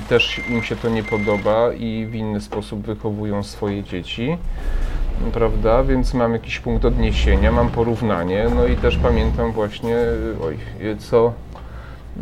też 0.08 0.40
im 0.50 0.62
się 0.62 0.76
to 0.76 0.88
nie 0.88 1.02
podoba 1.02 1.72
i 1.72 2.06
w 2.10 2.14
inny 2.14 2.40
sposób 2.40 2.86
wychowują 2.86 3.42
swoje 3.42 3.82
dzieci, 3.84 4.36
prawda? 5.32 5.84
Więc 5.84 6.14
mam 6.14 6.32
jakiś 6.32 6.58
punkt 6.58 6.84
odniesienia, 6.84 7.52
mam 7.52 7.68
porównanie, 7.68 8.46
no 8.54 8.66
i 8.66 8.76
też 8.76 8.96
pamiętam 8.96 9.52
właśnie, 9.52 9.96
oj, 10.44 10.58
co, 10.98 11.32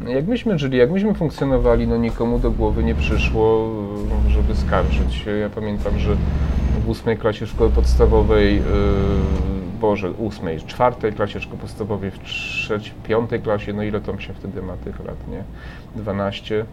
jak 0.07 0.27
myśmy 0.27 0.59
żyli, 0.59 0.79
jak 0.79 0.91
myśmy 0.91 1.15
funkcjonowali, 1.15 1.87
no 1.87 1.97
nikomu 1.97 2.39
do 2.39 2.51
głowy 2.51 2.85
nie 2.85 2.95
przyszło, 2.95 3.69
żeby 4.29 4.57
skarżyć. 4.57 5.25
Ja 5.41 5.51
pamiętam, 5.51 5.99
że 5.99 6.17
w 6.87 6.89
ósmej 6.89 7.17
klasie 7.17 7.47
szkoły 7.47 7.71
podstawowej, 7.71 8.63
Boże, 9.81 10.11
ósmej, 10.11 10.59
czwartej 10.61 11.13
klasie 11.13 11.41
szkoły 11.41 11.59
podstawowej, 11.59 12.11
w 12.11 12.19
trzeciej, 12.19 12.93
piątej 13.05 13.41
klasie, 13.41 13.73
no 13.73 13.83
ile 13.83 14.01
tam 14.01 14.21
się 14.21 14.35
wtedy 14.35 14.63
ma 14.63 14.77
tych 14.77 15.05
lat, 15.05 15.29
nie? 15.29 15.45
12. 15.97 16.65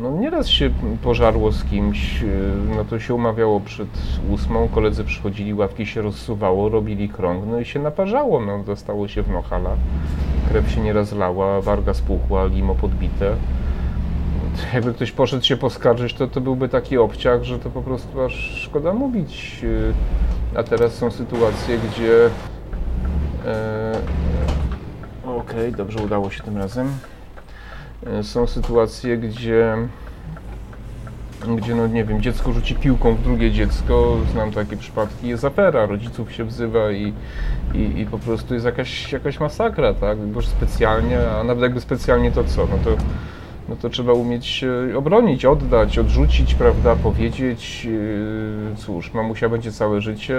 No 0.00 0.10
nieraz 0.10 0.48
się 0.48 0.70
pożarło 1.02 1.52
z 1.52 1.64
kimś, 1.64 2.22
yy, 2.22 2.28
no 2.76 2.84
to 2.84 2.98
się 3.00 3.14
umawiało 3.14 3.60
przed 3.60 3.88
ósmą, 4.30 4.68
koledzy 4.68 5.04
przychodzili, 5.04 5.54
ławki 5.54 5.86
się 5.86 6.02
rozsuwało, 6.02 6.68
robili 6.68 7.08
krąg, 7.08 7.44
no 7.46 7.60
i 7.60 7.64
się 7.64 7.80
naparzało, 7.80 8.40
no 8.40 8.58
dostało 8.58 9.08
się 9.08 9.22
w 9.22 9.28
nohala, 9.30 9.70
krew 10.48 10.70
się 10.70 10.80
nie 10.80 10.92
rozlała, 10.92 11.60
warga 11.60 11.94
spuchła, 11.94 12.46
limo 12.46 12.74
podbite 12.74 13.36
jakby 14.74 14.94
ktoś 14.94 15.12
poszedł 15.12 15.44
się 15.44 15.56
poskarżyć, 15.56 16.14
to 16.14 16.26
to 16.26 16.40
byłby 16.40 16.68
taki 16.68 16.98
obciach, 16.98 17.42
że 17.42 17.58
to 17.58 17.70
po 17.70 17.82
prostu 17.82 18.20
aż 18.20 18.32
szkoda 18.34 18.94
mówić. 18.94 19.60
Y, 19.64 19.94
a 20.54 20.62
teraz 20.62 20.94
są 20.94 21.10
sytuacje, 21.10 21.78
gdzie. 21.78 22.30
E, 23.46 23.92
Okej, 25.26 25.40
okay, 25.40 25.72
dobrze 25.72 25.98
udało 26.04 26.30
się 26.30 26.42
tym 26.42 26.58
razem. 26.58 26.88
E, 28.06 28.22
są 28.22 28.46
sytuacje, 28.46 29.18
gdzie 29.18 29.76
gdzie, 31.48 31.74
no 31.74 31.86
nie 31.86 32.04
wiem, 32.04 32.22
dziecko 32.22 32.52
rzuci 32.52 32.74
piłką 32.74 33.14
w 33.14 33.22
drugie 33.22 33.50
dziecko, 33.50 34.16
znam 34.32 34.52
takie 34.52 34.76
przypadki, 34.76 35.28
jest 35.28 35.44
afera, 35.44 35.86
rodziców 35.86 36.32
się 36.32 36.44
wzywa 36.44 36.90
i, 36.90 37.12
i, 37.74 38.00
i 38.00 38.06
po 38.06 38.18
prostu 38.18 38.54
jest 38.54 38.66
jakaś, 38.66 39.12
jakaś 39.12 39.40
masakra, 39.40 39.94
tak, 39.94 40.18
bo 40.18 40.42
specjalnie, 40.42 41.30
a 41.30 41.44
nawet 41.44 41.62
jakby 41.62 41.80
specjalnie 41.80 42.32
to 42.32 42.44
co, 42.44 42.66
no 42.66 42.78
to 42.84 42.96
no 43.72 43.76
to 43.82 43.88
trzeba 43.88 44.12
umieć 44.12 44.64
obronić, 44.96 45.44
oddać, 45.44 45.98
odrzucić, 45.98 46.54
prawda, 46.54 46.96
powiedzieć, 46.96 47.84
yy, 47.84 48.76
cóż, 48.76 49.14
mamusia 49.14 49.48
będzie 49.48 49.72
całe 49.72 50.00
życie 50.00 50.36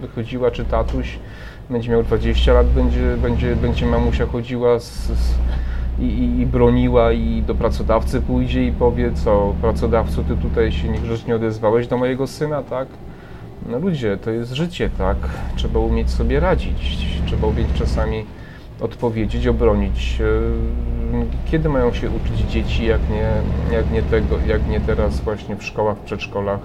wychodziła, 0.00 0.50
czy 0.50 0.64
tatuś 0.64 1.18
będzie 1.70 1.90
miał 1.90 2.02
20 2.02 2.52
lat, 2.52 2.66
będzie, 2.66 3.16
będzie, 3.16 3.56
będzie 3.56 3.86
mamusia 3.86 4.26
chodziła 4.26 4.78
z, 4.78 5.06
z 5.06 5.34
i, 6.00 6.40
i, 6.40 6.46
broniła 6.46 7.12
i 7.12 7.42
do 7.42 7.54
pracodawcy 7.54 8.20
pójdzie 8.20 8.66
i 8.66 8.72
powie, 8.72 9.12
co 9.12 9.54
pracodawco, 9.60 10.22
ty 10.22 10.36
tutaj 10.36 10.72
się 10.72 10.88
niegrzecznie 10.88 11.36
odezwałeś 11.36 11.86
do 11.86 11.98
mojego 11.98 12.26
syna, 12.26 12.62
tak? 12.62 12.88
No 13.68 13.78
ludzie, 13.78 14.16
to 14.16 14.30
jest 14.30 14.52
życie, 14.52 14.90
tak? 14.98 15.16
Trzeba 15.56 15.80
umieć 15.80 16.10
sobie 16.10 16.40
radzić, 16.40 16.98
trzeba 17.26 17.46
umieć 17.46 17.68
czasami 17.74 18.24
odpowiedzieć, 18.84 19.46
obronić. 19.46 20.20
E, 20.20 21.50
kiedy 21.50 21.68
mają 21.68 21.92
się 21.92 22.10
uczyć 22.10 22.40
dzieci, 22.40 22.86
jak 22.86 23.00
nie, 23.10 23.30
jak 23.76 23.90
nie, 23.90 24.02
tego, 24.02 24.38
jak 24.46 24.68
nie 24.68 24.80
teraz 24.80 25.20
właśnie 25.20 25.56
w 25.56 25.64
szkołach, 25.64 25.96
w 25.96 26.00
przedszkolach, 26.00 26.60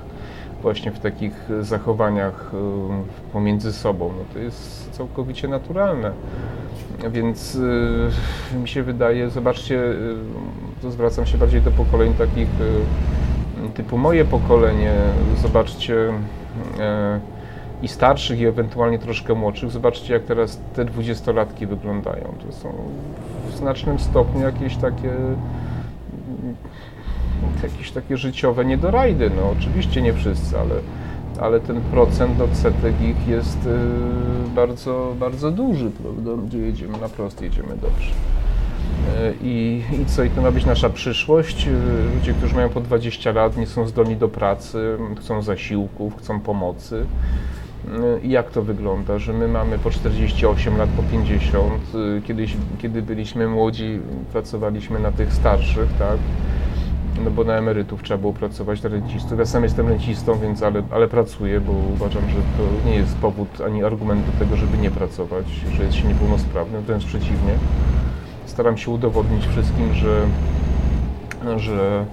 właśnie 0.62 0.92
w 0.92 1.00
takich 1.00 1.50
zachowaniach 1.62 2.52
e, 2.54 3.32
pomiędzy 3.34 3.74
sobą. 3.74 4.14
No 4.18 4.24
to 4.34 4.40
jest 4.40 4.92
całkowicie 4.92 5.48
naturalne. 5.48 6.12
Więc 7.12 7.58
e, 8.56 8.58
mi 8.58 8.68
się 8.68 8.84
wydaje, 8.84 9.30
zobaczcie, 9.30 9.84
to 10.82 10.92
zwracam 10.92 11.26
się 11.26 11.38
bardziej 11.38 11.62
do 11.62 11.72
pokoleń 11.72 12.14
takich 12.14 12.50
typu 13.74 13.98
moje 13.98 14.26
pokolenie, 14.26 14.94
zobaczcie 15.42 15.96
i 17.84 17.88
starszych, 17.88 18.40
i 18.40 18.46
ewentualnie 18.46 19.00
troszkę 19.00 19.34
młodszych. 19.34 19.72
Zobaczcie, 19.72 20.14
jak 20.14 20.24
teraz 20.24 20.60
te 20.76 20.86
dwudziestolatki 20.86 21.68
wyglądają. 21.68 22.34
To 22.48 22.54
są 22.54 22.74
w 23.50 23.56
znacznym 23.56 24.00
stopniu 24.00 24.42
jakieś 24.42 24.76
takie 24.76 25.12
jakieś 27.64 27.92
takie 27.92 28.18
życiowe 28.18 28.66
niedorajdy. 28.66 29.32
No 29.36 29.54
oczywiście 29.60 30.02
nie 30.02 30.14
wszyscy, 30.14 30.60
ale, 30.60 30.76
ale 31.42 31.60
ten 31.60 31.82
procent 31.82 32.42
odsetek 32.42 33.02
ich 33.02 33.28
jest 33.28 33.66
y, 33.66 34.50
bardzo, 34.56 35.16
bardzo 35.20 35.52
duży, 35.52 35.92
prawda? 35.92 36.32
Gdzie 36.48 36.58
jedziemy 36.58 36.98
na 36.98 37.10
prost, 37.10 37.42
jedziemy 37.42 37.78
dobrze. 37.82 38.12
Y, 38.12 39.34
I, 39.42 39.82
I 40.02 40.06
co, 40.06 40.24
i 40.24 40.30
to 40.30 40.42
ma 40.42 40.52
być 40.52 40.66
nasza 40.66 40.90
przyszłość? 40.90 41.68
Y, 41.68 41.72
ludzie, 42.16 42.34
którzy 42.34 42.56
mają 42.56 42.70
po 42.70 42.82
20 42.82 43.32
lat, 43.32 43.58
nie 43.58 43.68
są 43.68 43.88
zdolni 43.88 44.16
do 44.16 44.28
pracy, 44.28 44.98
chcą 45.20 45.42
zasiłków, 45.42 46.18
chcą 46.18 46.40
pomocy. 46.40 47.06
Y, 47.88 48.28
jak 48.28 48.52
to 48.52 48.62
wygląda, 48.62 49.20
że 49.20 49.34
my 49.34 49.48
mamy 49.48 49.80
po 49.80 49.90
48 49.90 50.78
lat, 50.78 50.90
po 50.90 51.04
50, 51.04 51.74
y, 52.18 52.22
kiedyś, 52.22 52.58
kiedy 52.82 53.02
byliśmy 53.02 53.48
młodzi, 53.48 54.00
pracowaliśmy 54.32 55.00
na 55.00 55.12
tych 55.12 55.34
starszych, 55.34 55.90
tak? 56.00 56.18
No 57.24 57.32
bo 57.32 57.44
na 57.44 57.54
emerytów 57.54 58.04
trzeba 58.04 58.18
było 58.18 58.34
pracować, 58.34 58.84
na 58.84 58.90
rencistów. 58.90 59.40
Ja 59.40 59.46
sam 59.46 59.64
jestem 59.64 59.88
rencistą, 59.88 60.40
więc 60.40 60.64
ale, 60.64 60.84
ale 60.92 61.08
pracuję, 61.08 61.62
bo 61.62 61.72
uważam, 61.94 62.22
że 62.30 62.36
to 62.36 62.90
nie 62.90 62.96
jest 62.96 63.18
powód 63.18 63.62
ani 63.66 63.84
argument 63.84 64.26
do 64.26 64.46
tego, 64.46 64.56
żeby 64.56 64.78
nie 64.78 64.92
pracować, 64.92 65.46
że 65.74 65.84
jest 65.84 65.96
się 65.96 66.08
niepełnosprawnym, 66.08 66.82
wręcz 66.82 67.06
przeciwnie. 67.06 67.54
Staram 68.46 68.78
się 68.78 68.92
udowodnić 68.92 69.46
wszystkim, 69.48 69.94
że, 69.94 70.26
że 71.58 72.06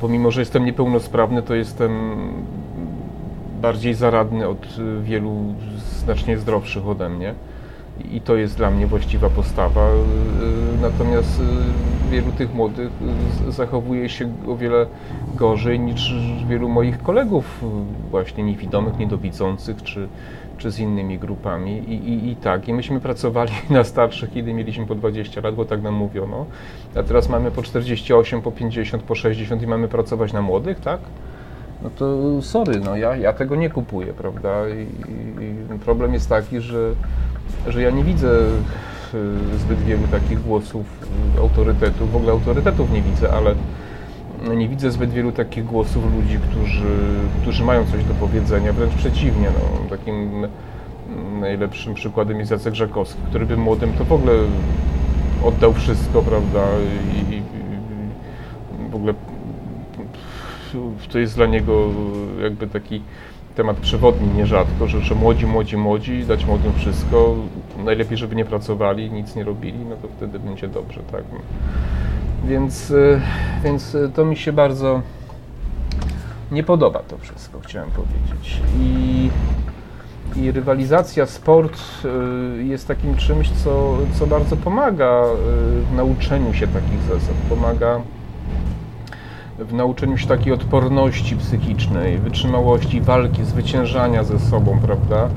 pomimo, 0.00 0.30
że 0.30 0.40
jestem 0.40 0.64
niepełnosprawny, 0.64 1.42
to 1.42 1.54
jestem 1.54 1.92
bardziej 3.64 3.94
zaradny 3.94 4.48
od 4.48 4.78
y, 4.78 5.02
wielu 5.02 5.54
znacznie 6.04 6.38
zdrowszych 6.38 6.88
ode 6.88 7.08
mnie. 7.08 7.34
I 8.12 8.20
to 8.20 8.36
jest 8.36 8.56
dla 8.56 8.70
mnie 8.70 8.86
właściwa 8.86 9.30
postawa. 9.30 9.88
Y, 9.88 9.92
y, 9.92 10.82
natomiast 10.82 11.42
wielu 12.10 12.32
tych 12.32 12.54
młodych 12.54 12.90
zachowuje 13.48 14.08
się 14.08 14.32
o 14.48 14.56
wiele 14.56 14.86
gorzej 15.34 15.80
niż 15.80 16.14
wielu 16.48 16.68
moich 16.68 17.02
kolegów, 17.02 17.64
właśnie 18.10 18.44
niewidomych, 18.44 18.98
niedowidzących, 18.98 19.82
czy, 19.82 20.08
czy 20.58 20.70
z 20.70 20.78
innymi 20.78 21.18
grupami. 21.18 21.72
I, 21.72 21.94
i, 21.94 22.30
I 22.30 22.36
tak, 22.36 22.68
i 22.68 22.72
myśmy 22.72 23.00
pracowali 23.00 23.52
na 23.70 23.84
starszych, 23.84 24.32
kiedy 24.32 24.54
mieliśmy 24.54 24.86
po 24.86 24.94
20 24.94 25.40
lat, 25.40 25.54
bo 25.54 25.64
tak 25.64 25.82
nam 25.82 25.94
mówiono, 25.94 26.46
a 26.96 27.02
teraz 27.02 27.28
mamy 27.28 27.50
po 27.50 27.62
48, 27.62 28.42
po 28.42 28.52
50, 28.52 29.02
po 29.02 29.14
60 29.14 29.62
i 29.62 29.66
mamy 29.66 29.88
pracować 29.88 30.32
na 30.32 30.42
młodych, 30.42 30.80
tak? 30.80 31.00
No 31.84 31.90
to 31.90 32.42
sorry, 32.42 32.80
no 32.80 32.96
ja, 32.96 33.16
ja 33.16 33.32
tego 33.32 33.56
nie 33.56 33.70
kupuję, 33.70 34.12
prawda? 34.12 34.68
I, 34.68 34.82
I, 35.74 35.78
problem 35.78 36.14
jest 36.14 36.28
taki, 36.28 36.60
że, 36.60 36.90
że 37.66 37.82
ja 37.82 37.90
nie 37.90 38.04
widzę 38.04 38.28
e, 38.28 39.58
zbyt 39.58 39.78
wielu 39.78 40.02
takich 40.08 40.42
głosów 40.42 40.86
autorytetów, 41.38 42.12
w 42.12 42.16
ogóle 42.16 42.32
autorytetów 42.32 42.92
nie 42.92 43.02
widzę, 43.02 43.32
ale 43.32 43.54
nie 44.56 44.68
widzę 44.68 44.90
zbyt 44.90 45.10
wielu 45.10 45.32
takich 45.32 45.64
głosów 45.64 46.04
ludzi, 46.16 46.38
którzy, 46.50 46.96
którzy 47.42 47.64
mają 47.64 47.86
coś 47.86 48.04
do 48.04 48.14
powiedzenia, 48.14 48.72
wręcz 48.72 48.94
przeciwnie, 48.94 49.48
no, 49.50 49.96
takim 49.96 50.46
najlepszym 51.40 51.94
przykładem 51.94 52.38
jest 52.38 52.50
Jacek 52.50 52.74
Żakowski, 52.74 53.20
który 53.28 53.46
by 53.46 53.56
młodym 53.56 53.92
to 53.92 54.04
w 54.04 54.12
ogóle 54.12 54.32
oddał 55.44 55.72
wszystko, 55.72 56.22
prawda, 56.22 56.60
i, 57.30 57.34
i 57.34 57.42
w 58.90 58.94
ogóle 58.94 59.14
to 61.12 61.18
jest 61.18 61.36
dla 61.36 61.46
niego 61.46 61.88
jakby 62.42 62.66
taki 62.66 63.02
temat 63.54 63.76
przewodni 63.76 64.28
nierzadko, 64.28 64.86
że, 64.86 65.00
że 65.00 65.14
młodzi, 65.14 65.46
młodzi, 65.46 65.76
młodzi, 65.76 66.24
dać 66.24 66.44
młodym 66.46 66.72
wszystko, 66.74 67.36
najlepiej, 67.84 68.16
żeby 68.16 68.36
nie 68.36 68.44
pracowali, 68.44 69.10
nic 69.10 69.36
nie 69.36 69.44
robili, 69.44 69.78
no 69.78 69.96
to 69.96 70.08
wtedy 70.16 70.38
będzie 70.38 70.68
dobrze, 70.68 71.00
tak. 71.12 71.22
Więc, 72.44 72.90
e, 72.90 73.20
więc 73.64 73.96
to 74.14 74.24
mi 74.24 74.36
się 74.36 74.52
bardzo 74.52 75.02
nie 76.52 76.62
podoba 76.62 76.98
to 76.98 77.18
wszystko, 77.18 77.60
chciałem 77.60 77.90
powiedzieć. 77.90 78.60
I, 78.80 79.30
i 80.36 80.52
rywalizacja, 80.52 81.26
sport 81.26 81.78
e, 82.04 82.62
jest 82.62 82.88
takim 82.88 83.16
czymś, 83.16 83.50
co, 83.50 83.98
co 84.18 84.26
bardzo 84.26 84.56
pomaga 84.56 85.24
e, 85.24 85.34
w 85.92 85.96
nauczeniu 85.96 86.54
się 86.54 86.66
takich 86.66 87.00
zasad, 87.00 87.34
pomaga 87.48 88.00
w 89.58 89.72
nauczeniu 89.72 90.18
się 90.18 90.26
takiej 90.26 90.52
odporności 90.52 91.36
psychicznej, 91.36 92.18
wytrzymałości, 92.18 93.00
walki, 93.00 93.44
zwyciężania 93.44 94.24
ze 94.24 94.38
sobą, 94.38 94.78
prawda? 94.80 95.28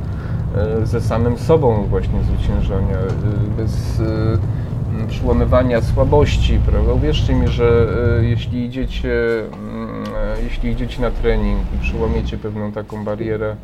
E, 0.55 0.86
ze 0.86 1.01
samym 1.01 1.38
sobą 1.38 1.84
właśnie 1.84 2.24
zwyciężania, 2.24 2.97
e, 2.97 3.57
bez 3.57 3.99
e, 3.99 5.07
przyłamywania 5.07 5.82
słabości, 5.82 6.59
prawda? 6.65 6.93
Uwierzcie 6.93 7.36
mi, 7.36 7.47
że 7.47 7.88
jeśli 8.22 8.65
idziecie, 8.65 9.13
mm, 9.39 10.03
jeśli 10.43 10.72
idziecie 10.72 11.01
na 11.01 11.11
trening 11.11 11.59
i 11.76 11.78
przyłamiecie 11.82 12.38
pewną 12.38 12.72
taką 12.72 13.03
barierę, 13.03 13.55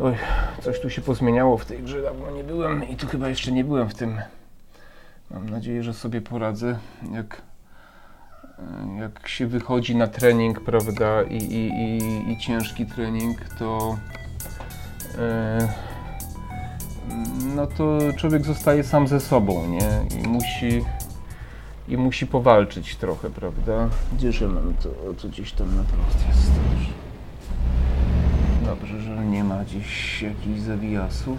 Oj, 0.00 0.14
coś 0.62 0.80
tu 0.80 0.90
się 0.90 1.02
pozmieniało 1.02 1.58
w 1.58 1.64
tej 1.64 1.82
grze, 1.82 2.02
dawno 2.02 2.30
nie 2.30 2.44
byłem 2.44 2.88
i 2.88 2.96
tu 2.96 3.06
chyba 3.06 3.28
jeszcze 3.28 3.52
nie 3.52 3.64
byłem 3.64 3.88
w 3.88 3.94
tym 3.94 4.18
Mam 5.30 5.48
nadzieję, 5.48 5.82
że 5.82 5.94
sobie 5.94 6.20
poradzę. 6.20 6.78
Jak, 7.12 7.42
jak 8.98 9.28
się 9.28 9.46
wychodzi 9.46 9.96
na 9.96 10.06
trening, 10.06 10.60
prawda, 10.60 11.22
i, 11.22 11.36
i, 11.36 11.68
i, 11.68 12.32
i 12.32 12.38
ciężki 12.38 12.86
trening, 12.86 13.38
to 13.58 13.96
e, 15.18 15.68
no 17.56 17.66
to 17.66 17.98
człowiek 18.16 18.44
zostaje 18.44 18.84
sam 18.84 19.08
ze 19.08 19.20
sobą, 19.20 19.68
nie? 19.68 20.20
I 20.20 20.28
musi 20.28 20.84
i 21.88 21.96
musi 21.96 22.26
powalczyć 22.26 22.96
trochę, 22.96 23.30
prawda? 23.30 23.88
Gdzieże 24.12 24.48
mam 24.48 24.74
to, 24.74 24.88
to 25.22 25.28
gdzieś 25.28 25.52
tam 25.52 25.76
na 25.76 25.82
drodze 25.82 26.28
jest 26.28 26.50
dobrze. 28.66 29.00
Że 29.00 29.24
nie 29.24 29.44
ma 29.44 29.64
gdzieś 29.64 30.22
jakichś 30.22 30.60
zawijasów. 30.60 31.38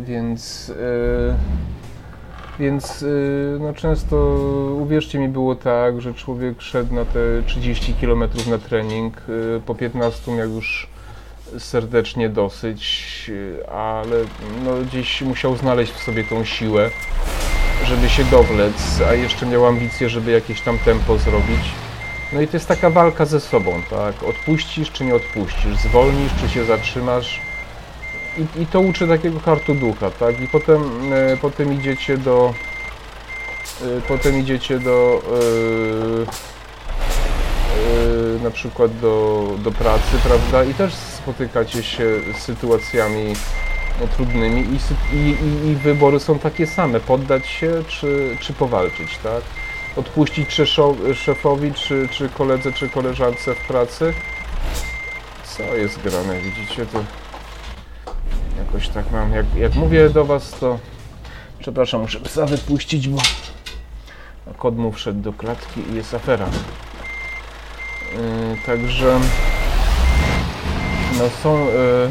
Więc, 0.00 0.72
e, 0.80 1.36
więc 2.60 3.02
e, 3.02 3.06
no 3.58 3.74
często, 3.74 4.16
uwierzcie 4.80 5.18
mi, 5.18 5.28
było 5.28 5.54
tak, 5.54 6.00
że 6.00 6.14
człowiek 6.14 6.62
szedł 6.62 6.94
na 6.94 7.04
te 7.04 7.42
30 7.46 7.94
km 7.94 8.24
na 8.50 8.58
trening, 8.58 9.16
e, 9.16 9.60
po 9.60 9.74
15 9.74 10.32
miał 10.32 10.48
już 10.48 10.88
serdecznie 11.58 12.28
dosyć, 12.28 13.30
e, 13.62 13.70
ale 13.70 14.16
no, 14.64 14.70
gdzieś 14.88 15.22
musiał 15.22 15.56
znaleźć 15.56 15.92
w 15.92 16.02
sobie 16.02 16.24
tą 16.24 16.44
siłę, 16.44 16.90
żeby 17.84 18.08
się 18.08 18.24
dowlec, 18.24 19.00
a 19.08 19.14
jeszcze 19.14 19.46
miał 19.46 19.66
ambicje, 19.66 20.08
żeby 20.08 20.30
jakieś 20.30 20.60
tam 20.60 20.78
tempo 20.78 21.18
zrobić. 21.18 21.72
No 22.32 22.40
i 22.40 22.48
to 22.48 22.56
jest 22.56 22.68
taka 22.68 22.90
walka 22.90 23.24
ze 23.26 23.40
sobą, 23.40 23.82
tak? 23.90 24.22
Odpuścisz 24.22 24.90
czy 24.92 25.04
nie 25.04 25.14
odpuścisz, 25.14 25.76
zwolnisz 25.76 26.32
czy 26.40 26.48
się 26.48 26.64
zatrzymasz. 26.64 27.49
I, 28.38 28.62
i 28.62 28.66
to 28.66 28.80
uczy 28.80 29.08
takiego 29.08 29.40
hartu 29.40 29.74
ducha, 29.74 30.10
tak? 30.10 30.40
I 30.40 30.48
potem, 30.48 31.12
e, 31.12 31.36
potem 31.36 31.72
idziecie 31.72 32.18
do. 32.18 32.54
E, 33.82 34.00
potem 34.08 34.40
idziecie 34.40 34.78
do. 34.78 35.22
E, 35.26 36.22
e, 38.38 38.42
na 38.44 38.50
przykład 38.50 38.98
do, 38.98 39.46
do 39.58 39.70
pracy, 39.70 40.18
prawda? 40.24 40.64
I 40.64 40.74
też 40.74 40.94
spotykacie 40.94 41.82
się 41.82 42.20
z 42.38 42.42
sytuacjami 42.42 43.34
no, 44.00 44.06
trudnymi 44.06 44.60
i, 44.60 45.16
i, 45.16 45.36
i, 45.70 45.76
wybory 45.76 46.20
są 46.20 46.38
takie 46.38 46.66
same, 46.66 47.00
poddać 47.00 47.46
się 47.46 47.84
czy, 47.88 48.36
czy 48.40 48.52
powalczyć, 48.52 49.18
tak? 49.22 49.42
Odpuścić 49.96 50.60
szefowi, 51.14 51.72
czy, 51.74 52.08
czy 52.10 52.28
koledze, 52.28 52.72
czy 52.72 52.88
koleżance 52.88 53.54
w 53.54 53.66
pracy. 53.66 54.14
Co 55.44 55.62
jest 55.62 56.00
grane, 56.02 56.40
widzicie, 56.40 56.86
to 56.86 57.04
jakoś 58.72 58.88
tak 58.88 59.10
mam, 59.12 59.32
jak, 59.32 59.46
jak 59.54 59.74
mówię 59.74 60.10
do 60.10 60.24
was, 60.24 60.50
to 60.50 60.78
przepraszam, 61.58 62.00
muszę 62.00 62.20
psa 62.20 62.46
wypuścić, 62.46 63.08
bo 63.08 63.20
kot 64.58 64.76
mu 64.76 64.92
wszedł 64.92 65.20
do 65.20 65.32
klatki 65.32 65.80
i 65.90 65.94
jest 65.94 66.14
afera. 66.14 66.46
Yy, 68.12 68.56
także 68.66 69.20
no 71.18 71.28
są... 71.42 71.66
Yy, 71.66 72.10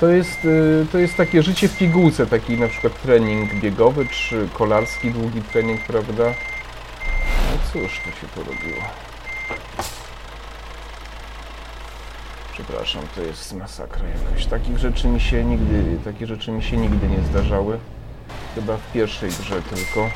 to 0.00 0.08
jest, 0.08 0.44
y, 0.44 0.86
to 0.92 0.98
jest 0.98 1.16
takie 1.16 1.42
życie 1.42 1.68
w 1.68 1.78
pigułce, 1.78 2.26
taki 2.26 2.58
na 2.58 2.68
przykład 2.68 3.02
trening 3.02 3.54
biegowy, 3.54 4.06
czy 4.06 4.48
kolarski 4.52 5.10
długi 5.10 5.42
trening, 5.42 5.80
prawda? 5.80 6.24
No 6.24 7.58
cóż, 7.72 8.00
to 8.04 8.20
się 8.20 8.26
porobiło. 8.34 9.07
Przepraszam, 12.58 13.02
to 13.14 13.22
jest 13.22 13.54
masakra 13.54 14.08
jakaś. 14.08 14.46
Takich 14.46 14.78
rzeczy 14.78 15.08
mi 15.08 15.20
się 15.20 15.44
nigdy, 15.44 15.98
takie 16.04 16.26
rzeczy 16.26 16.50
mi 16.50 16.62
się 16.62 16.76
nigdy 16.76 17.08
nie 17.08 17.22
zdarzały. 17.22 17.78
Chyba 18.54 18.76
w 18.76 18.92
pierwszej 18.92 19.30
grze 19.30 19.62
tylko. 19.62 20.10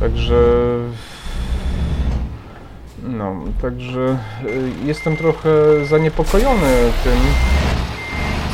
Także. 0.00 0.40
No, 3.02 3.34
także 3.62 4.18
y, 4.44 4.72
jestem 4.84 5.16
trochę 5.16 5.50
zaniepokojony 5.84 6.92
tym, 7.04 7.18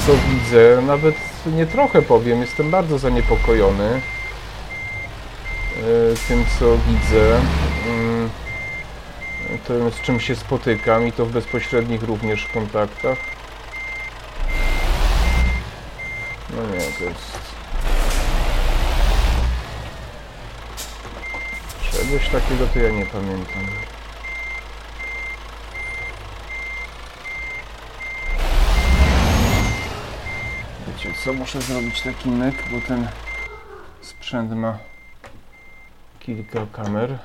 co 0.07 0.13
widzę. 0.13 0.83
Nawet 0.83 1.15
nie 1.47 1.67
trochę 1.67 2.03
powiem, 2.03 2.41
jestem 2.41 2.71
bardzo 2.71 2.99
zaniepokojony 2.99 4.01
y, 5.77 6.15
tym, 6.29 6.45
co 6.59 6.67
widzę. 6.89 7.41
Mm, 7.89 8.31
Tym, 9.69 9.91
z 9.91 10.01
czym 10.01 10.21
się 10.21 10.37
spotykam 10.37 11.07
i 11.07 11.13
to 11.13 11.27
w 11.27 11.33
bezpośrednich 11.33 12.03
również 12.03 12.47
kontaktach. 12.55 13.19
No 16.51 16.63
nie, 16.63 16.81
to 16.81 17.05
jest. 17.05 17.39
Czegoś 21.93 22.29
takiego 22.29 22.67
to 22.75 22.79
ja 22.79 22.91
nie 22.91 23.07
pamiętam. 23.07 23.67
Wiecie 30.87 31.16
co, 31.27 31.33
muszę 31.33 31.63
zrobić 31.63 32.03
taki 32.03 32.29
myk, 32.31 32.55
bo 32.71 32.81
ten 32.81 33.09
sprzęt 34.03 34.53
ma 34.53 34.79
kilka 36.21 36.67
kamer. 36.73 37.19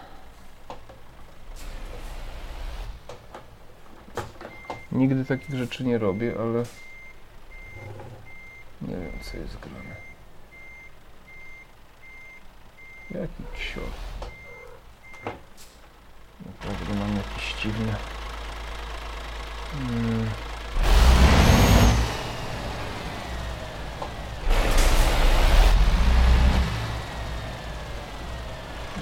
Nigdy 4.91 5.25
takich 5.25 5.55
rzeczy 5.55 5.83
nie 5.83 5.97
robię, 5.97 6.33
ale 6.39 6.63
nie 8.81 8.95
wiem 8.97 9.19
co 9.21 9.37
jest 9.37 9.59
grane. 9.59 9.95
Jaki 13.11 13.43
ksior. 13.53 13.83
Naprawdę 16.45 16.95
mam 16.95 17.17
jakieś 17.17 17.53
dziwne. 17.61 17.95
Mm. 19.75 20.29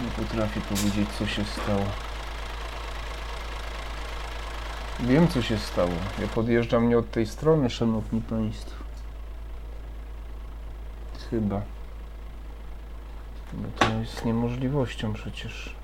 Nie 0.04 0.09
potrafię 0.20 0.62
powiedzieć, 0.62 1.10
co 1.10 1.28
się 1.28 1.46
stało. 1.46 1.86
Wiem, 5.00 5.28
co 5.28 5.42
się 5.42 5.58
stało. 5.58 5.92
Ja 6.20 6.28
podjeżdżam 6.28 6.90
nie 6.90 6.98
od 6.98 7.12
tej 7.12 7.28
strony, 7.28 7.70
szanowni 7.70 8.22
państwo. 8.22 8.84
Chyba. 11.30 11.62
Bo 13.54 13.68
to 13.80 13.94
jest 13.94 14.26
niemożliwością 14.26 15.14
przecież. 15.14 15.76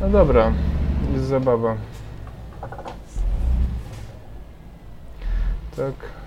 No 0.00 0.08
dobra, 0.08 0.52
jest 1.14 1.24
zabawa. 1.24 1.76
Tak. 5.76 6.17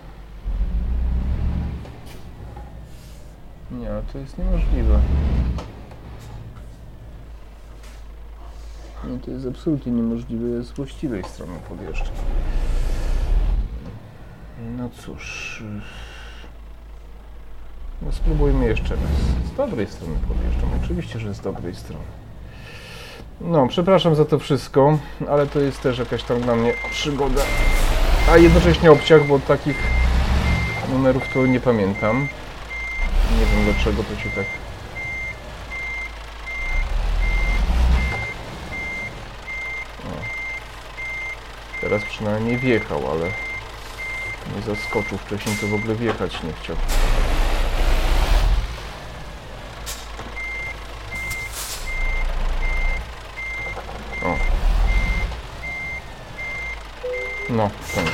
Nie, 3.71 3.89
to 4.13 4.17
jest 4.17 4.37
niemożliwe. 4.37 4.99
No 9.03 9.17
to 9.25 9.31
jest 9.31 9.47
absolutnie 9.47 9.91
niemożliwe, 9.91 10.49
ja 10.49 10.63
z 10.63 10.71
właściwej 10.71 11.23
strony 11.23 11.53
podjeżdżam. 11.69 12.15
No 14.77 14.89
cóż. 14.89 15.63
No 18.01 18.11
spróbujmy 18.11 18.65
jeszcze 18.65 18.95
raz. 18.95 19.49
Z 19.53 19.57
dobrej 19.57 19.87
strony 19.87 20.15
podjeżdżam. 20.27 20.69
Oczywiście, 20.83 21.19
że 21.19 21.33
z 21.33 21.39
dobrej 21.39 21.75
strony. 21.75 22.03
No, 23.41 23.67
przepraszam 23.67 24.15
za 24.15 24.25
to 24.25 24.39
wszystko, 24.39 24.97
ale 25.29 25.47
to 25.47 25.59
jest 25.59 25.81
też 25.81 25.99
jakaś 25.99 26.23
tam 26.23 26.41
dla 26.41 26.55
mnie 26.55 26.73
przygoda. 26.91 27.41
A 28.31 28.37
jednocześnie 28.37 28.91
obciach, 28.91 29.27
bo 29.27 29.39
takich 29.39 29.77
numerów 30.91 31.33
to 31.33 31.45
nie 31.45 31.59
pamiętam. 31.59 32.27
Dlaczego 33.65 34.03
to 34.03 34.19
się 34.19 34.29
tak... 34.29 34.45
O. 40.05 40.09
Teraz 41.81 42.03
przynajmniej 42.03 42.57
wjechał, 42.57 43.11
ale 43.11 43.25
nie 44.55 44.61
zaskoczył. 44.61 45.17
Wcześniej 45.17 45.55
to 45.55 45.67
w 45.67 45.73
ogóle 45.73 45.95
wjechać 45.95 46.43
nie 46.43 46.53
chciał. 46.53 46.75
O. 54.25 54.35
No, 57.49 57.69
koniec. 57.95 58.11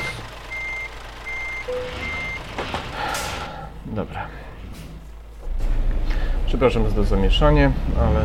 Dobra. 3.86 4.28
Przepraszam 6.58 6.90
za 6.90 7.02
zamieszanie, 7.02 7.70
ale 8.00 8.20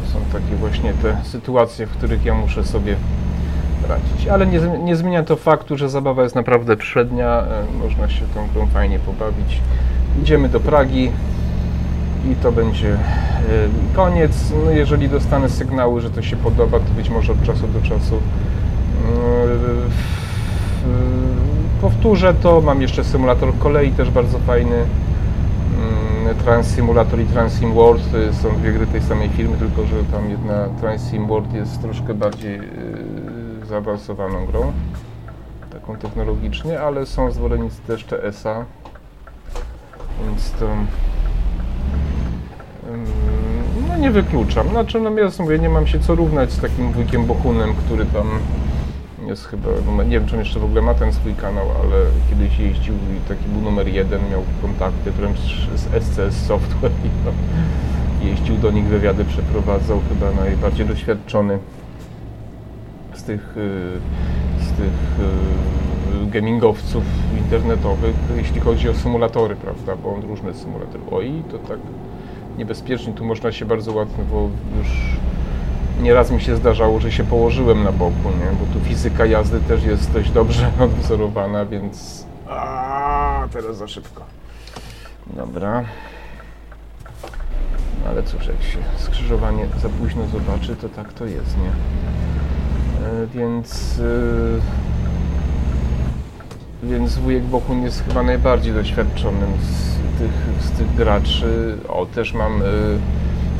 to 0.00 0.12
są 0.12 0.18
takie 0.32 0.56
właśnie 0.56 0.92
te 0.92 1.16
sytuacje, 1.24 1.86
w 1.86 1.90
których 1.90 2.24
ja 2.24 2.34
muszę 2.34 2.64
sobie 2.64 2.96
radzić. 3.88 4.28
Ale 4.28 4.46
nie, 4.46 4.60
nie 4.60 4.96
zmienia 4.96 5.22
to 5.22 5.36
faktu, 5.36 5.76
że 5.76 5.88
zabawa 5.88 6.22
jest 6.22 6.34
naprawdę 6.34 6.76
przednia, 6.76 7.26
e, 7.26 7.64
można 7.82 8.08
się 8.08 8.24
tą 8.34 8.48
grą 8.54 8.66
fajnie 8.66 8.98
pobawić. 8.98 9.60
Idziemy 10.22 10.48
do 10.48 10.60
Pragi 10.60 11.10
i 12.32 12.34
to 12.42 12.52
będzie 12.52 12.92
e, 12.92 12.98
koniec. 13.96 14.52
No 14.64 14.70
jeżeli 14.70 15.08
dostanę 15.08 15.48
sygnały, 15.48 16.00
że 16.00 16.10
to 16.10 16.22
się 16.22 16.36
podoba, 16.36 16.78
to 16.80 16.90
być 16.96 17.10
może 17.10 17.32
od 17.32 17.42
czasu 17.42 17.68
do 17.68 17.80
czasu 17.80 18.16
e, 18.16 18.20
powtórzę 21.80 22.34
to. 22.34 22.60
Mam 22.60 22.82
jeszcze 22.82 23.04
symulator 23.04 23.58
kolei, 23.58 23.90
też 23.90 24.10
bardzo 24.10 24.38
fajny. 24.38 24.84
Mm, 26.28 26.38
Trans 26.44 26.66
Simulator 26.66 27.20
i 27.20 27.26
Trans 27.26 27.52
Sim 27.52 27.72
World 27.72 28.02
są 28.42 28.56
dwie 28.56 28.72
gry 28.72 28.86
tej 28.86 29.02
samej 29.02 29.28
firmy, 29.28 29.56
tylko 29.56 29.86
że 29.86 30.04
tam 30.12 30.30
jedna 30.30 30.68
Trans 30.80 31.10
Sim 31.10 31.26
World 31.26 31.52
jest 31.54 31.82
troszkę 31.82 32.14
bardziej 32.14 32.60
zaawansowaną 33.68 34.46
grą, 34.46 34.72
taką 35.72 35.96
technologicznie, 35.96 36.80
ale 36.80 37.06
są 37.06 37.30
zwolennicy 37.30 37.82
też 37.86 38.04
TS-a, 38.04 38.64
więc 40.24 40.52
to 40.52 40.66
no 43.88 43.96
nie 43.96 44.10
wykluczam. 44.10 44.68
Znaczy, 44.68 45.00
no 45.00 45.10
ja 45.10 45.28
mówię, 45.38 45.58
nie 45.58 45.68
mam 45.68 45.86
się 45.86 46.00
co 46.00 46.14
równać 46.14 46.52
z 46.52 46.60
takim 46.60 46.92
wujkiem 46.92 47.26
Bohunem, 47.26 47.74
który 47.74 48.06
tam 48.06 48.26
jest 49.28 49.46
chyba, 49.46 49.68
no, 49.86 50.02
nie 50.02 50.10
wiem 50.10 50.28
czy 50.28 50.34
on 50.34 50.38
jeszcze 50.38 50.60
w 50.60 50.64
ogóle 50.64 50.82
ma 50.82 50.94
ten 50.94 51.12
swój 51.12 51.34
kanał, 51.34 51.64
ale 51.82 51.96
kiedyś 52.30 52.58
jeździł 52.58 52.94
i 52.94 53.28
taki 53.28 53.44
był 53.48 53.62
numer 53.62 53.88
jeden, 53.88 54.20
miał 54.30 54.42
kontakty 54.62 55.10
wręcz 55.10 55.38
z 55.74 56.04
SCS 56.04 56.46
Software 56.46 56.92
i 57.04 57.24
tam 57.24 57.34
jeździł 58.22 58.56
do 58.56 58.70
nich 58.70 58.84
wywiady, 58.84 59.24
przeprowadzał, 59.24 60.00
chyba 60.08 60.42
najbardziej 60.44 60.86
doświadczony 60.86 61.58
z 63.14 63.22
tych, 63.22 63.56
y, 63.56 64.64
z 64.64 64.72
tych 64.72 65.20
y, 66.24 66.30
gamingowców 66.30 67.04
internetowych, 67.38 68.16
jeśli 68.36 68.60
chodzi 68.60 68.88
o 68.88 68.94
symulatory, 68.94 69.56
prawda, 69.56 69.96
bo 69.96 70.14
on 70.14 70.22
różne 70.22 70.54
symulatory. 70.54 71.04
Oj, 71.10 71.42
to 71.50 71.58
tak 71.58 71.78
niebezpiecznie, 72.58 73.12
tu 73.12 73.24
można 73.24 73.52
się 73.52 73.64
bardzo 73.64 73.92
łatwo, 73.92 74.22
już 74.78 75.16
nieraz 76.00 76.30
mi 76.30 76.40
się 76.40 76.56
zdarzało, 76.56 77.00
że 77.00 77.12
się 77.12 77.24
położyłem 77.24 77.84
na 77.84 77.92
boku, 77.92 78.24
nie? 78.24 78.56
bo 78.60 78.74
tu 78.74 78.86
fizyka 78.86 79.26
jazdy 79.26 79.60
też 79.60 79.84
jest 79.84 80.12
dość 80.12 80.30
dobrze 80.30 80.70
odwzorowana, 80.84 81.66
więc... 81.66 82.26
A, 82.48 83.48
teraz 83.52 83.76
za 83.76 83.88
szybko. 83.88 84.22
Dobra. 85.26 85.84
No 88.04 88.10
ale 88.10 88.22
cóż, 88.22 88.46
jak 88.46 88.62
się 88.62 88.78
skrzyżowanie 88.96 89.66
za 89.82 89.88
późno 89.88 90.26
zobaczy, 90.26 90.76
to 90.76 90.88
tak 90.88 91.12
to 91.12 91.24
jest, 91.24 91.56
nie? 91.56 91.70
E, 93.06 93.26
więc 93.26 94.00
e, 94.00 94.88
więc 96.82 97.18
wujek 97.18 97.42
Bohun 97.42 97.82
jest 97.82 98.04
chyba 98.08 98.22
najbardziej 98.22 98.74
doświadczonym 98.74 99.52
z 99.60 99.98
tych, 100.18 100.64
z 100.66 100.78
tych 100.78 100.94
graczy. 100.94 101.78
O, 101.88 102.06
też 102.06 102.32
mam 102.32 102.62
y, 102.62 102.64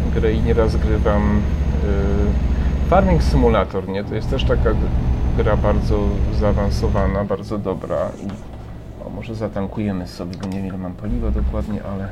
grę 0.08 0.32
i 0.32 0.42
nieraz 0.42 0.76
grywam 0.76 1.38
y, 2.86 2.88
Farming 2.90 3.22
Simulator, 3.22 3.88
nie? 3.88 4.04
To 4.04 4.14
jest 4.14 4.30
też 4.30 4.44
taka 4.44 4.70
gra 5.36 5.56
bardzo 5.56 5.98
zaawansowana, 6.40 7.24
bardzo 7.24 7.58
dobra. 7.58 8.10
O, 9.06 9.10
może 9.10 9.34
zatankujemy 9.34 10.06
sobie, 10.06 10.36
bo 10.42 10.48
nie 10.48 10.56
wiem 10.56 10.66
ile 10.66 10.78
mam 10.78 10.92
paliwa 10.92 11.30
dokładnie, 11.30 11.82
ale, 11.82 12.08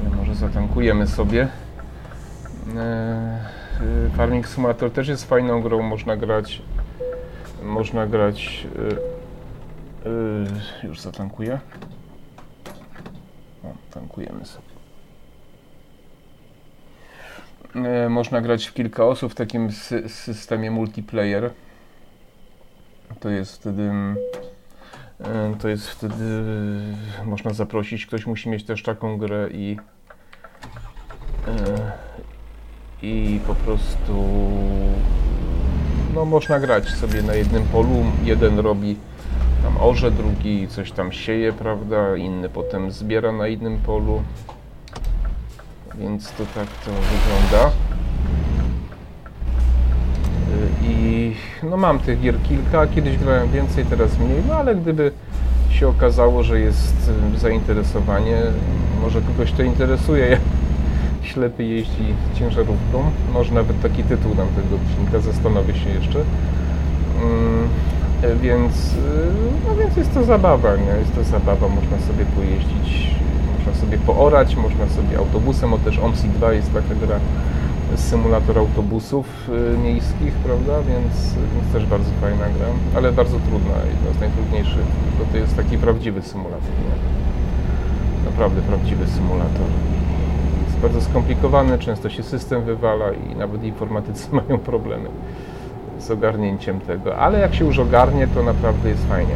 ale 0.00 0.16
może 0.16 0.34
zatankujemy 0.34 1.06
sobie. 1.06 1.48
Y, 2.68 3.60
Y, 3.82 4.10
Farming 4.16 4.48
Simulator 4.48 4.90
też 4.90 5.08
jest 5.08 5.24
fajną 5.24 5.62
grą, 5.62 5.82
można 5.82 6.16
grać 6.16 6.62
można 7.62 8.06
grać 8.06 8.66
już 10.82 11.00
zatankuję 11.00 11.60
o, 13.64 13.68
tankujemy 13.90 14.44
sobie 14.44 14.79
można 18.08 18.40
grać 18.40 18.66
w 18.66 18.74
kilka 18.74 19.04
osób 19.04 19.32
w 19.32 19.34
takim 19.34 19.72
sy 19.72 20.08
systemie 20.08 20.70
multiplayer. 20.70 21.50
To 23.20 23.28
jest 23.28 23.54
wtedy 23.54 23.90
y, 25.20 25.58
to 25.58 25.68
jest 25.68 25.88
wtedy 25.88 26.42
można 27.24 27.52
zaprosić, 27.52 28.06
ktoś 28.06 28.26
musi 28.26 28.48
mieć 28.48 28.64
też 28.64 28.82
taką 28.82 29.18
grę 29.18 29.48
i 29.52 29.76
i 33.02 33.40
po 33.46 33.54
prostu 33.54 34.24
no 36.14 36.24
można 36.24 36.60
grać 36.60 36.88
sobie 36.88 37.22
na 37.22 37.34
jednym 37.34 37.62
polu, 37.62 38.04
jeden 38.24 38.58
robi 38.58 38.96
tam 39.62 39.76
orze, 39.80 40.10
drugi 40.10 40.68
coś 40.68 40.92
tam 40.92 41.12
sieje, 41.12 41.52
prawda, 41.52 42.16
inny 42.16 42.48
potem 42.48 42.90
zbiera 42.90 43.32
na 43.32 43.48
innym 43.48 43.78
polu, 43.78 44.22
więc 46.00 46.32
to 46.32 46.44
tak 46.54 46.66
to 46.84 46.90
wygląda. 46.90 47.70
I 50.82 51.32
no 51.62 51.76
mam 51.76 51.98
tych 51.98 52.20
gier 52.20 52.42
kilka, 52.42 52.86
kiedyś 52.86 53.16
grałem 53.16 53.50
więcej, 53.50 53.84
teraz 53.84 54.18
mniej, 54.18 54.42
no 54.48 54.54
ale 54.54 54.74
gdyby 54.74 55.12
się 55.70 55.88
okazało, 55.88 56.42
że 56.42 56.60
jest 56.60 57.10
zainteresowanie, 57.36 58.36
może 59.02 59.20
kogoś 59.20 59.52
to 59.52 59.62
interesuje, 59.62 60.38
ślepy 61.22 61.64
jeździ 61.64 62.14
ciężarówką. 62.34 63.10
Może 63.32 63.54
nawet 63.54 63.82
taki 63.82 64.02
tytuł 64.02 64.34
nam 64.34 64.48
tego 64.48 64.76
odcinka, 64.76 65.20
zastanowię 65.20 65.74
się 65.74 65.90
jeszcze. 65.90 66.18
Mm, 67.22 67.68
więc, 68.40 68.92
y, 68.92 68.96
no 69.68 69.76
więc 69.76 69.96
jest 69.96 70.14
to 70.14 70.24
zabawa, 70.24 70.76
nie? 70.76 70.98
Jest 71.00 71.14
to 71.14 71.24
zabawa, 71.24 71.68
można 71.68 71.98
sobie 71.98 72.24
pojeździć, 72.24 73.14
można 73.70 73.86
sobie 73.86 73.98
poorać, 73.98 74.56
można 74.56 74.88
sobie 74.88 75.18
autobusem, 75.18 75.74
o 75.74 75.78
też 75.78 75.98
OMSI 75.98 76.28
2 76.28 76.52
jest 76.52 76.74
taka 76.74 76.94
gra 77.06 77.20
symulator 77.96 78.58
autobusów 78.58 79.26
y, 79.74 79.78
miejskich, 79.78 80.32
prawda, 80.32 80.72
więc, 80.82 81.34
więc 81.54 81.72
też 81.72 81.86
bardzo 81.86 82.10
fajna 82.20 82.44
gra, 82.58 82.66
ale 82.96 83.12
bardzo 83.12 83.36
trudna, 83.38 83.74
jedna 83.94 84.18
z 84.18 84.20
najtrudniejszych, 84.20 84.86
bo 85.18 85.24
to 85.32 85.36
jest 85.38 85.56
taki 85.56 85.78
prawdziwy 85.78 86.22
symulator, 86.22 86.70
nie? 86.88 88.30
Naprawdę 88.30 88.62
prawdziwy 88.62 89.06
symulator 89.06 89.66
bardzo 90.82 91.00
skomplikowany, 91.00 91.78
często 91.78 92.10
się 92.10 92.22
system 92.22 92.62
wywala 92.62 93.12
i 93.12 93.36
nawet 93.36 93.64
informatycy 93.64 94.28
mają 94.36 94.58
problemy 94.58 95.08
z 95.98 96.10
ogarnięciem 96.10 96.80
tego, 96.80 97.16
ale 97.16 97.40
jak 97.40 97.54
się 97.54 97.64
już 97.64 97.78
ogarnie, 97.78 98.28
to 98.34 98.42
naprawdę 98.42 98.88
jest 98.88 99.08
fajnie. 99.08 99.34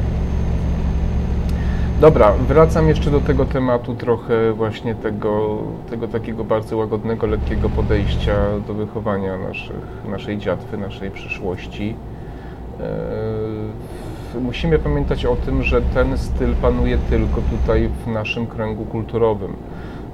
Dobra, 2.00 2.32
wracam 2.32 2.88
jeszcze 2.88 3.10
do 3.10 3.20
tego 3.20 3.44
tematu 3.44 3.94
trochę 3.94 4.52
właśnie 4.52 4.94
tego, 4.94 5.58
tego 5.90 6.08
takiego 6.08 6.44
bardzo 6.44 6.76
łagodnego, 6.76 7.26
lekkiego 7.26 7.68
podejścia 7.68 8.34
do 8.66 8.74
wychowania 8.74 9.38
naszych, 9.38 10.04
naszej 10.10 10.38
dziatwy, 10.38 10.78
naszej 10.78 11.10
przyszłości. 11.10 11.96
Eee, 12.80 14.42
musimy 14.42 14.78
pamiętać 14.78 15.24
o 15.26 15.36
tym, 15.36 15.62
że 15.62 15.82
ten 15.82 16.18
styl 16.18 16.54
panuje 16.54 16.98
tylko 16.98 17.40
tutaj 17.40 17.90
w 18.04 18.06
naszym 18.06 18.46
kręgu 18.46 18.84
kulturowym 18.84 19.56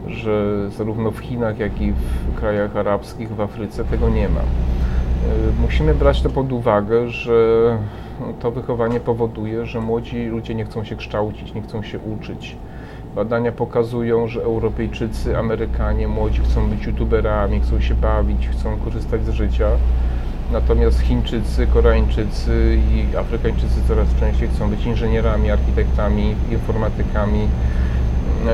że 0.07 0.71
zarówno 0.71 1.11
w 1.11 1.19
Chinach, 1.19 1.59
jak 1.59 1.81
i 1.81 1.93
w 1.93 2.39
krajach 2.39 2.77
arabskich, 2.77 3.35
w 3.35 3.41
Afryce 3.41 3.85
tego 3.85 4.09
nie 4.09 4.29
ma. 4.29 4.41
E, 4.41 4.45
musimy 5.63 5.95
brać 5.95 6.23
to 6.23 6.31
pod 6.31 6.53
uwagę, 6.53 7.09
że 7.09 7.79
to 8.41 8.51
wychowanie 8.51 9.01
powoduje, 9.01 9.67
że 9.67 9.81
młodzi 9.81 10.27
ludzie 10.27 10.55
nie 10.55 10.65
chcą 10.65 10.85
się 10.85 10.97
kształcić, 10.97 11.55
nie 11.55 11.63
chcą 11.63 11.83
się 11.83 11.99
uczyć. 11.99 12.57
Badania 13.15 13.53
pokazują, 13.53 14.29
że 14.29 14.43
Europejczycy, 14.43 15.39
Amerykanie, 15.39 16.09
młodzi 16.09 16.41
chcą 16.41 16.71
być 16.71 16.87
youtuberami, 16.87 17.61
chcą 17.61 17.81
się 17.81 17.95
bawić, 17.95 18.49
chcą 18.49 18.77
korzystać 18.85 19.25
z 19.25 19.31
życia. 19.31 19.69
Natomiast 20.53 21.01
Chińczycy, 21.01 21.67
Koreańczycy 21.67 22.79
i 22.95 23.17
Afrykańczycy 23.17 23.81
coraz 23.89 24.15
częściej 24.21 24.49
chcą 24.49 24.71
być 24.71 24.87
inżynierami, 24.87 25.51
architektami, 25.51 26.35
informatykami, 26.53 27.49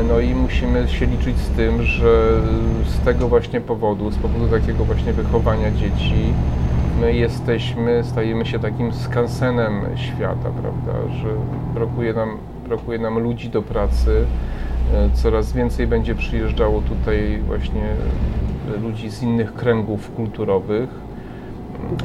no 0.08 0.20
i 0.20 0.34
musimy 0.34 0.88
się 0.88 1.06
liczyć 1.06 1.38
z 1.38 1.48
tym, 1.48 1.82
że 1.82 2.40
z 2.86 3.04
tego 3.04 3.28
właśnie 3.28 3.60
powodu, 3.60 4.10
z 4.10 4.16
powodu 4.16 4.48
takiego 4.48 4.84
właśnie 4.84 5.12
wychowania 5.12 5.70
dzieci, 5.70 6.34
my 7.00 7.14
jesteśmy, 7.14 8.04
stajemy 8.04 8.46
się 8.46 8.58
takim 8.58 8.92
skansenem 8.92 9.80
świata, 9.96 10.50
prawda, 10.62 11.14
że 11.14 11.28
brakuje 11.74 12.12
nam, 12.12 12.36
brakuje 12.68 12.98
nam 12.98 13.18
ludzi 13.18 13.48
do 13.48 13.62
pracy, 13.62 14.26
e, 14.94 15.10
coraz 15.14 15.52
więcej 15.52 15.86
będzie 15.86 16.14
przyjeżdżało 16.14 16.82
tutaj 16.82 17.42
właśnie 17.46 17.84
ludzi 18.82 19.10
z 19.10 19.22
innych 19.22 19.54
kręgów 19.54 20.14
kulturowych 20.14 20.90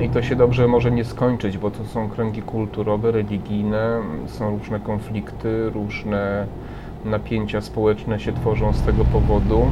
i 0.01 0.09
to 0.09 0.21
się 0.21 0.35
dobrze 0.35 0.67
może 0.67 0.91
nie 0.91 1.05
skończyć, 1.05 1.57
bo 1.57 1.71
to 1.71 1.85
są 1.85 2.09
kręgi 2.09 2.41
kulturowe, 2.41 3.11
religijne, 3.11 3.99
są 4.27 4.57
różne 4.57 4.79
konflikty, 4.79 5.69
różne 5.69 6.47
napięcia 7.05 7.61
społeczne 7.61 8.19
się 8.19 8.33
tworzą 8.33 8.73
z 8.73 8.81
tego 8.81 9.05
powodu. 9.05 9.65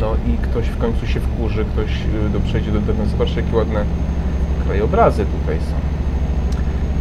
No 0.00 0.14
i 0.26 0.36
ktoś 0.36 0.66
w 0.66 0.78
końcu 0.78 1.06
się 1.06 1.20
wkurzy, 1.20 1.64
ktoś 1.64 1.90
do, 2.32 2.40
przejdzie 2.40 2.72
do 2.72 2.80
domu. 2.80 3.06
Zobaczcie, 3.06 3.40
jakie 3.40 3.56
ładne 3.56 3.84
krajobrazy 4.64 5.26
tutaj 5.26 5.58
są 5.58 5.74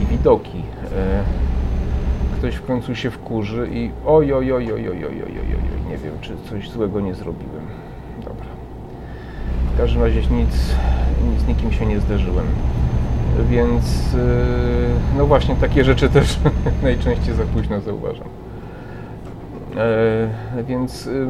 i 0.03 0.05
widoki. 0.05 0.61
Ktoś 2.37 2.55
w 2.55 2.65
końcu 2.65 2.95
się 2.95 3.11
wkurzy 3.11 3.69
i 3.73 3.91
oj, 4.05 4.33
oj, 4.33 4.51
oj, 4.51 4.73
oj, 4.73 4.89
oj, 4.89 5.05
oj, 5.05 5.23
oj, 5.23 5.39
oj, 5.39 5.89
nie 5.89 5.97
wiem, 5.97 6.13
czy 6.21 6.33
coś 6.49 6.69
złego 6.69 6.99
nie 6.99 7.15
zrobiłem. 7.15 7.65
Dobra. 8.17 8.45
W 9.73 9.77
każdym 9.77 10.03
razie 10.03 10.21
nic, 10.21 10.75
nic 11.33 11.47
nikim 11.47 11.71
się 11.71 11.85
nie 11.85 11.99
zderzyłem. 11.99 12.45
Więc 13.49 14.15
no 15.17 15.25
właśnie 15.25 15.55
takie 15.55 15.83
rzeczy 15.83 16.09
też 16.09 16.39
najczęściej 16.83 17.35
za 17.35 17.43
późno 17.43 17.81
zauważam. 17.81 18.40
E, 19.77 20.63
więc 20.63 21.07
y, 21.07 21.27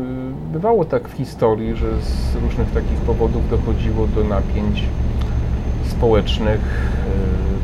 bywało 0.53 0.85
tak 0.85 1.07
w 1.07 1.13
historii, 1.13 1.75
że 1.75 2.01
z 2.01 2.35
różnych 2.35 2.71
takich 2.71 2.97
powodów 2.97 3.49
dochodziło 3.49 4.07
do 4.07 4.23
napięć 4.23 4.83
społecznych, 5.87 6.91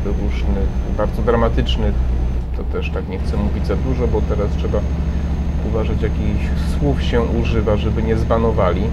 y, 0.02 0.04
do 0.04 0.10
różnych 0.10 0.68
bardzo 0.96 1.22
dramatycznych, 1.22 1.94
to 2.56 2.64
też 2.64 2.90
tak 2.90 3.08
nie 3.08 3.18
chcę 3.18 3.36
mówić 3.36 3.66
za 3.66 3.76
dużo, 3.76 4.08
bo 4.08 4.20
teraz 4.28 4.50
trzeba 4.56 4.80
uważać, 5.68 6.02
jakich 6.02 6.50
słów 6.78 7.02
się 7.02 7.20
używa, 7.20 7.76
żeby 7.76 8.02
nie 8.02 8.16
zbanowali. 8.16 8.82
E, 8.82 8.88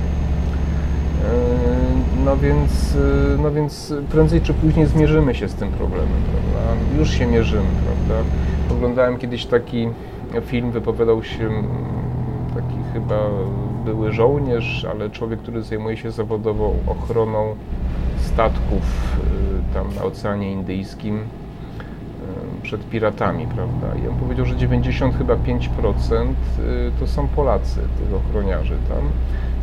no 2.25 2.37
więc, 2.37 2.95
y, 2.95 3.37
no 3.43 3.51
więc 3.51 3.93
prędzej 4.11 4.41
czy 4.41 4.53
później 4.53 4.85
zmierzymy 4.85 5.35
się 5.35 5.47
z 5.47 5.53
tym 5.53 5.69
problemem, 5.69 6.21
prawda? 6.31 6.81
Już 6.99 7.09
się 7.09 7.25
mierzymy, 7.25 7.67
prawda? 7.85 8.23
Oglądałem 8.71 9.17
kiedyś 9.17 9.45
taki 9.45 9.87
film 10.41 10.71
wypowiadał 10.71 11.23
się 11.23 11.49
taki 12.55 12.77
chyba 12.93 13.29
były 13.85 14.11
żołnierz, 14.11 14.85
ale 14.91 15.09
człowiek, 15.09 15.39
który 15.39 15.63
zajmuje 15.63 15.97
się 15.97 16.11
zawodowo 16.11 16.73
ochroną 16.87 17.55
statków 18.19 19.17
y, 19.71 19.73
tam 19.73 19.95
na 19.95 20.03
Oceanie 20.03 20.51
Indyjskim 20.51 21.17
y, 21.17 21.21
przed 22.61 22.89
piratami, 22.89 23.47
prawda? 23.55 23.87
I 24.03 24.07
on 24.07 24.15
powiedział, 24.15 24.45
że 24.45 24.55
90 24.55 25.17
chyba 25.17 25.35
5% 25.35 25.39
y, 25.39 26.91
to 26.99 27.07
są 27.07 27.27
Polacy, 27.27 27.75
tych 27.75 28.13
ochroniarzy 28.13 28.77
tam, 28.89 29.03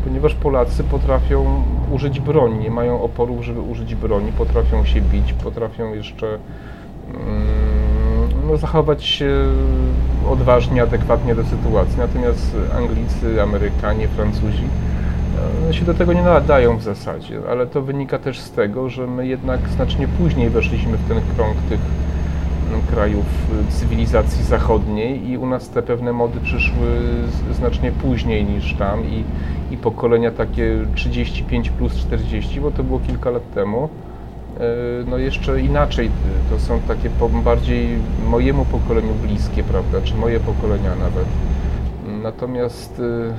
ponieważ 0.05 0.35
Polacy 0.35 0.85
potrafią 0.85 1.63
użyć 1.91 2.21
broni, 2.21 2.59
nie 2.59 2.71
mają 2.71 3.03
oporów, 3.03 3.45
żeby 3.45 3.61
użyć 3.61 3.95
broni, 3.95 4.33
potrafią 4.33 4.85
się 4.85 5.01
bić, 5.01 5.33
potrafią 5.33 5.95
jeszcze 5.95 6.27
mm, 7.09 7.62
no, 8.49 8.57
zachować 8.57 9.05
się 9.05 9.47
odważnie, 10.31 10.83
adekwatnie 10.83 11.35
do 11.35 11.45
sytuacji. 11.45 11.99
Natomiast 11.99 12.57
Anglicy, 12.77 13.43
Amerykanie, 13.43 14.09
Francuzi 14.09 14.65
no, 15.67 15.73
się 15.73 15.85
do 15.85 15.95
tego 15.95 16.13
nie 16.13 16.23
nadają 16.23 16.77
w 16.77 16.83
zasadzie, 16.83 17.41
ale 17.51 17.67
to 17.67 17.83
wynika 17.83 18.19
też 18.19 18.41
z 18.41 18.51
tego, 18.51 18.89
że 18.89 19.07
my 19.07 19.27
jednak 19.27 19.69
znacznie 19.69 20.09
później 20.09 20.51
weszliśmy 20.51 20.97
w 20.97 21.09
ten 21.09 21.21
krąg 21.37 21.57
tych 21.69 21.81
krajów 22.91 23.25
cywilizacji 23.69 24.45
zachodniej 24.45 25.31
i 25.31 25.39
u 25.39 25.47
nas 25.47 25.69
te 25.69 25.83
pewne 25.83 26.13
mody 26.13 26.41
przyszły 26.41 27.01
znacznie 27.53 27.93
później 27.93 28.45
niż 28.45 28.75
tam 28.75 29.07
i, 29.07 29.25
i 29.71 29.77
pokolenia 29.77 30.31
takie 30.31 30.79
35 30.95 31.71
plus 31.71 31.97
40, 31.97 32.61
bo 32.61 32.71
to 32.71 32.85
było 32.85 33.01
kilka 33.01 33.31
lat 33.31 33.55
temu, 33.55 33.89
E, 33.89 34.02
no 35.07 35.19
jeszcze 35.19 35.61
inaczej, 35.61 36.11
to 36.51 36.61
są 36.61 36.81
takie 36.81 37.11
bardziej 37.45 37.99
mojemu 38.27 38.65
pokoleniu 38.65 39.15
bliskie, 39.15 39.63
prawda, 39.63 40.01
czy 40.05 40.15
moje 40.15 40.41
pokolenia 40.41 40.91
nawet. 40.91 41.27
Natomiast 42.23 43.01
e, 43.01 43.03
e, 43.05 43.35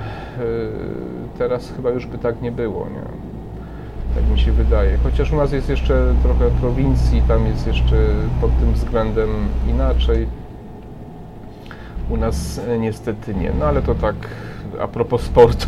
teraz 1.37 1.71
chyba 1.75 1.89
już 1.89 2.05
by 2.05 2.17
tak 2.17 2.41
nie 2.41 2.51
było, 2.51 2.87
nie? 2.89 3.03
Tak 4.15 4.31
mi 4.31 4.39
się 4.39 4.51
wydaje. 4.51 4.97
Chociaż 5.03 5.31
u 5.31 5.35
nas 5.35 5.51
jest 5.51 5.69
jeszcze 5.69 6.13
trochę 6.23 6.49
prowincji, 6.49 7.21
tam 7.27 7.45
jest 7.45 7.67
jeszcze 7.67 7.95
pod 8.41 8.59
tym 8.59 8.73
względem 8.73 9.29
inaczej. 9.69 10.27
U 12.09 12.17
nas 12.17 12.61
niestety 12.79 13.33
nie. 13.33 13.51
No 13.59 13.65
ale 13.65 13.81
to 13.81 13.95
tak 13.95 14.15
a 14.81 14.87
propos 14.87 15.21
sportu. 15.21 15.67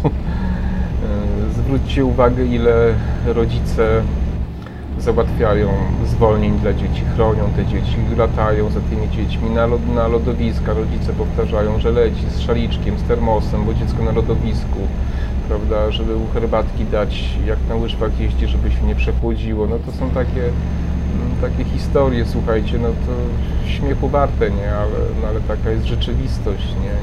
Zwróćcie 1.58 2.06
uwagę, 2.06 2.46
ile 2.46 2.94
rodzice 3.26 4.02
załatwiają 5.00 5.70
zwolnień 6.06 6.60
dla 6.60 6.74
dzieci, 6.74 7.04
chronią 7.16 7.44
te 7.56 7.66
dzieci, 7.66 7.98
latają 8.18 8.70
za 8.70 8.80
tymi 8.80 9.10
dziećmi 9.10 9.50
na, 9.50 9.66
lod, 9.66 9.96
na 9.96 10.08
lodowiska. 10.08 10.74
Rodzice 10.74 11.14
powtarzają, 11.14 11.80
że 11.80 11.92
leci 11.92 12.30
z 12.30 12.40
szaliczkiem, 12.40 13.00
z 13.00 13.04
termosem, 13.04 13.66
bo 13.66 13.74
dziecko 13.74 14.04
na 14.04 14.12
lodowisku, 14.12 14.80
prawda, 15.48 15.92
żeby 15.92 16.16
mu 16.16 16.28
herbatki 16.34 16.86
dać, 16.86 17.30
jak 17.46 17.60
na 17.70 17.76
łyżwach 17.76 18.20
jeździ, 18.20 18.48
żeby 18.48 18.72
się 18.72 18.84
nie 18.84 18.96
przechłodziło. 18.96 19.68
No 19.68 19.76
to 19.86 19.92
są 19.92 20.10
takie, 20.10 20.44
mm, 20.44 21.36
takie 21.42 21.64
historie, 21.64 22.26
słuchajcie, 22.26 22.78
no 22.78 22.88
to 22.88 23.14
śmiechu 23.70 24.10
warte, 24.10 24.52
nie, 24.52 24.76
ale, 24.76 25.00
no, 25.22 25.28
ale 25.28 25.40
taka 25.42 25.70
jest 25.70 25.86
rzeczywistość, 25.86 26.68
nie. 26.84 26.96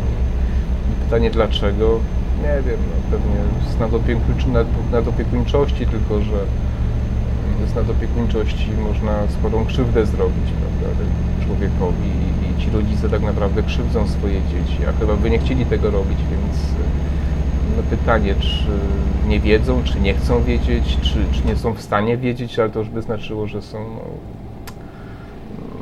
I 0.93 1.05
pytanie 1.05 1.31
dlaczego? 1.31 2.01
Nie 2.43 2.63
wiem, 2.63 2.81
no 2.91 3.17
pewnie 3.17 3.41
z 3.71 4.93
nadopiekuńczości, 4.93 5.87
tylko 5.87 6.21
że 6.21 6.37
z 7.67 7.75
nadopiekuńczości 7.75 8.71
można 8.89 9.29
sporą 9.29 9.65
krzywdę 9.65 10.07
zrobić 10.07 10.45
prawda, 10.61 11.05
człowiekowi 11.47 12.09
i, 12.59 12.61
ci 12.61 12.71
rodzice 12.71 13.09
tak 13.09 13.23
naprawdę 13.23 13.63
krzywdzą 13.63 14.09
swoje 14.09 14.41
dzieci, 14.43 14.79
a 14.89 14.93
chyba 15.01 15.17
by 15.17 15.31
nie 15.31 15.39
chcieli 15.39 15.67
tego 15.67 15.91
robić, 15.91 16.19
więc 16.19 16.59
no 17.77 17.83
pytanie, 17.91 18.35
czy 18.41 18.67
nie 19.29 19.41
wiedzą, 19.41 19.83
czy 19.85 20.01
nie 20.01 20.15
chcą 20.15 20.43
wiedzieć, 20.43 20.99
czy, 21.03 21.19
czy 21.33 21.47
nie 21.47 21.57
są 21.57 21.73
w 21.73 21.83
stanie 21.83 22.17
wiedzieć, 22.17 22.59
ale 22.59 22.71
to 22.71 22.79
już 22.79 22.89
by 22.89 23.03
znaczyło, 23.03 23.47
że 23.47 23.63
są 23.63 23.79
no, 23.79 24.03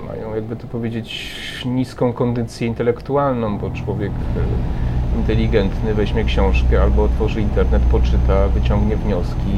mają, 0.06 0.34
jakby 0.34 0.56
to 0.56 0.66
powiedzieć, 0.66 1.34
niską 1.66 2.12
kondycję 2.12 2.66
intelektualną, 2.66 3.58
bo 3.58 3.70
człowiek 3.70 4.12
e, 4.12 5.18
inteligentny 5.18 5.94
weźmie 5.94 6.24
książkę 6.24 6.82
albo 6.82 7.02
otworzy 7.02 7.40
internet, 7.40 7.82
poczyta, 7.82 8.48
wyciągnie 8.48 8.96
wnioski, 8.96 9.50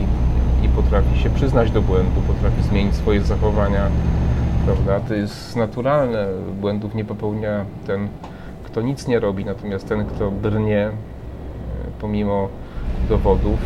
i 0.62 0.68
potrafi 0.68 1.18
się 1.18 1.30
przyznać 1.30 1.70
do 1.70 1.82
błędu, 1.82 2.20
potrafi 2.20 2.62
zmienić 2.62 2.94
swoje 2.94 3.20
zachowania, 3.20 3.88
prawda? 4.64 5.00
To 5.08 5.14
jest 5.14 5.56
naturalne. 5.56 6.26
Błędów 6.60 6.94
nie 6.94 7.04
popełnia 7.04 7.64
ten, 7.86 8.08
kto 8.64 8.80
nic 8.82 9.06
nie 9.06 9.20
robi, 9.20 9.44
natomiast 9.44 9.88
ten, 9.88 10.04
kto 10.06 10.30
brnie 10.30 10.86
e, 10.86 10.92
pomimo 12.00 12.48
dowodów, 13.08 13.58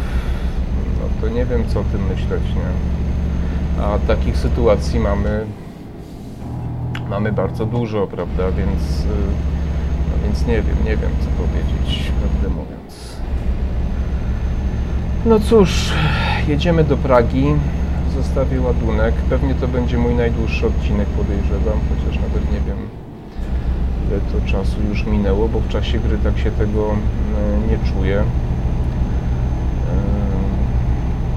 no 1.01 1.09
to 1.21 1.35
nie 1.35 1.45
wiem, 1.45 1.65
co 1.69 1.81
o 1.81 1.85
tym 1.85 2.07
myśleć, 2.07 2.43
nie? 2.43 2.97
A 3.85 3.99
takich 3.99 4.37
sytuacji 4.37 5.01
mamy, 5.01 5.47
mamy 7.11 7.33
bardzo 7.33 7.67
dużo, 7.67 8.07
prawda? 8.07 8.51
Więc, 8.51 9.05
e, 9.05 9.09
no 10.11 10.25
więc 10.25 10.47
nie 10.47 10.63
wiem, 10.63 10.77
nie 10.85 10.97
wiem, 10.97 11.11
co 11.21 11.43
powiedzieć, 11.43 12.13
prawdę 12.21 12.49
mówiąc. 12.49 13.17
No 15.27 15.41
cóż, 15.41 15.93
jedziemy 16.49 16.85
do 16.85 16.97
Pragi. 16.97 17.55
Zostawię 18.15 18.61
ładunek. 18.61 19.15
Pewnie 19.15 19.55
to 19.55 19.69
będzie 19.69 19.99
mój 19.99 20.15
najdłuższy 20.15 20.67
odcinek, 20.67 21.09
podejrzewam, 21.09 21.79
chociaż 21.89 22.23
nawet 22.23 22.53
nie 22.53 22.61
wiem, 22.61 22.77
ile 24.07 24.21
to 24.21 24.49
czasu 24.51 24.77
już 24.89 25.07
minęło, 25.07 25.49
bo 25.49 25.61
w 25.61 25.69
czasie 25.69 25.99
gry 25.99 26.19
tak 26.25 26.39
się 26.39 26.51
tego 26.51 26.91
e, 26.91 26.97
nie 27.71 27.93
czuję. 27.93 28.19
E, 28.19 28.25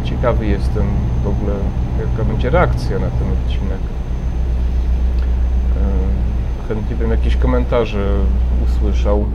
ciekawy 0.04 0.46
jestem 0.46 0.86
w 1.24 1.28
ogóle, 1.28 1.54
jaka 2.00 2.24
będzie 2.24 2.50
reakcja 2.50 3.00
na 3.00 3.08
ten 3.10 3.28
odcinek. 3.32 3.80
E, 5.78 6.68
chętnie 6.68 6.96
bym 6.96 7.12
jakieś 7.12 7.36
komentarze 7.36 8.06
usłyszał. 8.66 9.26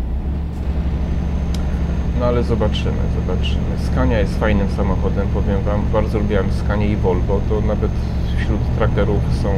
No 2.20 2.26
ale 2.26 2.42
zobaczymy, 2.42 3.02
zobaczymy. 3.14 3.78
Scania 3.92 4.18
jest 4.18 4.38
fajnym 4.38 4.68
samochodem, 4.76 5.28
powiem 5.34 5.62
Wam. 5.62 5.82
Bardzo 5.92 6.18
lubiłem 6.18 6.52
Scania 6.52 6.86
i 6.86 6.96
Volvo. 6.96 7.40
To 7.48 7.60
nawet 7.60 7.90
wśród 8.38 8.60
trackerów 8.76 9.20
są 9.42 9.48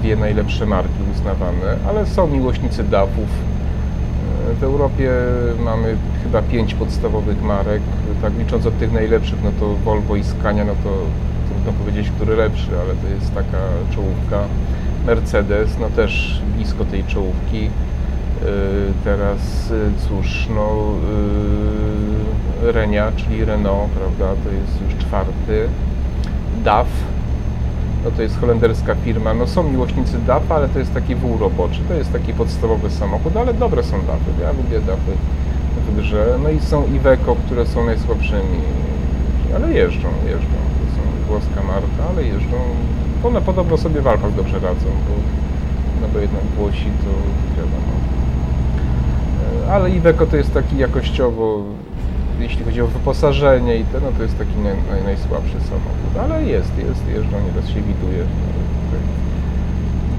dwie 0.00 0.16
najlepsze 0.16 0.66
marki 0.66 0.98
uznawane, 1.12 1.76
ale 1.88 2.06
są 2.06 2.26
miłośnicy 2.26 2.84
DAF-ów. 2.84 3.28
W 4.60 4.62
Europie 4.62 5.10
mamy 5.64 5.96
chyba 6.22 6.42
pięć 6.42 6.74
podstawowych 6.74 7.42
marek. 7.42 7.82
Tak 8.22 8.32
licząc 8.38 8.66
od 8.66 8.78
tych 8.78 8.92
najlepszych, 8.92 9.38
no 9.44 9.50
to 9.60 9.74
Volvo 9.74 10.16
i 10.16 10.24
Scania, 10.24 10.64
no 10.64 10.72
to 10.84 10.90
trudno 11.48 11.72
powiedzieć, 11.72 12.10
który 12.10 12.36
lepszy, 12.36 12.70
ale 12.70 12.94
to 12.94 13.14
jest 13.14 13.34
taka 13.34 13.58
czołówka. 13.90 14.40
Mercedes, 15.06 15.78
no 15.80 15.88
też 15.90 16.42
blisko 16.56 16.84
tej 16.84 17.04
czołówki. 17.04 17.70
Y, 18.42 18.92
teraz 19.04 19.70
y, 19.70 20.08
cóż, 20.08 20.48
no 20.54 20.94
y, 22.68 22.72
Renia, 22.72 23.12
czyli 23.16 23.44
Renault, 23.44 23.90
prawda, 23.90 24.42
to 24.44 24.50
jest 24.50 24.82
już 24.82 25.06
czwarty. 25.06 25.68
DAF, 26.64 26.86
no 28.04 28.10
to 28.10 28.22
jest 28.22 28.40
holenderska 28.40 28.94
firma. 28.94 29.34
No 29.34 29.46
są 29.46 29.62
miłośnicy 29.62 30.18
DAF, 30.26 30.52
ale 30.52 30.68
to 30.68 30.78
jest 30.78 30.94
taki 30.94 31.14
wół 31.14 31.38
roboczy. 31.38 31.80
To 31.88 31.94
jest 31.94 32.12
taki 32.12 32.32
podstawowy 32.32 32.90
samochód, 32.90 33.36
ale 33.36 33.54
dobre 33.54 33.82
są 33.82 34.00
DAFy. 34.00 34.30
Ja 34.42 34.52
lubię 34.52 34.86
DAFy 34.86 35.12
w 35.86 35.96
grze. 35.96 36.38
No 36.42 36.50
i 36.50 36.60
są 36.60 36.86
Iveco, 36.94 37.36
które 37.46 37.66
są 37.66 37.86
najsłabszymi, 37.86 38.60
ale 39.54 39.72
jeżdżą, 39.72 40.08
jeżdżą. 40.26 40.58
To 40.78 40.96
są 40.96 41.26
włoska 41.28 41.62
marka, 41.62 42.12
ale 42.12 42.22
jeżdżą. 42.22 42.56
One 43.24 43.40
podobno 43.40 43.76
sobie 43.76 44.00
w 44.00 44.06
Alpach 44.06 44.34
dobrze 44.34 44.54
radzą, 44.54 44.86
bo, 44.86 45.14
no 46.00 46.08
bo 46.12 46.18
jednak 46.18 46.44
Włosi 46.56 46.84
to 46.84 47.10
wiadomo. 47.56 48.09
Ale 49.70 49.90
Iveco 49.90 50.26
to 50.26 50.36
jest 50.36 50.54
taki 50.54 50.78
jakościowo 50.78 51.64
jeśli 52.40 52.64
chodzi 52.64 52.82
o 52.82 52.86
wyposażenie 52.86 53.76
i 53.76 53.84
to, 53.84 54.00
no 54.00 54.12
to 54.16 54.22
jest 54.22 54.38
taki 54.38 54.56
naj, 54.58 54.74
naj, 54.90 55.04
najsłabszy 55.04 55.52
samochód, 55.52 56.16
ale 56.20 56.44
jest, 56.44 56.78
jest, 56.78 57.08
jeżdżą, 57.14 57.36
nieraz 57.46 57.68
się 57.68 57.80
widuje. 57.80 58.24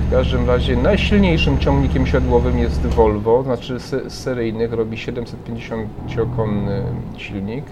W 0.08 0.12
każdym 0.12 0.48
razie 0.48 0.78
najsilniejszym 0.78 1.60
ciągnikiem 1.60 2.08
siodłowym 2.08 2.58
jest 2.58 2.86
Volvo, 2.88 3.44
znaczy 3.44 3.80
z 3.80 4.14
seryjnych 4.14 4.74
robi 4.74 4.98
750-konny 4.98 6.84
silnik. 7.18 7.66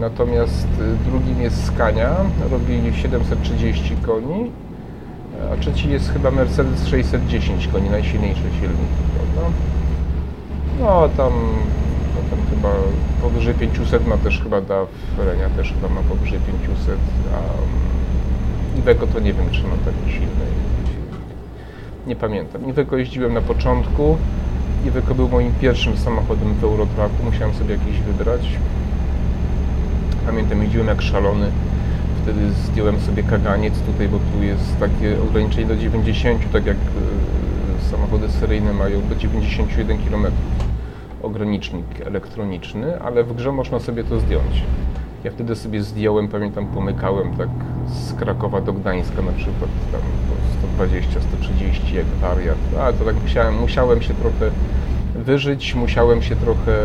Natomiast 0.00 0.68
drugim 1.06 1.40
jest 1.40 1.66
Scania, 1.66 2.16
robi 2.50 2.92
730 3.02 3.96
koni, 3.96 4.50
a 5.52 5.56
trzeci 5.56 5.90
jest 5.90 6.12
chyba 6.12 6.30
Mercedes 6.30 6.86
610 6.86 7.68
koni, 7.68 7.90
najsilniejszy 7.90 8.42
silnik, 8.60 8.90
prawda? 9.14 9.50
No 10.80 11.08
tam 11.16 11.32
tam 12.30 12.38
chyba 12.50 12.68
powyżej 13.22 13.54
500 13.54 14.06
ma 14.06 14.16
też 14.16 14.40
chyba 14.42 14.60
da 14.60 14.86
Renia 15.18 15.50
też 15.56 15.72
chyba 15.72 15.94
ma 15.94 16.00
powyżej 16.00 16.38
500, 16.66 16.98
a 17.34 17.38
Iveco 18.78 19.06
to 19.06 19.20
nie 19.20 19.32
wiem, 19.32 19.50
czy 19.50 19.62
ma 19.62 19.76
taki 19.84 20.12
silny. 20.12 20.46
Nie 22.06 22.16
pamiętam. 22.16 22.68
Iveco 22.68 22.96
jeździłem 22.96 23.34
na 23.34 23.40
początku. 23.40 24.16
Iveco 24.86 25.14
był 25.14 25.28
moim 25.28 25.52
pierwszym 25.60 25.96
samochodem 25.96 26.54
w 26.54 26.64
Eurotraku. 26.64 27.14
Musiałem 27.24 27.54
sobie 27.54 27.74
jakiś 27.74 28.00
wybrać. 28.00 28.48
Pamiętam, 30.26 30.62
jeździłem 30.62 30.86
jak 30.86 31.02
szalony. 31.02 31.46
Wtedy 32.24 32.50
zdjąłem 32.50 33.00
sobie 33.00 33.22
kaganiec 33.22 33.74
tutaj, 33.80 34.08
bo 34.08 34.18
tu 34.18 34.42
jest 34.42 34.80
takie 34.80 35.22
ograniczenie 35.22 35.66
do 35.66 35.76
90, 35.76 36.52
tak 36.52 36.66
jak 36.66 36.76
e, 36.76 37.90
samochody 37.90 38.30
seryjne 38.30 38.72
mają 38.72 39.08
do 39.08 39.16
91 39.16 39.98
km 39.98 40.26
ogranicznik 41.22 41.84
elektroniczny, 42.04 43.00
ale 43.00 43.24
w 43.24 43.34
grze 43.36 43.52
można 43.52 43.80
sobie 43.80 44.04
to 44.04 44.20
zdjąć. 44.20 44.62
Ja 45.24 45.30
wtedy 45.30 45.56
sobie 45.56 45.82
zdjąłem, 45.82 46.28
pamiętam, 46.28 46.66
pomykałem 46.66 47.36
tak 47.36 47.48
z 47.86 48.12
Krakowa 48.12 48.60
do 48.60 48.72
Gdańska 48.72 49.22
na 49.22 49.32
przykład, 49.32 49.70
tam 49.92 50.00
po 50.00 50.68
120, 50.68 51.20
130 51.20 51.96
jak 51.96 52.06
wariat, 52.06 52.58
ale 52.80 52.92
to 52.92 53.04
tak 53.04 53.22
musiałem, 53.22 53.60
musiałem 53.60 54.02
się 54.02 54.14
trochę 54.14 54.50
wyżyć, 55.14 55.74
musiałem 55.74 56.22
się 56.22 56.36
trochę 56.36 56.78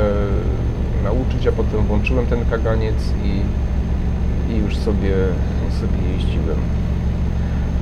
nauczyć, 1.04 1.48
a 1.48 1.52
potem 1.52 1.86
włączyłem 1.86 2.26
ten 2.26 2.46
kaganiec 2.46 3.14
i, 3.24 3.42
i 4.50 4.58
już 4.58 4.78
sobie, 4.78 5.14
sobie 5.80 6.14
jeździłem. 6.14 6.58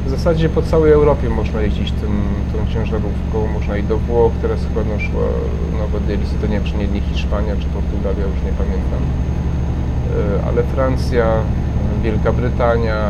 W 0.06 0.10
zasadzie 0.10 0.50
po 0.50 0.62
całej 0.62 0.92
Europie 0.92 1.30
można 1.30 1.62
jeździć 1.62 1.92
tym, 1.92 2.22
tą 2.54 2.74
ciężarówką, 2.74 3.48
można 3.54 3.78
i 3.78 3.84
do 3.84 3.98
Włoch, 3.98 4.32
teraz 4.42 4.60
chyba 4.60 4.82
no 4.84 5.00
szła 5.00 5.28
nowa 5.80 6.00
DLC, 6.00 6.30
to 6.42 6.48
nie 6.48 6.62
czy 6.62 6.78
nie, 6.78 6.88
nie 6.88 7.02
Hiszpania, 7.02 7.56
czy 7.56 7.66
Portugalia, 7.66 8.26
już 8.26 8.44
nie 8.46 8.52
pamiętam. 8.52 9.02
E, 10.42 10.48
ale 10.48 10.64
Francja, 10.64 11.26
Wielka 12.04 12.32
Brytania, 12.32 13.10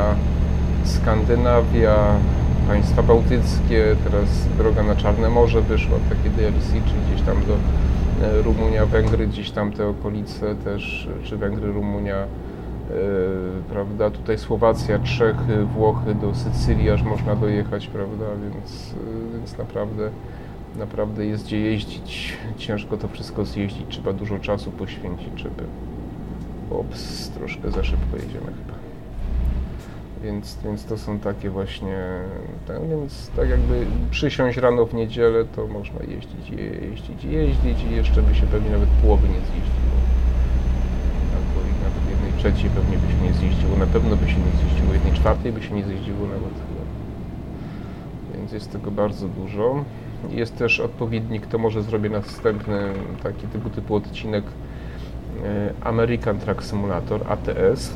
Skandynawia, 0.84 1.95
państwa 2.68 3.03
bałtyckie, 3.03 3.95
teraz 4.03 4.30
droga 4.58 4.84
na 4.84 4.95
Czarne 4.95 5.30
Morze 5.30 5.62
wyszła, 5.62 5.97
takie 6.10 6.30
DLC, 6.30 6.72
czy 6.72 6.93
gdzieś 7.08 7.26
tam 7.26 7.38
do 7.45 7.53
e, 8.28 8.41
Rumunia, 8.41 8.86
Węgry, 8.86 9.28
gdzieś 9.28 9.51
tam 9.51 9.72
te 9.72 9.88
okolice 9.88 10.55
też, 10.55 11.10
czy 11.24 11.38
Węgry, 11.38 11.72
Rumunia, 11.72 12.16
prawda, 13.69 14.11
tutaj 14.11 14.38
Słowacja, 14.38 14.99
Czechy, 14.99 15.65
Włochy, 15.65 16.15
do 16.15 16.35
Sycylii 16.35 16.89
aż 16.89 17.03
można 17.03 17.35
dojechać, 17.35 17.88
prawda, 17.88 18.25
więc, 18.43 18.93
e, 18.93 19.38
więc 19.38 19.57
naprawdę, 19.57 20.09
naprawdę 20.75 21.25
jest 21.25 21.45
gdzie 21.45 21.59
jeździć. 21.59 22.38
Ciężko 22.57 22.97
to 22.97 23.07
wszystko 23.07 23.45
zjeździć, 23.45 23.85
trzeba 23.89 24.13
dużo 24.13 24.39
czasu 24.39 24.71
poświęcić, 24.71 25.39
żeby... 25.39 25.63
Ops, 26.71 27.29
troszkę 27.29 27.71
za 27.71 27.83
szybko 27.83 28.17
jedziemy 28.17 28.45
chyba. 28.45 28.77
Więc, 30.23 30.57
więc 30.63 30.85
to 30.85 30.97
są 30.97 31.19
takie 31.19 31.49
właśnie, 31.49 31.97
tak, 32.67 32.89
więc 32.89 33.29
tak 33.35 33.49
jakby 33.49 33.85
przysiąść 34.11 34.57
rano 34.57 34.85
w 34.85 34.93
niedzielę, 34.93 35.45
to 35.55 35.67
można 35.67 35.99
jeździć, 35.99 36.49
jeździć, 36.49 37.23
jeździć 37.23 37.83
i 37.91 37.95
jeszcze 37.95 38.21
by 38.21 38.35
się 38.35 38.45
pewnie 38.45 38.69
nawet 38.69 38.89
połowy 38.89 39.27
nie 39.27 39.33
zjeździło 39.33 39.97
trzeciej 42.52 42.70
pewnie 42.70 42.98
by 42.98 43.12
się 43.12 43.22
nie 43.22 43.34
zjeździło, 43.34 43.78
na 43.78 43.86
pewno 43.86 44.16
by 44.16 44.30
się 44.30 44.38
nie 44.38 44.52
zjeździło, 44.62 44.93
jednej 44.93 45.14
czwartej 45.14 45.52
by 45.52 45.64
się 45.64 45.74
nie 45.74 45.84
zjeździło 45.84 46.20
nawet 46.20 46.54
chyba. 46.54 46.82
Więc 48.34 48.52
jest 48.52 48.72
tego 48.72 48.91
bardzo 48.91 49.28
dużo. 49.28 49.84
Jest 50.30 50.58
też 50.58 50.80
odpowiednik, 50.80 51.48
to 51.48 51.58
może 51.58 51.84
zrobię 51.84 52.10
następny 52.10 52.93
taki 53.24 53.48
typu, 53.48 53.70
typu 53.70 53.95
odcinek 53.95 54.43
e, 55.43 55.74
American 55.82 56.39
Truck 56.39 56.64
Simulator, 56.64 57.22
ATS. 57.30 57.93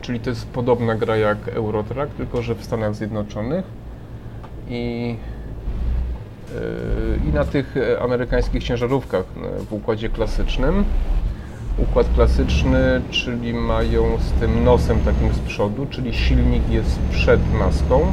Czyli 0.00 0.20
to 0.20 0.30
jest 0.30 0.48
podobna 0.48 0.94
gra 0.94 1.16
jak 1.16 1.48
Eurotrack, 1.48 2.14
tylko 2.14 2.42
że 2.42 2.54
w 2.54 2.64
Stanach 2.64 2.94
Zjednoczonych. 2.94 3.64
I 4.68 5.16
e, 7.24 7.28
i 7.28 7.32
na 7.32 7.44
tych 7.44 7.74
amerykańskich 8.00 8.64
ciężarówkach 8.64 9.24
w 9.68 9.72
układzie 9.72 10.08
klasycznym 10.08 10.84
układ 11.82 12.06
klasyczny, 12.14 13.02
czyli 13.10 13.54
mają 13.54 14.18
z 14.18 14.40
tym 14.40 14.64
nosem 14.64 15.00
takim 15.00 15.34
z 15.34 15.38
przodu, 15.38 15.86
czyli 15.90 16.14
silnik 16.14 16.70
jest 16.70 16.98
przed 17.10 17.40
maską. 17.54 18.00
E, 18.00 18.12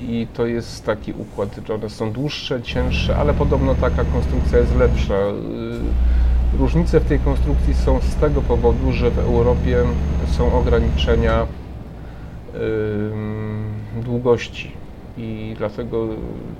i 0.00 0.26
to 0.34 0.46
jest 0.46 0.84
taki 0.84 1.12
układ, 1.12 1.60
że 1.66 1.74
one 1.74 1.90
są 1.90 2.12
dłuższe, 2.12 2.62
cięższe, 2.62 3.16
ale 3.16 3.34
podobno 3.34 3.74
taka 3.74 4.04
konstrukcja 4.04 4.58
jest 4.58 4.76
lepsza. 4.76 5.14
E, 5.14 6.58
różnice 6.58 7.00
w 7.00 7.04
tej 7.04 7.18
konstrukcji 7.18 7.74
są 7.74 8.00
z 8.00 8.14
tego 8.14 8.42
powodu, 8.42 8.92
że 8.92 9.10
w 9.10 9.18
Europie 9.18 9.76
są 10.26 10.52
ograniczenia 10.52 11.46
długości. 14.04 14.72
I 15.18 15.54
dlatego, 15.58 16.08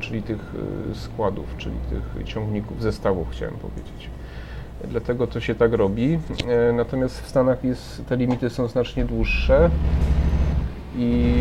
czyli 0.00 0.22
tych 0.22 0.54
e, 0.90 0.94
składów, 0.94 1.44
czyli 1.58 1.74
tych 1.90 2.24
ciągników, 2.24 2.82
zestawów 2.82 3.28
chciałem 3.30 3.54
powiedzieć 3.54 4.10
dlatego 4.88 5.26
to 5.26 5.40
się 5.40 5.54
tak 5.54 5.72
robi. 5.72 6.18
E, 6.48 6.72
natomiast 6.72 7.20
w 7.20 7.28
Stanach 7.28 7.64
jest, 7.64 8.06
te 8.06 8.16
limity 8.16 8.50
są 8.50 8.68
znacznie 8.68 9.04
dłuższe 9.04 9.70
i 10.96 11.34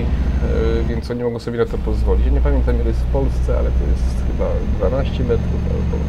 e, 0.79 0.83
więc 0.83 1.11
oni 1.11 1.23
mogą 1.23 1.39
sobie 1.39 1.57
na 1.57 1.65
to 1.65 1.77
pozwolić. 1.77 2.25
Ja 2.25 2.31
nie 2.31 2.41
pamiętam 2.41 2.75
ile 2.75 2.85
jest 2.85 2.99
w 2.99 3.11
Polsce, 3.11 3.57
ale 3.59 3.69
to 3.71 3.83
jest 3.91 4.25
chyba 4.27 4.49
12 4.89 5.23
metrów 5.23 5.61
albo, 5.71 6.03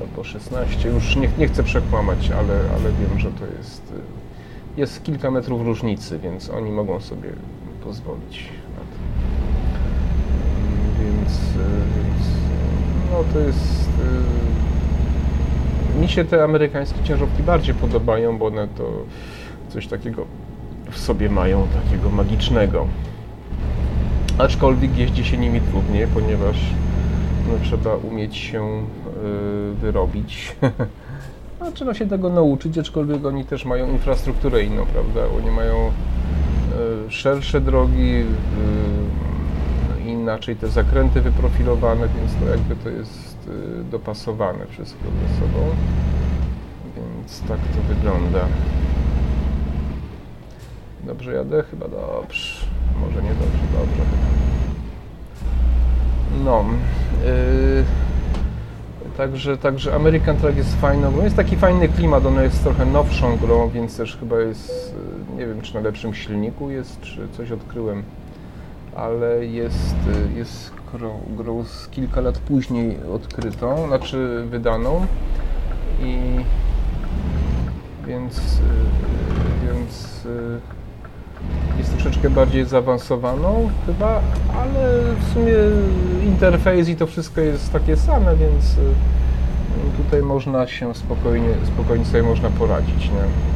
albo 0.00 0.24
16. 0.24 0.88
Już 0.88 1.16
nie, 1.16 1.28
nie 1.38 1.48
chcę 1.48 1.62
przekłamać, 1.62 2.30
ale, 2.30 2.54
ale 2.54 2.92
wiem, 3.00 3.18
że 3.18 3.30
to 3.30 3.46
jest, 3.58 3.92
jest 4.76 5.02
kilka 5.02 5.30
metrów 5.30 5.62
różnicy, 5.62 6.18
więc 6.18 6.50
oni 6.50 6.70
mogą 6.70 7.00
sobie 7.00 7.30
pozwolić 7.84 8.48
na 8.74 8.80
to. 8.80 8.98
Więc, 11.00 11.32
e, 11.38 11.92
więc 11.96 12.26
no 13.10 13.24
to 13.32 13.38
jest 13.38 13.82
mi 16.00 16.08
się 16.08 16.24
te 16.24 16.44
amerykańskie 16.44 16.98
ciężarówki 17.04 17.42
bardziej 17.42 17.74
podobają, 17.74 18.38
bo 18.38 18.46
one 18.46 18.68
to 18.68 18.90
coś 19.68 19.86
takiego 19.86 20.26
w 20.90 20.98
sobie 20.98 21.30
mają, 21.30 21.66
takiego 21.84 22.10
magicznego. 22.10 22.86
Aczkolwiek 24.38 24.98
jeździ 24.98 25.24
się 25.24 25.38
nimi 25.38 25.60
trudniej, 25.60 26.06
ponieważ 26.14 26.56
no, 27.48 27.54
trzeba 27.64 27.94
umieć 27.96 28.36
się 28.36 28.64
y, 28.64 29.74
wyrobić. 29.74 30.56
A 31.60 31.70
trzeba 31.70 31.94
się 31.94 32.08
tego 32.08 32.30
nauczyć, 32.30 32.78
aczkolwiek 32.78 33.24
oni 33.24 33.44
też 33.44 33.64
mają 33.64 33.92
infrastrukturę 33.92 34.62
inną, 34.64 34.86
prawda? 34.86 35.20
Oni 35.38 35.50
mają 35.50 35.88
y, 37.08 37.10
szersze 37.10 37.60
drogi, 37.60 38.24
y, 40.06 40.10
inaczej 40.10 40.56
te 40.56 40.68
zakręty 40.68 41.20
wyprofilowane, 41.20 42.08
więc 42.16 42.34
to 42.34 42.50
jakby 42.50 42.76
to 42.76 42.88
jest 42.88 43.31
Y, 43.48 43.84
dopasowane 43.84 44.66
wszystko 44.66 45.04
ze 45.04 45.40
sobą. 45.40 45.58
Więc 46.96 47.40
tak 47.40 47.58
to 47.58 47.94
wygląda. 47.94 48.46
Dobrze 51.04 51.32
jadę? 51.32 51.62
Chyba 51.70 51.88
dobrze. 51.88 52.66
Może 53.00 53.22
nie 53.22 53.34
dobrze, 53.34 53.62
dobrze. 53.78 54.02
No. 56.44 56.64
Yy, 57.24 57.84
Także, 59.16 59.58
także 59.58 59.94
American 59.94 60.36
Truck 60.36 60.56
jest 60.56 60.80
fajną 60.80 61.12
grą. 61.12 61.24
Jest 61.24 61.36
taki 61.36 61.56
fajny 61.56 61.88
klimat, 61.88 62.26
ona 62.26 62.42
jest 62.42 62.62
trochę 62.62 62.86
nowszą 62.86 63.36
grą, 63.36 63.70
więc 63.70 63.96
też 63.96 64.16
chyba 64.16 64.40
jest, 64.40 64.94
y, 65.32 65.36
nie 65.36 65.46
wiem 65.46 65.60
czy 65.60 65.74
na 65.74 65.80
lepszym 65.80 66.14
silniku 66.14 66.70
jest, 66.70 67.00
czy 67.00 67.28
coś 67.36 67.52
odkryłem, 67.52 68.02
ale 68.96 69.46
jest, 69.46 69.94
y, 70.34 70.38
jest 70.38 70.70
z 71.64 71.88
kilka 71.88 72.20
lat 72.20 72.38
później 72.38 72.98
odkrytą, 73.14 73.86
znaczy 73.86 74.44
wydaną 74.50 75.06
i 76.00 76.16
więc, 78.06 78.38
y, 78.38 79.66
więc 79.66 80.26
jest 81.78 81.92
troszeczkę 81.92 82.30
bardziej 82.30 82.64
zaawansowaną 82.64 83.70
chyba, 83.86 84.20
ale 84.58 85.00
w 85.20 85.32
sumie 85.34 85.54
interfejs 86.26 86.88
i 86.88 86.96
to 86.96 87.06
wszystko 87.06 87.40
jest 87.40 87.72
takie 87.72 87.96
same, 87.96 88.36
więc 88.36 88.64
y, 88.64 90.02
tutaj 90.02 90.22
można 90.22 90.66
się 90.66 90.94
spokojnie, 90.94 91.54
spokojnie 91.74 92.04
sobie 92.04 92.22
można 92.22 92.50
poradzić. 92.50 93.04
Nie? 93.04 93.52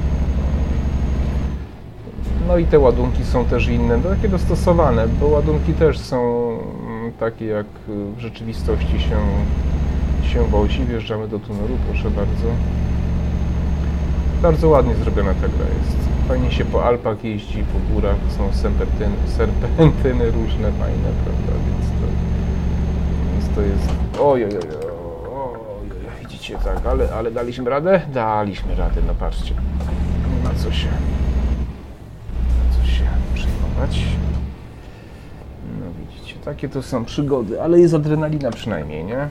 No 2.48 2.58
i 2.58 2.64
te 2.64 2.78
ładunki 2.78 3.24
są 3.24 3.44
też 3.44 3.68
inne, 3.68 3.98
takie 4.00 4.28
dostosowane, 4.28 5.08
bo 5.20 5.26
ładunki 5.26 5.72
też 5.72 5.98
są 5.98 6.35
takie 7.20 7.46
jak 7.46 7.66
w 8.16 8.20
rzeczywistości 8.20 9.00
się, 9.00 9.18
się 10.28 10.44
wozi. 10.44 10.84
Wjeżdżamy 10.84 11.28
do 11.28 11.38
tunelu, 11.38 11.76
proszę 11.86 12.10
bardzo. 12.10 12.48
Bardzo 14.42 14.68
ładnie 14.68 14.94
zrobiona 14.94 15.34
ta 15.34 15.48
gra 15.48 15.66
jest. 15.78 15.96
Fajnie 16.28 16.52
się 16.52 16.64
po 16.64 16.84
Alpach 16.84 17.24
jeździ, 17.24 17.64
po 17.72 17.94
górach, 17.94 18.16
są 18.36 18.52
serpentyny, 18.52 19.16
serpentyny 19.36 20.30
różne, 20.30 20.72
fajne, 20.72 21.08
prawda, 21.24 21.52
więc 21.66 21.86
to, 21.86 22.06
więc 23.32 23.54
to 23.54 23.60
jest... 23.60 23.88
Oj, 24.20 24.44
oj, 24.44 24.50
oj, 24.50 24.68
oj, 24.70 24.90
oj, 25.32 26.22
widzicie, 26.22 26.58
tak, 26.64 26.86
ale, 26.86 27.14
ale 27.14 27.30
daliśmy 27.30 27.70
radę? 27.70 28.00
Daliśmy 28.12 28.74
radę, 28.74 29.00
no 29.06 29.14
patrzcie. 29.14 29.54
Ma 30.44 30.50
co 30.54 30.72
się, 30.72 30.88
ma 30.88 32.76
co 32.76 32.86
się 32.86 33.04
przejmować. 33.34 34.25
No 36.46 36.52
takie 36.52 36.68
to 36.68 36.82
są 36.82 37.04
przygody, 37.04 37.62
ale 37.62 37.80
jest 37.80 37.94
adrenalina 37.94 38.50
przynajmniej, 38.50 39.04
nie? 39.04 39.28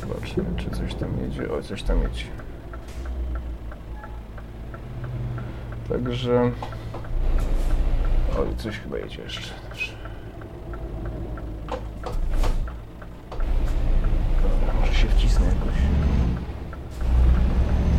Zobaczmy, 0.00 0.44
czy 0.56 0.70
coś 0.70 0.94
tam 0.94 1.08
jedzie. 1.22 1.52
O, 1.52 1.62
coś 1.62 1.82
tam 1.82 2.02
jedzie. 2.02 2.24
Także... 5.88 6.50
Oj, 8.38 8.56
coś 8.56 8.78
chyba 8.78 8.98
jedzie 8.98 9.22
jeszcze. 9.22 9.50
Dobra, 14.42 14.80
może 14.80 14.94
się 14.94 15.08
wcisnę 15.08 15.46
jakoś. 15.46 15.78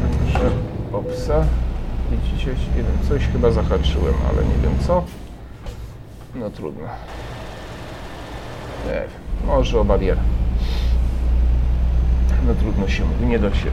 Także 0.02 0.50
opsa. 0.94 1.46
Nie 2.12 2.84
wiem, 2.84 2.98
coś 3.10 3.28
chyba 3.28 3.52
zahaczyłem, 3.52 4.14
ale 4.30 4.46
nie 4.46 4.64
wiem 4.64 4.80
co. 4.88 5.04
No 6.36 6.50
trudno. 6.50 6.86
Nie 8.86 8.94
wiem, 8.94 9.10
może 9.48 9.80
o 9.80 9.86
barierę 9.86 10.22
no 12.50 12.56
trudno 12.56 12.88
się 12.88 13.06
mówi, 13.06 13.26
nie 13.26 13.40
da 13.40 13.54
się 13.54 13.70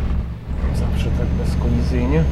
zawsze 0.75 1.11
tak 1.19 1.27
bezkolizyjnie. 1.27 2.23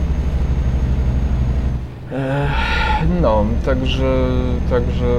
No, 3.22 3.44
także, 3.64 4.28
także, 4.70 5.16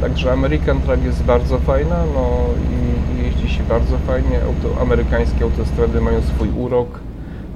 także 0.00 0.32
American 0.32 0.80
Track 0.80 1.04
jest 1.04 1.22
bardzo 1.22 1.58
fajna, 1.58 1.96
no 2.14 2.30
i, 2.70 3.18
i 3.18 3.24
jeździ 3.24 3.48
się 3.48 3.62
bardzo 3.62 3.98
fajnie. 3.98 4.40
Auto, 4.42 4.80
amerykańskie 4.80 5.44
autostrady 5.44 6.00
mają 6.00 6.22
swój 6.22 6.48
urok, 6.50 7.00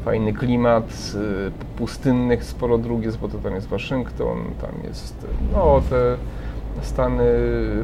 fajny 0.05 0.33
klimat, 0.33 1.13
y, 1.15 1.51
pustynnych 1.77 2.45
sporo 2.45 2.79
dróg 2.79 3.03
jest, 3.03 3.19
bo 3.19 3.29
to 3.29 3.39
tam 3.39 3.55
jest 3.55 3.69
Waszyngton, 3.69 4.45
tam 4.61 4.71
jest, 4.85 5.27
no 5.53 5.83
te 5.91 6.17
Stany 6.83 7.25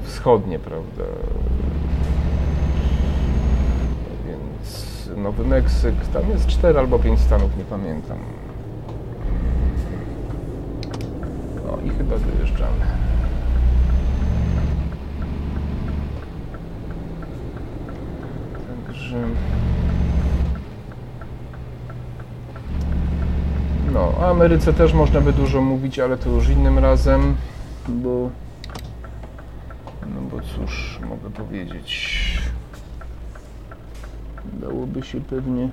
wschodnie, 0.03 0.59
prawda, 0.59 1.05
Nowy 5.17 5.45
Meksyk, 5.45 5.95
tam 6.13 6.31
jest 6.31 6.47
4 6.47 6.79
albo 6.79 6.99
5 6.99 7.21
stanów, 7.21 7.57
nie 7.59 7.65
pamiętam. 7.65 8.19
No 11.67 11.79
i 11.85 11.91
chyba 11.91 12.17
dojeżdżamy. 12.19 12.85
Także... 18.87 19.17
No, 23.99 24.15
o 24.19 24.31
Ameryce 24.31 24.73
też 24.73 24.93
można 24.93 25.21
by 25.21 25.33
dużo 25.33 25.61
mówić, 25.61 25.99
ale 25.99 26.17
to 26.19 26.31
już 26.31 26.49
innym 26.49 26.79
razem, 26.79 27.37
bo... 27.89 28.31
No 30.03 30.21
bo 30.31 30.37
cóż 30.41 30.99
mogę 31.09 31.31
powiedzieć 31.31 32.19
dałoby 34.53 35.03
się 35.03 35.21
pewnie 35.21 35.69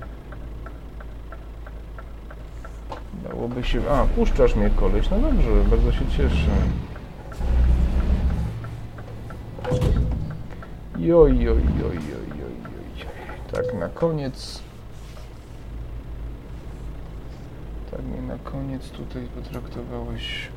dałoby 3.28 3.64
się... 3.64 3.80
A, 3.90 4.04
puszczasz 4.04 4.56
mnie 4.56 4.70
koleś, 4.70 5.10
no 5.10 5.18
dobrze, 5.18 5.48
bardzo 5.70 5.92
się 5.92 6.06
cieszę. 6.06 6.50
Joj, 10.98 11.40
joj, 11.40 11.62
joj, 11.80 11.94
joj, 11.94 12.28
joj, 12.38 12.56
joj. 12.98 13.06
Tak, 13.52 13.80
na 13.80 13.88
koniec... 13.88 14.65
Mnie 18.02 18.22
na 18.22 18.38
koniec 18.38 18.88
tutaj 18.88 19.28
potraktowałeś... 19.34 20.48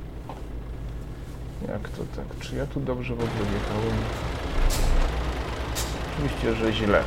Jak 1.68 1.90
to 1.90 2.04
tak? 2.16 2.40
Czy 2.40 2.56
ja 2.56 2.66
tu 2.66 2.80
dobrze 2.80 3.16
w 3.16 3.20
ogóle 3.20 3.52
jechałem? 3.54 3.98
Oczywiście, 6.14 6.56
że 6.56 6.74
źle. 6.74 7.04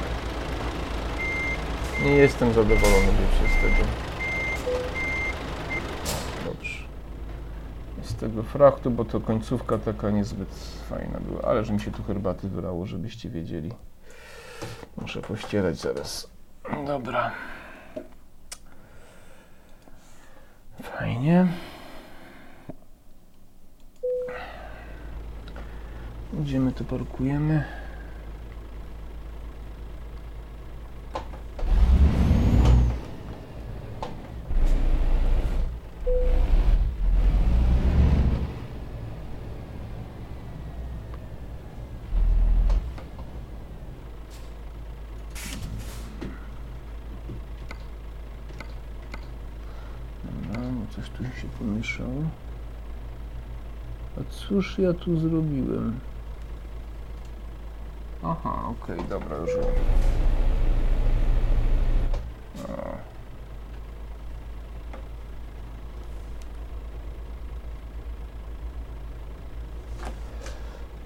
Nie 2.05 2.11
jestem 2.11 2.53
zadowolony 2.53 3.07
wiecie, 3.07 3.53
z 3.53 3.63
tego. 3.63 3.89
Dobrze. 6.45 6.79
Z 8.03 8.15
tego 8.15 8.43
frachtu, 8.43 8.91
bo 8.91 9.05
to 9.05 9.21
końcówka 9.21 9.79
taka 9.79 10.11
niezbyt 10.11 10.55
fajna 10.89 11.21
była. 11.21 11.43
Ale 11.43 11.65
że 11.65 11.73
mi 11.73 11.81
się 11.81 11.91
tu 11.91 12.03
herbaty 12.03 12.49
wylało, 12.49 12.87
żebyście 12.87 13.31
wiedzieli. 13.31 13.73
Muszę 14.97 15.23
pościerać 15.23 15.77
zaraz. 15.77 16.31
Dobra. 16.87 17.33
Fajnie. 20.83 21.47
Idziemy, 26.41 26.73
tu 26.73 26.85
parkujemy. 26.85 27.65
Coś 50.97 51.11
tu 51.11 51.25
się 51.25 51.49
pomieszało. 51.59 52.23
A 54.21 54.21
cóż 54.31 54.79
ja 54.79 54.93
tu 54.93 55.21
zrobiłem? 55.21 56.01
Aha, 58.25 58.63
okej, 58.65 58.97
okay, 58.97 59.09
dobra, 59.09 59.37
już. 59.37 59.51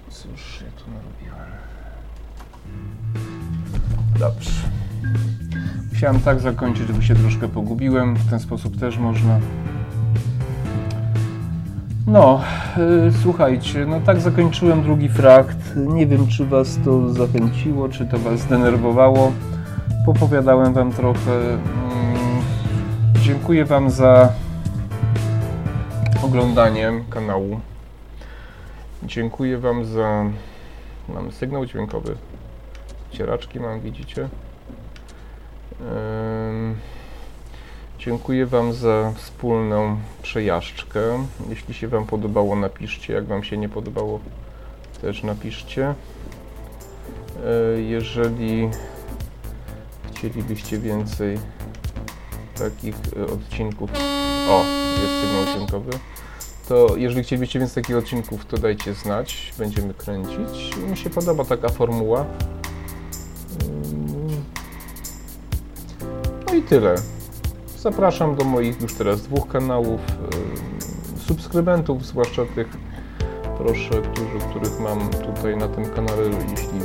Cóż 0.09 0.61
ja 0.61 0.83
tu 0.83 0.91
narobiłem? 0.91 1.51
Dobrze. 4.19 4.51
Musiałem 5.91 6.19
tak 6.19 6.39
zakończyć, 6.39 6.87
żeby 6.87 7.03
się 7.03 7.15
troszkę 7.15 7.47
pogubiłem. 7.47 8.15
W 8.15 8.29
ten 8.29 8.39
sposób 8.39 8.79
też 8.79 8.97
można. 8.97 9.39
No, 12.07 12.41
yy, 12.77 13.11
słuchajcie, 13.23 13.85
no 13.85 13.99
tak 13.99 14.19
zakończyłem 14.19 14.83
drugi 14.83 15.09
frakt. 15.09 15.75
Nie 15.75 16.07
wiem, 16.07 16.27
czy 16.27 16.45
Was 16.45 16.79
to 16.85 17.09
zachęciło, 17.09 17.89
czy 17.89 18.05
to 18.05 18.17
Was 18.17 18.39
zdenerwowało. 18.39 19.31
Popowiadałem 20.05 20.73
Wam 20.73 20.91
trochę. 20.91 21.31
Yy, 23.15 23.21
dziękuję 23.21 23.65
Wam 23.65 23.89
za 23.89 24.33
oglądanie 26.23 26.91
kanału. 27.09 27.59
Dziękuję 29.03 29.57
Wam 29.57 29.85
za 29.85 30.25
Mamy 31.09 31.31
sygnał 31.31 31.65
dźwiękowy. 31.65 32.15
Cieraczki 33.11 33.59
mam, 33.59 33.79
widzicie? 33.79 34.21
Ym, 34.21 34.27
Dziękuję 38.07 38.45
Wam 38.45 38.73
za 38.73 39.13
wspólną 39.15 39.97
przejażdżkę. 40.21 41.25
Jeśli 41.49 41.73
się 41.73 41.87
Wam 41.87 42.05
podobało, 42.05 42.55
napiszcie. 42.55 43.13
Jak 43.13 43.25
Wam 43.25 43.43
się 43.43 43.57
nie 43.57 43.69
podobało, 43.69 44.19
też 45.01 45.23
napiszcie. 45.23 45.95
E, 47.45 47.81
Jeżeli 47.81 48.69
chcielibyście 50.11 50.77
więcej 50.77 51.39
takich 52.57 52.95
e, 53.17 53.25
odcinków, 53.33 53.89
o, 54.49 54.63
jest 55.01 55.21
sygnał 55.21 55.55
dźwiękowy, 55.55 55.91
to 56.67 56.87
jeżeli 56.97 57.23
chcielibyście 57.23 57.59
więcej 57.59 57.83
takich 57.83 57.97
odcinków, 57.97 58.45
to 58.45 58.57
dajcie 58.57 58.93
znać, 58.93 59.53
będziemy 59.57 59.93
kręcić. 59.93 60.77
Mi 60.89 60.97
się 60.97 61.09
podoba 61.09 61.45
taka 61.45 61.69
formuła. 61.69 62.25
Ym, 63.63 64.43
No 66.47 66.53
i 66.55 66.61
tyle. 66.61 66.95
Zapraszam 67.91 68.35
do 68.35 68.43
moich 68.43 68.81
już 68.81 68.93
teraz 68.93 69.21
dwóch 69.21 69.47
kanałów, 69.47 70.01
subskrybentów, 71.27 72.05
zwłaszcza 72.05 72.41
tych, 72.55 72.67
proszę, 73.57 73.89
którzy, 73.89 74.39
których 74.49 74.79
mam 74.79 75.09
tutaj 75.09 75.57
na 75.57 75.67
tym 75.67 75.85
kanale, 75.85 76.23
jeśli 76.49 76.79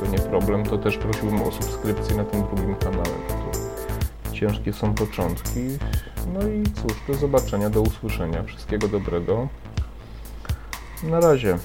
to 0.00 0.06
nie 0.06 0.18
problem, 0.18 0.64
to 0.64 0.78
też 0.78 0.98
prosiłbym 0.98 1.42
o 1.42 1.52
subskrypcję 1.52 2.16
na 2.16 2.24
tym 2.24 2.42
drugim 2.42 2.76
kanale. 2.76 3.14
To 4.24 4.32
ciężkie 4.32 4.72
są 4.72 4.94
początki. 4.94 5.60
No 6.34 6.48
i 6.48 6.62
cóż, 6.62 6.92
do 7.08 7.14
zobaczenia, 7.14 7.70
do 7.70 7.80
usłyszenia. 7.80 8.42
Wszystkiego 8.42 8.88
dobrego. 8.88 9.48
Na 11.02 11.20
razie. 11.20 11.58